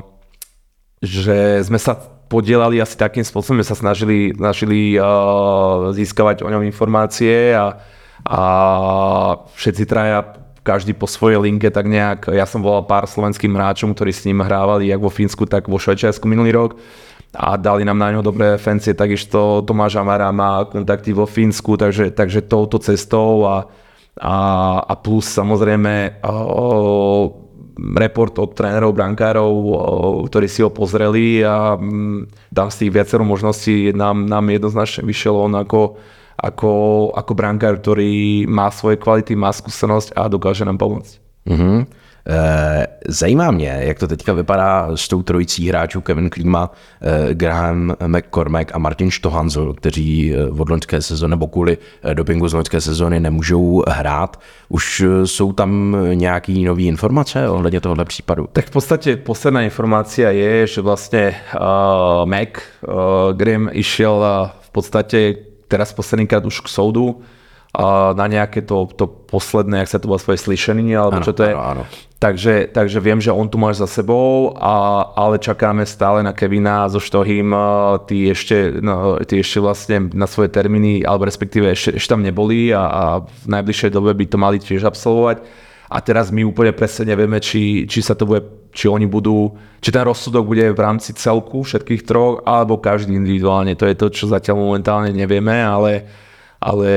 že 1.04 1.60
sme 1.68 1.76
sa 1.76 2.00
podielali 2.32 2.80
asi 2.80 2.96
takým 2.96 3.22
spôsobom, 3.22 3.60
že 3.60 3.70
sa 3.70 3.78
snažili, 3.78 4.32
snažili 4.32 4.96
uh, 4.96 5.92
získavať 5.92 6.42
o 6.42 6.50
ňom 6.50 6.64
informácie 6.64 7.52
a, 7.52 7.84
a 8.24 8.42
všetci 9.60 9.84
traja 9.84 10.40
každý 10.64 10.96
po 10.96 11.06
svojej 11.12 11.44
linke 11.44 11.68
tak 11.68 11.92
nejak, 11.92 12.32
ja 12.32 12.48
som 12.48 12.64
volal 12.64 12.88
pár 12.88 13.04
slovenským 13.04 13.52
hráčom, 13.52 13.92
ktorí 13.92 14.16
s 14.16 14.24
ním 14.24 14.40
hrávali 14.40 14.88
jak 14.88 15.04
vo 15.04 15.12
Fínsku, 15.12 15.44
tak 15.44 15.68
vo 15.68 15.76
Švajčiarsku 15.76 16.24
minulý 16.24 16.56
rok 16.56 16.80
a 17.36 17.58
dali 17.58 17.84
nám 17.84 17.98
na 17.98 18.14
ňo 18.16 18.22
dobré 18.22 18.56
referencie, 18.56 18.94
takisto 18.96 19.66
Tomáš 19.66 20.00
Amara 20.00 20.32
má 20.32 20.64
kontakty 20.70 21.12
vo 21.12 21.26
Fínsku, 21.26 21.76
takže, 21.76 22.16
takže 22.16 22.46
touto 22.46 22.80
cestou 22.80 23.44
a, 23.44 23.68
a, 24.22 24.38
a 24.86 24.94
plus 25.00 25.26
samozrejme 25.26 26.22
o, 26.22 27.34
report 27.98 28.38
od 28.38 28.54
trénerov, 28.54 28.94
brankárov, 28.94 29.54
o, 29.54 29.78
ktorí 30.30 30.46
si 30.46 30.62
ho 30.62 30.70
pozreli 30.70 31.42
a 31.42 31.74
mm, 31.74 32.54
tam 32.54 32.70
z 32.70 32.86
tých 32.86 32.92
viacero 32.94 33.26
možností 33.26 33.90
nám, 33.94 34.30
nám 34.30 34.54
jednoznačne 34.54 35.02
vyšiel 35.02 35.34
on 35.34 35.58
ako, 35.58 35.98
ako, 36.38 36.72
ako 37.18 37.32
brankár, 37.34 37.82
ktorý 37.82 38.46
má 38.46 38.70
svoje 38.70 39.02
kvality, 39.02 39.34
má 39.34 39.50
skúsenosť 39.50 40.14
a 40.14 40.30
dokáže 40.30 40.62
nám 40.66 40.78
pomôcť. 40.78 41.14
Mhm. 41.50 42.03
Eh, 42.28 42.88
Zajímá 43.08 43.52
mě, 43.52 43.78
jak 43.80 44.00
to 44.00 44.08
teďka 44.08 44.34
vypadá 44.34 44.90
s 44.96 45.08
tou 45.08 45.24
trojicí 45.24 45.70
hráčů 45.70 46.02
Kevin 46.02 46.30
Klíma, 46.30 46.72
eh, 47.02 47.34
Graham 47.34 47.96
McCormack 48.08 48.72
a 48.76 48.78
Martin 48.80 49.12
Štohanzl, 49.12 49.74
kteří 49.74 50.34
eh, 50.34 50.50
od 50.50 50.70
loňské 50.70 51.02
sezóny 51.02 51.30
nebo 51.30 51.48
kvůli 51.48 51.78
dopingu 52.14 52.48
z 52.48 52.54
loňské 52.54 52.82
sezóny 52.82 53.20
nemůžou 53.20 53.84
hrát. 53.88 54.40
Už 54.70 55.04
jsou 55.26 55.54
tam 55.54 55.98
nějaký 56.14 56.64
nové 56.64 56.82
informace 56.82 57.50
ohledně 57.50 57.82
tohohle 57.82 58.06
případu? 58.06 58.48
Tak 58.54 58.66
v 58.66 58.72
podstate 58.72 59.16
posledná 59.18 59.62
informácia 59.62 60.32
je, 60.32 60.68
že 60.68 60.82
vlastne 60.82 61.36
uh, 61.56 62.26
Mac 62.26 62.50
uh, 62.82 63.34
Graham 63.34 63.70
išiel 63.72 64.16
uh, 64.18 64.50
v 64.62 64.70
podstate 64.72 65.20
teraz 65.68 65.94
poslednýkrát 65.94 66.46
už 66.46 66.60
k 66.60 66.68
soudu 66.68 67.22
na 68.14 68.26
nejaké 68.30 68.62
to, 68.62 68.86
to 68.94 69.10
posledné, 69.10 69.82
jak 69.82 69.90
sa 69.90 69.98
to 69.98 70.06
volá, 70.06 70.22
svoje 70.22 70.38
slyšenie, 70.46 70.94
alebo 70.94 71.18
Áno, 71.18 71.26
čo 71.26 71.34
to 71.34 71.42
je. 71.50 71.54
áno, 71.58 71.82
áno. 71.82 71.84
Takže, 72.24 72.72
takže 72.72 73.04
viem, 73.04 73.20
že 73.20 73.36
on 73.36 73.52
tu 73.52 73.60
máš 73.60 73.84
za 73.84 74.00
sebou, 74.00 74.56
a, 74.56 75.04
ale 75.12 75.36
čakáme 75.36 75.84
stále 75.84 76.24
na 76.24 76.32
Kevina 76.32 76.88
so 76.88 76.96
Štohým. 76.96 77.52
uh, 77.52 78.00
Tí 78.08 78.32
ešte, 78.32 78.80
no, 78.80 79.20
tí 79.28 79.44
ešte 79.44 79.60
vlastne 79.60 80.08
na 80.16 80.24
svoje 80.24 80.48
termíny, 80.48 81.04
alebo 81.04 81.28
respektíve 81.28 81.68
ešte, 81.68 82.00
ešte 82.00 82.16
tam 82.16 82.24
neboli 82.24 82.72
a, 82.72 82.80
a 82.88 83.04
v 83.28 83.48
najbližšej 83.52 83.92
dobe 83.92 84.16
by 84.16 84.26
to 84.32 84.38
mali 84.40 84.56
tiež 84.56 84.88
absolvovať. 84.88 85.44
A 85.92 86.00
teraz 86.00 86.32
my 86.32 86.48
úplne 86.48 86.72
presne 86.72 87.12
nevieme, 87.12 87.44
či, 87.44 87.84
či 87.92 88.00
sa 88.00 88.16
to 88.16 88.24
bude, 88.24 88.72
či 88.72 88.88
oni 88.88 89.04
budú, 89.04 89.60
či 89.84 89.92
ten 89.92 90.08
rozsudok 90.08 90.48
bude 90.48 90.72
v 90.72 90.80
rámci 90.80 91.12
celku 91.20 91.68
všetkých 91.68 92.08
troch, 92.08 92.40
alebo 92.48 92.80
každý 92.80 93.20
individuálne. 93.20 93.76
To 93.76 93.84
je 93.84 94.00
to, 94.00 94.08
čo 94.08 94.32
zatiaľ 94.32 94.64
momentálne 94.64 95.12
nevieme, 95.12 95.60
ale, 95.60 96.08
ale 96.64 96.92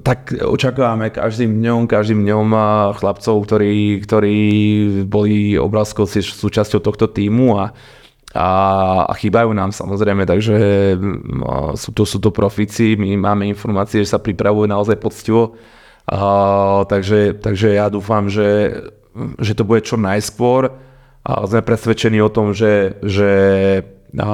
tak 0.00 0.32
očakávame 0.40 1.12
každým 1.12 1.60
dňom, 1.60 1.84
každým 1.84 2.24
dňom 2.24 2.46
a 2.56 2.68
chlapcov, 2.96 3.44
ktorí, 3.44 4.00
ktorí 4.00 4.38
boli 5.04 5.60
obrázkou 5.60 6.08
súčasťou 6.08 6.80
tohto 6.80 7.04
týmu 7.12 7.60
a, 7.60 7.76
a, 8.32 8.48
a 9.04 9.12
chýbajú 9.12 9.52
nám 9.52 9.76
samozrejme, 9.76 10.24
takže 10.24 10.56
mm, 10.96 11.76
sú 11.76 11.92
to, 11.92 12.08
sú 12.08 12.18
to 12.24 12.32
profíci, 12.32 12.96
my 12.96 13.20
máme 13.20 13.44
informácie, 13.44 14.00
že 14.00 14.16
sa 14.16 14.24
pripravujú 14.24 14.64
naozaj 14.64 14.96
poctivo, 14.96 15.60
a, 16.08 16.88
takže, 16.88 17.36
takže 17.44 17.76
ja 17.76 17.92
dúfam, 17.92 18.32
že, 18.32 18.80
že 19.44 19.52
to 19.52 19.68
bude 19.68 19.84
čo 19.84 20.00
najskôr. 20.00 20.72
A 21.24 21.48
sme 21.48 21.64
presvedčení 21.64 22.20
o 22.20 22.28
tom, 22.28 22.52
že, 22.52 23.00
že 23.00 23.32
a, 24.20 24.30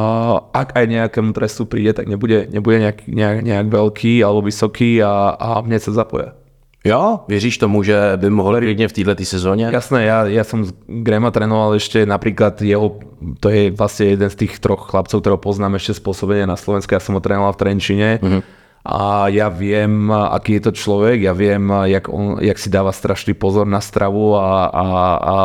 ak 0.52 0.76
aj 0.76 0.84
nejakému 0.88 1.32
trestu 1.32 1.64
príde, 1.64 1.96
tak 1.96 2.04
nebude, 2.04 2.48
nebude 2.52 2.78
nejak, 2.80 3.08
nejak, 3.08 3.38
nejak 3.40 3.66
veľký 3.72 4.20
alebo 4.20 4.44
vysoký 4.44 5.00
a, 5.00 5.32
a 5.36 5.64
hneď 5.64 5.80
sa 5.88 5.92
zapoja. 6.04 6.36
Jo, 6.84 7.20
věříš 7.28 7.58
tomu, 7.58 7.82
že 7.82 8.12
by 8.16 8.30
mohli 8.30 8.60
klidně 8.60 8.88
v 8.88 8.92
této 8.92 9.24
sezóně? 9.24 9.68
Jasné, 9.72 10.04
ja, 10.04 10.24
ja 10.24 10.44
som 10.44 10.64
Grema 10.88 11.28
trénoval 11.28 11.76
ešte 11.76 12.08
napríklad 12.08 12.56
jeho, 12.64 12.96
to 13.40 13.52
je 13.52 13.68
vlastne 13.68 14.16
jeden 14.16 14.30
z 14.32 14.36
tých 14.40 14.64
troch 14.64 14.88
chlapcov, 14.88 15.20
ktorého 15.20 15.36
poznám 15.36 15.76
ešte 15.76 16.00
spôsobenie 16.00 16.48
na 16.48 16.56
Slovensku, 16.56 16.96
ja 16.96 17.04
som 17.04 17.12
ho 17.12 17.20
trénoval 17.20 17.52
v 17.52 17.60
Trenčine 17.60 18.08
mm-hmm. 18.16 18.42
a 18.88 19.28
ja 19.28 19.52
viem, 19.52 20.08
aký 20.08 20.56
je 20.56 20.62
to 20.64 20.72
človek, 20.72 21.20
ja 21.20 21.36
viem, 21.36 21.68
jak, 21.68 22.08
on, 22.08 22.40
jak 22.40 22.56
si 22.56 22.72
dáva 22.72 22.96
strašný 22.96 23.36
pozor 23.36 23.68
na 23.68 23.84
stravu 23.84 24.40
a, 24.40 24.72
a, 24.72 24.84
a, 25.20 25.36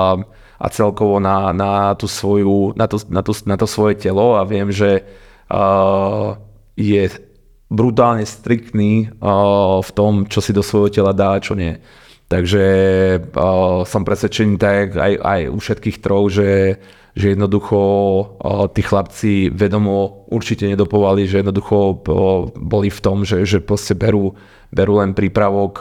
a 0.56 0.66
celkovo 0.72 1.20
na, 1.20 1.52
na, 1.52 1.94
tú 1.96 2.08
svoju, 2.08 2.74
na, 2.80 2.88
to, 2.88 2.98
na, 3.12 3.22
to, 3.22 3.32
na 3.46 3.56
to 3.60 3.68
svoje 3.68 4.00
telo 4.00 4.40
a 4.40 4.48
viem, 4.48 4.72
že 4.72 5.04
uh, 5.52 6.40
je 6.80 7.12
brutálne 7.68 8.24
striktný 8.24 9.12
uh, 9.20 9.84
v 9.84 9.92
tom, 9.92 10.30
čo 10.30 10.40
si 10.40 10.56
do 10.56 10.64
svojho 10.64 10.92
tela 10.92 11.12
dá 11.12 11.36
a 11.36 11.44
čo 11.44 11.58
nie. 11.58 11.76
Takže 12.26 12.66
uh, 13.22 13.86
som 13.86 14.02
presvedčený 14.02 14.56
tak 14.58 14.98
aj, 14.98 15.14
aj 15.22 15.42
u 15.52 15.58
všetkých 15.60 15.98
troch, 16.02 16.32
že, 16.32 16.80
že 17.16 17.32
jednoducho 17.32 17.80
tí 18.76 18.84
chlapci 18.84 19.48
vedomo 19.48 20.28
určite 20.28 20.68
nedopovali, 20.68 21.24
že 21.24 21.40
jednoducho 21.40 22.04
boli 22.60 22.92
v 22.92 23.00
tom, 23.00 23.24
že, 23.24 23.48
že 23.48 23.64
proste 23.64 23.96
berú, 23.96 24.36
berú 24.68 25.00
len 25.00 25.16
prípravok, 25.16 25.80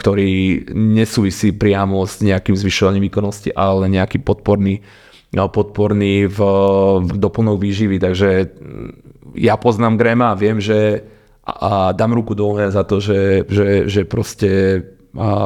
ktorý 0.00 0.64
nesúvisí 0.72 1.52
priamo 1.52 2.08
s 2.08 2.24
nejakým 2.24 2.56
zvyšovaním 2.56 3.12
výkonnosti, 3.12 3.52
ale 3.52 3.92
nejaký 3.92 4.24
podporný, 4.24 4.80
podporný 5.36 6.24
v, 6.24 6.38
v 7.04 7.10
doplnok 7.20 7.60
výživy. 7.60 8.00
Takže 8.00 8.30
ja 9.36 9.60
poznám 9.60 10.00
Grema 10.00 10.32
a 10.32 10.40
viem, 10.40 10.56
že 10.56 11.04
a 11.44 11.92
dám 11.92 12.14
ruku 12.14 12.36
do 12.36 12.52
za 12.56 12.84
to, 12.84 13.00
že, 13.00 13.48
že, 13.48 13.88
že 13.88 14.04
proste 14.04 14.80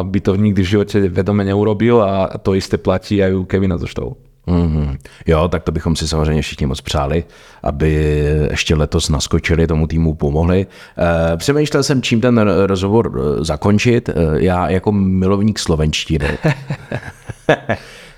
by 0.02 0.20
to 0.20 0.36
nikdy 0.36 0.62
v 0.62 0.66
živote 0.66 1.08
vedome 1.08 1.44
neurobil 1.44 2.02
a 2.02 2.38
to 2.38 2.54
isté 2.54 2.76
platí 2.76 3.22
aj 3.24 3.34
u 3.34 3.44
Kevina 3.44 3.78
so 3.78 3.86
Štou. 3.86 4.16
Mm-hmm. 4.46 4.96
Jo, 5.26 5.48
tak 5.48 5.62
to 5.62 5.72
bychom 5.72 5.96
si 5.96 6.08
samozřejmě 6.08 6.42
všichni 6.42 6.66
moc 6.66 6.80
přáli, 6.80 7.24
aby 7.62 7.92
ještě 8.50 8.74
letos 8.74 9.08
naskočili, 9.08 9.66
tomu 9.66 9.86
týmu 9.86 10.14
pomohli. 10.14 10.66
E, 11.32 11.36
přemýšlel 11.36 11.82
jsem, 11.82 12.02
čím 12.02 12.20
ten 12.20 12.38
rozhovor 12.66 13.12
eh, 13.16 13.44
zakončit. 13.44 14.08
E, 14.08 14.12
já 14.36 14.70
jako 14.70 14.92
milovník 14.92 15.58
slovenštiny 15.58 16.28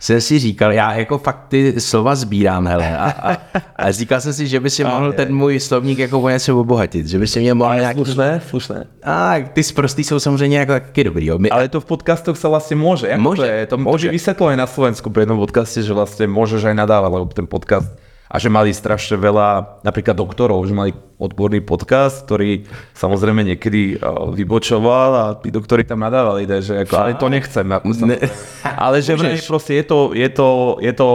jsem 0.00 0.20
si 0.20 0.38
říkal, 0.38 0.72
já 0.72 0.94
jako 0.94 1.18
fakt 1.18 1.44
ty 1.48 1.80
slova 1.80 2.14
sbírám, 2.14 2.66
hele, 2.66 2.98
a, 2.98 3.10
a, 3.10 3.36
a 3.76 3.90
říkal 3.90 4.20
jsem 4.20 4.32
si, 4.32 4.46
že 4.46 4.60
by 4.60 4.70
si 4.70 4.84
mohl 4.84 5.12
ten 5.12 5.34
můj 5.34 5.60
slovník 5.60 5.98
jako 5.98 6.20
o 6.20 6.28
něco 6.28 6.60
obohatit, 6.60 7.06
že 7.06 7.18
by 7.18 7.26
si 7.26 7.40
mě 7.40 7.54
mohl 7.54 7.74
nějak... 7.74 7.96
Slušné, 7.96 8.40
slušné. 8.48 8.86
A 9.02 9.34
ty 9.52 9.62
sprostý 9.62 10.04
jsou 10.04 10.20
samozřejmě 10.20 10.58
jako 10.58 10.72
taky 10.72 11.04
dobrý, 11.04 11.26
jo. 11.26 11.38
My, 11.38 11.50
Ale 11.50 11.68
to 11.68 11.80
v 11.80 11.84
podcastoch 11.84 12.36
sa 12.36 12.48
vlastne 12.48 12.76
môže. 12.76 13.08
Jak 13.08 13.20
Môže, 13.20 13.42
To, 13.42 13.44
je, 13.48 13.66
to, 13.66 13.76
môže. 13.78 14.06
vysvetlo 14.10 14.52
aj 14.52 14.56
na 14.56 14.66
Slovensku 14.66 15.10
pri 15.10 15.24
jednom 15.24 15.38
podcaste, 15.40 15.82
že 15.82 15.92
vlastne 15.94 16.26
môžeš 16.28 16.68
aj 16.68 16.74
nadávať, 16.76 17.10
lebo 17.12 17.26
ten 17.32 17.46
podcast 17.48 17.88
a 18.26 18.36
že 18.42 18.48
mali 18.50 18.74
strašne 18.74 19.16
veľa 19.16 19.80
napríklad 19.86 20.18
doktorov, 20.18 20.66
že 20.66 20.74
mali 20.74 20.90
odborný 21.16 21.62
podcast, 21.62 22.26
ktorý 22.26 22.66
samozrejme 22.92 23.46
niekedy 23.46 23.96
uh, 23.96 24.28
vybočoval 24.34 25.10
a 25.14 25.24
tí 25.38 25.48
doktori 25.54 25.86
tam 25.86 26.02
nadávali, 26.02 26.44
že 26.60 26.84
ako, 26.84 26.94
ale 26.98 27.14
to 27.14 27.28
nechcem. 27.30 27.66
Ne. 28.04 28.18
ale 28.84 29.00
že 29.00 29.16
vraj 29.16 29.38
proste 29.46 29.78
je 29.80 29.84
to, 29.86 29.98
je 30.12 30.28
to, 30.28 30.48
je 30.82 30.92
to 30.92 31.08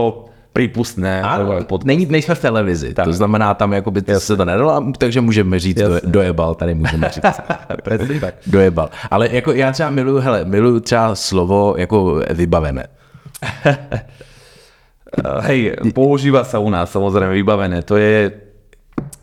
pod... 1.68 1.84
není, 1.88 2.05
nejsme 2.05 2.36
v 2.36 2.41
televizi, 2.41 2.93
tak. 2.93 3.05
to 3.05 3.14
znamená 3.14 3.53
tam 3.53 3.74
jako 3.74 3.91
by 3.91 4.03
se 4.18 4.38
to 4.38 4.45
nedalo, 4.45 4.91
takže 4.97 5.22
můžeme 5.22 5.59
říct 5.59 5.78
do, 5.78 5.99
dojebal, 6.03 6.55
tady 6.55 6.76
můžeme 6.76 7.09
říct. 7.09 7.24
Tak. 8.22 8.34
dojebal. 8.47 8.89
Ale 9.12 9.30
jako 9.32 9.51
já 9.51 9.72
třeba 9.72 9.89
miluju, 9.89 10.20
hele, 10.20 10.45
miluju 10.45 10.80
třeba 10.80 11.16
slovo 11.16 11.76
jako 11.78 12.22
vybavené. 12.30 12.88
Uh, 15.12 15.43
hej, 15.43 15.76
používa 15.91 16.47
sa 16.47 16.64
u 16.64 16.72
nás 16.72 16.88
samozrejme 16.88 17.36
vybavené. 17.36 17.84
To 17.84 17.99
je, 17.99 18.32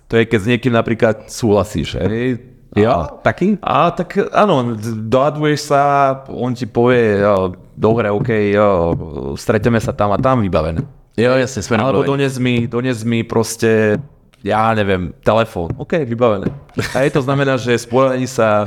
to 0.05 0.21
je 0.21 0.25
keď 0.29 0.39
s 0.41 0.47
niekým 0.53 0.73
napríklad 0.77 1.33
súhlasíš. 1.33 1.97
Hej? 1.97 2.45
Jo, 2.77 2.93
A, 2.93 3.25
taky? 3.25 3.57
a 3.65 3.89
tak 3.97 4.29
áno, 4.29 4.77
dohaduješ 5.09 5.73
sa, 5.73 5.81
on 6.29 6.53
ti 6.53 6.69
povie, 6.69 7.25
jo, 7.25 7.57
dobre, 7.73 8.13
OK, 8.13 8.29
jo, 8.29 8.69
stretneme 9.41 9.81
sa 9.81 9.97
tam 9.97 10.13
a 10.13 10.21
tam 10.21 10.45
vybavené. 10.45 10.85
Jo, 11.17 11.33
jasně, 11.33 11.63
jsme 11.63 11.77
Alebo 11.77 12.03
dones 12.03 12.39
mi, 12.39 12.69
dones 12.69 13.03
mi 13.05 13.25
proste, 13.25 13.99
ja 14.45 14.71
neviem, 14.75 15.11
telefón. 15.25 15.75
OK, 15.77 15.93
vybavené. 16.05 16.47
A 16.95 17.01
je 17.03 17.11
to 17.11 17.23
znamená, 17.25 17.57
že 17.57 17.75
spojení 17.75 18.27
sa 18.29 18.63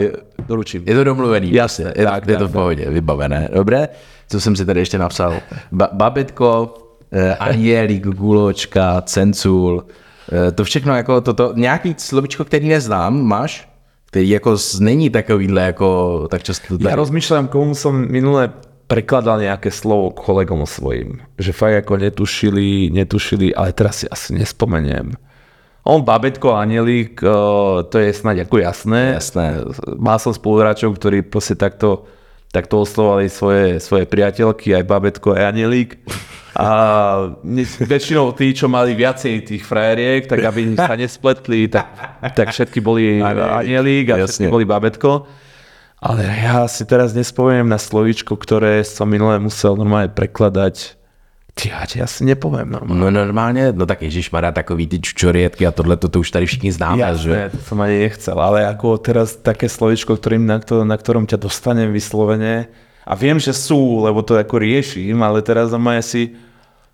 doručím. 0.49 0.83
Je 0.83 0.95
to 0.95 1.03
domluvený. 1.03 1.53
Jasně, 1.53 1.93
je, 1.95 2.05
tak, 2.05 2.27
je 2.27 2.35
to 2.35 2.43
tak, 2.43 2.49
v 2.49 2.53
pohodě, 2.53 2.85
vybavené. 2.89 3.49
Dobré, 3.53 3.89
co 4.27 4.41
jsem 4.41 4.55
si 4.55 4.65
tady 4.65 4.79
ještě 4.79 4.97
napsal. 4.97 5.39
Ba- 5.71 5.89
babitko, 5.93 6.73
eh, 7.11 7.35
Anielík, 7.35 8.07
Guločka, 8.07 9.01
Cencul, 9.01 9.83
eh, 10.31 10.51
to 10.51 10.63
všechno 10.63 10.95
jako 10.95 11.21
toto, 11.21 11.53
nějaký 11.55 11.95
slovičko, 11.97 12.45
který 12.45 12.67
neznám, 12.67 13.21
máš? 13.21 13.67
Který 14.05 14.29
jako 14.29 14.57
není 14.79 15.09
takovýhle 15.09 15.61
jako 15.61 15.87
tak 16.31 16.43
často 16.43 16.75
Ja 16.83 16.99
rozmýšľam, 16.99 17.47
komu 17.47 17.71
som 17.75 17.95
minule 17.95 18.51
prekladal 18.91 19.39
nejaké 19.39 19.71
slovo 19.71 20.11
kolegom 20.11 20.67
svojim. 20.67 21.23
Že 21.39 21.51
fakt 21.55 21.75
ako 21.87 21.95
netušili, 21.95 22.91
netušili, 22.91 23.55
ale 23.55 23.71
teraz 23.71 24.03
si 24.03 24.05
asi 24.11 24.35
nespomeniem. 24.35 25.15
On, 25.87 26.03
Babetko, 26.03 26.59
Anielík, 26.59 27.23
eh, 27.23 27.31
to 27.87 27.95
je 27.95 28.11
snáď 28.11 28.43
ako 28.45 28.59
jasné. 28.59 29.15
Jasné. 29.15 29.63
Mal 29.95 30.19
som 30.19 30.35
spoluhráčov, 30.35 30.99
ktorí 30.99 31.23
proste 31.23 31.55
takto, 31.55 32.03
takto 32.51 32.83
oslovali 32.83 33.31
svoje, 33.31 33.79
svoje 33.79 34.03
priateľky, 34.05 34.75
aj 34.75 34.83
Babetko, 34.83 35.39
aj 35.39 35.55
Anielík. 35.55 36.03
A 36.51 36.67
väčšinou 37.79 38.35
tí, 38.35 38.51
čo 38.51 38.67
mali 38.67 38.91
viacej 38.91 39.47
tých 39.47 39.63
frajeriek, 39.63 40.27
tak 40.27 40.43
aby 40.43 40.75
sa 40.75 40.99
nespletli, 40.99 41.71
tak, 41.71 41.87
tak 42.35 42.51
všetky 42.51 42.83
boli 42.83 43.23
Anielík 43.23 44.11
a 44.11 44.15
všetky 44.27 44.51
Jasne. 44.51 44.51
boli 44.51 44.67
Babetko. 44.67 45.31
Ale 46.01 46.25
ja 46.27 46.65
si 46.65 46.83
teraz 46.83 47.13
nespomeniem 47.13 47.69
na 47.69 47.77
slovíčko, 47.77 48.33
ktoré 48.35 48.81
som 48.81 49.05
minule 49.05 49.37
musel 49.37 49.77
normálne 49.77 50.09
prekladať. 50.09 50.97
Ty, 51.53 51.63
ja 51.67 51.83
ti 51.85 52.01
asi 52.01 52.23
nepoviem 52.25 52.67
normálne. 52.67 52.99
No 52.99 53.11
normálně, 53.11 53.71
no 53.75 53.85
tak 53.85 54.01
ježišmarja, 54.01 54.51
takový 54.51 54.87
ty 54.87 54.99
čučorietky 54.99 55.67
a 55.67 55.71
tohle 55.71 55.97
to, 55.97 56.19
už 56.19 56.31
tady 56.31 56.45
všichni 56.45 56.71
známe, 56.71 57.15
že? 57.15 57.29
Jasné, 57.29 57.49
to 57.49 57.57
som 57.63 57.81
ani 57.81 57.99
nechcel, 57.99 58.39
ale 58.39 58.65
ako 58.67 58.97
teraz 58.97 59.35
také 59.35 59.69
slovičko, 59.69 60.15
ktorým, 60.15 60.47
na, 60.47 60.59
to, 60.59 60.87
na 60.87 60.95
ktorom 60.97 61.27
ťa 61.27 61.37
dostanem 61.37 61.91
vyslovene, 61.91 62.71
a 63.05 63.13
viem, 63.17 63.41
že 63.41 63.53
sú, 63.53 64.05
lebo 64.05 64.21
to 64.21 64.37
ako 64.37 64.61
riešim, 64.61 65.17
ale 65.21 65.41
teraz 65.41 65.73
normálne 65.73 66.05
si, 66.05 66.37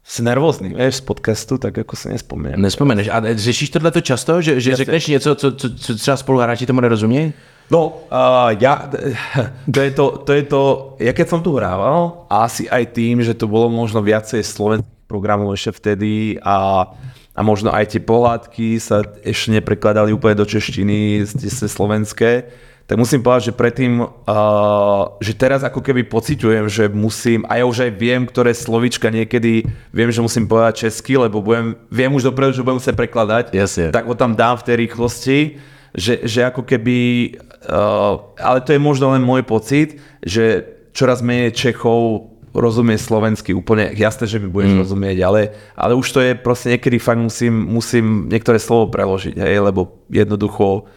si 0.07 0.19
nervózny, 0.23 0.71
vieš, 0.71 0.99
z 0.99 1.03
podcastu, 1.03 1.59
tak 1.59 1.75
ako 1.83 1.93
si 1.99 2.07
nespomínam. 2.07 2.63
Nespomeneš. 2.63 3.11
A 3.11 3.19
řešíš 3.35 3.69
tohle 3.69 3.91
to 3.91 4.01
často, 4.01 4.41
že, 4.41 4.59
že 4.59 4.75
řekneš 4.75 5.07
něco, 5.07 5.35
co, 5.35 5.47
co, 5.51 5.67
co 5.75 5.95
třeba 5.95 6.17
spoluhráči 6.17 6.65
tomu 6.65 6.81
nerozumějí? 6.81 7.33
No, 7.67 7.99
uh, 8.07 8.55
ja, 8.59 8.87
to 9.73 9.79
je 9.81 9.91
to, 9.91 10.05
to 10.23 10.31
je 10.33 10.43
to, 10.47 10.61
ja 11.03 11.11
keď 11.11 11.27
som 11.27 11.43
tu 11.43 11.51
hrával, 11.59 12.23
a 12.31 12.47
asi 12.47 12.63
aj 12.71 12.95
tým, 12.95 13.19
že 13.19 13.35
to 13.35 13.43
bolo 13.43 13.67
možno 13.67 13.99
viacej 13.99 14.39
slovenských 14.39 15.11
programov 15.11 15.51
ešte 15.51 15.75
vtedy 15.75 16.39
a, 16.39 16.87
a 17.35 17.39
možno 17.43 17.75
aj 17.75 17.91
tie 17.91 17.99
pohádky 17.99 18.79
sa 18.79 19.03
ešte 19.19 19.51
neprekladali 19.59 20.15
úplne 20.15 20.39
do 20.39 20.47
češtiny, 20.47 21.27
z 21.27 21.67
slovenské, 21.67 22.47
tak 22.87 22.95
musím 22.95 23.19
povedať, 23.19 23.51
že 23.51 23.57
predtým, 23.59 23.99
uh, 23.99 25.03
že 25.19 25.35
teraz 25.35 25.59
ako 25.59 25.83
keby 25.83 26.07
pociťujem, 26.07 26.65
že 26.71 26.87
musím, 26.87 27.43
a 27.51 27.59
ja 27.59 27.67
už 27.67 27.83
aj 27.83 27.91
viem, 27.99 28.23
ktoré 28.23 28.55
slovička 28.55 29.11
niekedy, 29.11 29.67
viem, 29.91 30.09
že 30.09 30.23
musím 30.23 30.47
povedať 30.47 30.87
česky, 30.87 31.19
lebo 31.19 31.43
budem, 31.43 31.75
viem 31.91 32.15
už 32.15 32.31
dopredu, 32.31 32.55
že 32.55 32.63
budem 32.63 32.79
musieť 32.79 32.95
prekladať, 32.95 33.51
Jasne. 33.51 33.91
tak 33.91 34.07
ho 34.07 34.15
tam 34.15 34.39
dám 34.39 34.55
v 34.63 34.65
tej 34.71 34.75
rýchlosti, 34.87 35.39
že, 35.91 36.23
že 36.23 36.47
ako 36.47 36.63
keby, 36.63 36.97
uh, 37.67 38.23
ale 38.39 38.63
to 38.63 38.71
je 38.71 38.79
možno 38.79 39.11
len 39.11 39.19
môj 39.19 39.43
pocit, 39.43 39.99
že 40.23 40.63
čoraz 40.95 41.19
menej 41.19 41.51
Čechov 41.51 42.31
rozumie 42.55 42.95
slovensky 42.95 43.51
úplne, 43.51 43.91
jasné, 43.99 44.31
že 44.31 44.39
mi 44.39 44.47
budeš 44.47 44.73
mm. 44.73 44.79
rozumieť, 44.81 45.17
ale, 45.27 45.41
ale 45.75 45.91
už 45.93 46.07
to 46.07 46.19
je 46.23 46.39
proste 46.39 46.71
niekedy 46.71 47.03
fakt 47.03 47.19
musím, 47.19 47.53
musím 47.67 48.31
niektoré 48.31 48.57
slovo 48.63 48.87
preložiť, 48.89 49.35
hej, 49.35 49.59
lebo 49.59 50.07
jednoducho 50.07 50.87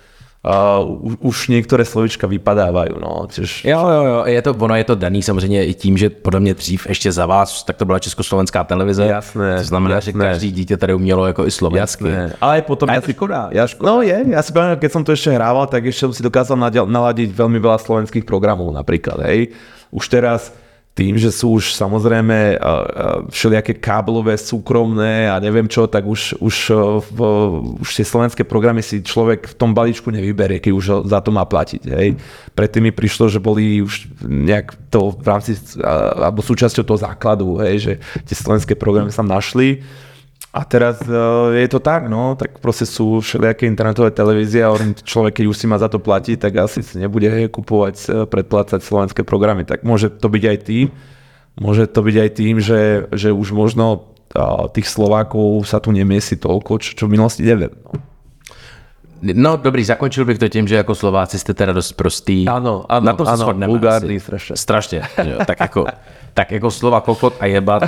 uh, 0.44 1.16
už 1.20 1.48
niektoré 1.52 1.84
slovička 1.84 2.24
vypadávajú, 2.26 2.96
no, 2.96 3.28
tiež, 3.28 3.64
Jo, 3.64 3.80
jo, 3.88 4.02
jo, 4.04 4.18
je 4.24 4.40
to, 4.42 4.50
ono 4.56 4.74
je 4.74 4.84
to 4.84 4.94
daný 4.94 5.22
samozřejmě 5.22 5.64
i 5.64 5.74
tím, 5.74 5.98
že 5.98 6.10
podle 6.10 6.40
mě 6.40 6.54
dřív 6.54 6.86
ještě 6.86 7.12
za 7.12 7.26
vás, 7.26 7.62
tak 7.64 7.76
to 7.76 7.84
byla 7.84 7.98
československá 7.98 8.64
televize. 8.64 9.06
Jasné, 9.06 9.56
To 9.56 9.64
znamená, 9.64 10.00
že 10.00 10.10
jasné. 10.10 10.24
každý 10.24 10.52
dítě 10.52 10.76
tady 10.76 10.94
umělo 10.94 11.26
jako 11.26 11.46
i 11.46 11.50
slovensky. 11.50 12.08
Jasné. 12.08 12.32
Ale 12.40 12.52
aj 12.54 12.62
potom... 12.62 12.90
A 12.90 12.92
je 12.92 12.96
ja 12.96 13.00
to 13.00 13.06
si, 13.06 13.12
škoda. 13.12 13.40
Ja, 13.52 13.64
no 13.82 14.02
je, 14.02 14.16
ja 14.32 14.40
si 14.42 14.50
pamätám, 14.52 14.80
keď 14.80 14.90
som 14.92 15.02
to 15.04 15.12
ešte 15.12 15.30
hrával, 15.34 15.66
tak 15.68 15.84
ešte 15.84 16.08
som 16.08 16.12
si 16.16 16.22
dokázal 16.24 16.56
naladiť 16.88 17.28
veľmi 17.36 17.58
veľa 17.60 17.78
slovenských 17.80 18.24
programov 18.24 18.72
napríklad, 18.72 19.20
hej. 19.28 19.52
Už 19.92 20.08
teraz 20.08 20.54
tým, 20.90 21.14
že 21.14 21.30
sú 21.30 21.54
už 21.56 21.72
samozrejme 21.78 22.58
uh, 22.58 22.60
uh, 22.60 22.82
všelijaké 23.30 23.78
káblové, 23.78 24.34
súkromné 24.34 25.30
a 25.30 25.38
neviem 25.38 25.70
čo, 25.70 25.86
tak 25.86 26.02
už, 26.04 26.36
už, 26.42 26.56
uh, 26.74 26.98
v, 26.98 27.18
už 27.78 27.88
tie 27.94 28.04
slovenské 28.04 28.42
programy 28.42 28.82
si 28.82 29.00
človek 29.00 29.48
v 29.48 29.54
tom 29.54 29.70
balíčku 29.70 30.10
nevyberie, 30.10 30.58
keď 30.58 30.72
už 30.74 30.86
za 31.06 31.22
to 31.22 31.30
má 31.30 31.46
platiť. 31.46 31.82
Hej. 31.94 32.18
Predtým 32.58 32.90
mi 32.90 32.92
prišlo, 32.92 33.30
že 33.30 33.38
boli 33.38 33.80
už 33.80 34.10
nejak 34.26 34.74
to 34.90 35.14
v 35.14 35.24
rámci, 35.24 35.54
alebo 35.80 36.42
súčasťou 36.42 36.82
toho 36.82 36.98
základu, 36.98 37.62
hej, 37.62 37.76
že 37.80 37.92
tie 38.26 38.36
slovenské 38.36 38.74
programy 38.74 39.14
sa 39.14 39.22
našli. 39.22 39.86
A 40.50 40.66
teraz 40.66 40.98
uh, 41.06 41.54
je 41.54 41.68
to 41.70 41.78
tak, 41.78 42.10
no, 42.10 42.34
tak 42.34 42.58
proste 42.58 42.82
sú 42.82 43.22
všelijaké 43.22 43.70
internetové 43.70 44.10
televízie 44.10 44.66
a 44.66 44.74
človek, 44.98 45.38
keď 45.38 45.46
už 45.46 45.56
si 45.56 45.66
má 45.70 45.78
za 45.78 45.86
to 45.86 46.02
platiť, 46.02 46.42
tak 46.42 46.58
asi 46.58 46.82
si 46.82 46.98
nebude 46.98 47.30
kupovať, 47.54 47.94
eh, 47.94 48.26
predplácať 48.26 48.82
slovenské 48.82 49.22
programy. 49.22 49.62
Tak 49.62 49.86
môže 49.86 50.10
to 50.10 50.26
byť 50.26 50.44
aj 50.50 50.58
tým, 50.66 50.86
môže 51.54 51.86
to 51.86 52.02
byť 52.02 52.16
aj 52.18 52.30
tým, 52.34 52.58
že, 52.58 53.06
že 53.14 53.30
už 53.30 53.54
možno 53.54 54.10
uh, 54.34 54.66
tých 54.74 54.90
Slovákov 54.90 55.70
sa 55.70 55.78
tu 55.78 55.94
nemiesi 55.94 56.34
toľko, 56.34 56.82
čo, 56.82 56.98
čo 56.98 57.04
v 57.06 57.14
minulosti 57.14 57.46
neviem. 57.46 57.70
No. 57.86 58.10
No 59.22 59.56
dobrý, 59.56 59.84
zakončil 59.84 60.24
bych 60.24 60.38
to 60.38 60.48
tím, 60.48 60.68
že 60.68 60.74
jako 60.74 60.94
Slováci 60.94 61.38
jste 61.38 61.54
teda 61.54 61.72
dost 61.72 61.92
prostý. 61.92 62.48
Ano, 62.48 62.84
ano, 62.88 63.06
Na 63.06 63.12
to 63.12 63.24
se 63.24 63.32
ano, 63.32 63.54
strašně. 64.18 64.56
Strašně. 64.56 65.02
jo, 65.24 65.38
tak 65.46 65.60
jako, 65.60 65.84
tak 66.34 66.52
jako 66.52 66.70
slova 66.70 67.00
kokot 67.00 67.34
a 67.40 67.46
jebat, 67.46 67.82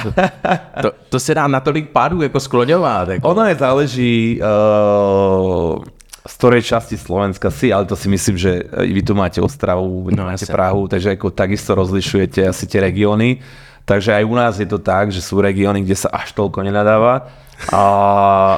to, 0.82 0.92
to 1.08 1.20
se 1.20 1.34
dá 1.34 1.46
natolik 1.46 1.90
pádů 1.90 2.22
jako 2.22 2.40
skloňovat. 2.40 3.08
Jako. 3.08 3.28
Ono 3.28 3.44
je 3.44 3.54
záleží, 3.54 4.40
uh, 4.42 5.84
z 6.26 6.34
ktorej 6.38 6.62
časti 6.62 6.98
Slovenska 6.98 7.50
si, 7.50 7.72
ale 7.72 7.84
to 7.84 7.96
si 7.96 8.08
myslím, 8.08 8.38
že 8.38 8.62
vy 8.78 9.02
tu 9.02 9.14
máte 9.14 9.42
Ostravu, 9.42 10.06
No, 10.14 10.24
máte 10.24 10.46
jasne. 10.46 10.54
Prahu, 10.54 10.86
takže 10.88 11.18
ako 11.18 11.34
takisto 11.34 11.74
rozlišujete 11.74 12.46
asi 12.46 12.66
tie 12.70 12.78
regióny. 12.78 13.42
Takže 13.82 14.14
aj 14.14 14.24
u 14.24 14.34
nás 14.38 14.54
je 14.62 14.68
to 14.70 14.78
tak, 14.78 15.10
že 15.10 15.18
sú 15.18 15.42
regióny, 15.42 15.82
kde 15.82 15.98
sa 15.98 16.14
až 16.14 16.30
toľko 16.38 16.62
nenadáva 16.62 17.26
a 17.70 17.82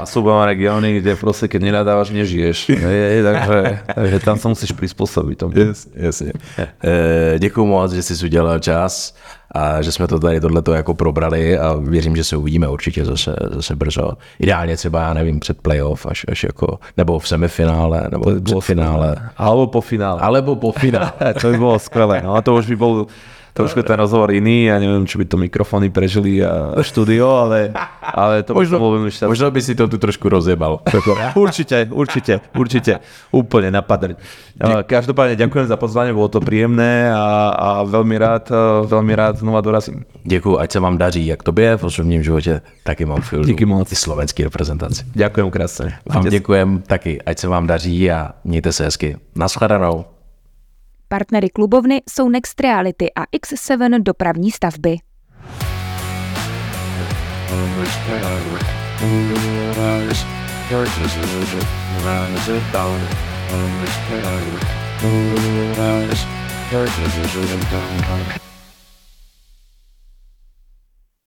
sú 0.08 0.24
vám 0.24 0.48
regióny, 0.48 1.04
kde 1.04 1.12
proste 1.20 1.44
keď 1.44 1.60
nenadávaš, 1.60 2.08
nežiješ. 2.16 2.72
Je, 2.72 3.20
takže, 3.20 3.58
takže 3.84 4.18
tam 4.24 4.36
sa 4.40 4.48
musíš 4.48 4.72
prispôsobiť 4.72 5.36
tomu. 5.36 5.52
Yes, 5.52 5.88
jasně. 5.94 6.32
E, 6.84 7.38
děkuju 7.38 7.66
moc, 7.66 7.92
že 7.92 8.02
jsi 8.02 8.24
udělal 8.24 8.58
čas 8.58 9.14
a 9.54 9.82
že 9.82 9.92
jsme 9.92 10.06
to 10.06 10.18
tady 10.18 10.40
tohleto 10.40 10.72
jako 10.74 10.94
probrali 10.94 11.58
a 11.58 11.74
věřím, 11.74 12.16
že 12.16 12.24
se 12.24 12.36
uvidíme 12.36 12.68
určitě 12.68 13.04
zase, 13.04 13.36
zase 13.50 13.76
brzo. 13.76 14.12
Ideálně 14.38 14.76
třeba, 14.76 15.02
já 15.02 15.14
nevím, 15.14 15.40
před 15.40 15.60
playoff, 15.60 16.06
až, 16.06 16.24
až 16.28 16.44
jako, 16.44 16.78
nebo 16.96 17.18
v 17.18 17.28
semifinále, 17.28 18.08
nebo 18.10 18.40
před 18.40 18.60
finále. 18.60 19.16
Alebo 19.36 19.66
po 19.66 19.80
finále. 19.80 20.20
Alebo 20.20 20.56
po 20.56 20.72
finále. 20.72 21.12
To 21.40 21.50
by 21.50 21.58
bolo 21.58 21.78
skvelé. 21.78 22.22
No 22.24 22.34
a 22.34 22.42
to 22.42 22.54
už 22.54 22.66
by 22.66 22.76
bol 22.76 23.06
trošku 23.54 23.86
ten 23.86 23.94
rozhovor 23.94 24.34
iný. 24.34 24.66
Ja 24.66 24.82
neviem, 24.82 25.06
či 25.06 25.14
by 25.16 25.24
to 25.30 25.38
mikrofóny 25.38 25.88
prežili 25.94 26.42
a 26.42 26.74
štúdio, 26.82 27.30
ale, 27.46 27.70
ale 28.02 28.42
to 28.42 28.50
by 28.52 28.66
Možno, 28.66 28.82
veľmi 28.82 29.08
šťastné. 29.14 29.30
možno 29.30 29.46
by 29.54 29.60
si 29.62 29.72
to 29.78 29.86
tu 29.86 29.96
trošku 29.96 30.26
rozjebal. 30.26 30.82
Určite, 31.38 31.88
určite, 31.94 32.42
určite. 32.52 32.92
Úplne 33.30 33.70
napadrť. 33.70 34.18
Každopádne 34.86 35.38
ďakujem 35.38 35.66
za 35.70 35.78
pozvanie, 35.78 36.10
bolo 36.10 36.30
to 36.30 36.42
príjemné 36.42 37.10
a, 37.14 37.54
a 37.54 37.68
veľmi 37.86 38.16
rád, 38.18 38.50
veľmi 38.90 39.12
rád 39.14 39.38
znova 39.38 39.62
dorazím. 39.62 40.02
Děkuju, 40.26 40.58
ať 40.58 40.72
se 40.72 40.80
vám 40.80 40.98
daří, 40.98 41.26
jak 41.26 41.42
tobě 41.42 41.76
v 41.76 41.84
osobním 41.84 42.22
životě, 42.22 42.60
taky 42.84 43.04
mám 43.04 43.22
filmu. 43.22 43.44
Díky 43.44 43.64
moc. 43.64 43.92
I 43.92 43.96
slovenský 43.96 44.44
reprezentaci. 44.44 45.04
Ďakujem 45.14 45.50
krásne. 45.50 45.98
Vám 46.06 46.24
děkujem 46.26 46.82
taky, 46.86 47.22
ať 47.22 47.38
se 47.38 47.48
vám 47.48 47.66
daří 47.66 48.10
a 48.10 48.30
mějte 48.44 48.72
se 48.72 48.84
hezky. 48.84 49.16
Naschledanou. 49.36 50.13
Partnery 51.14 51.48
klubovny 51.48 52.02
jsou 52.10 52.28
Next 52.28 52.60
Reality 52.60 53.12
a 53.16 53.24
X7 53.24 54.02
dopravní 54.02 54.50
stavby. 54.50 54.96
Rise, 59.78 60.26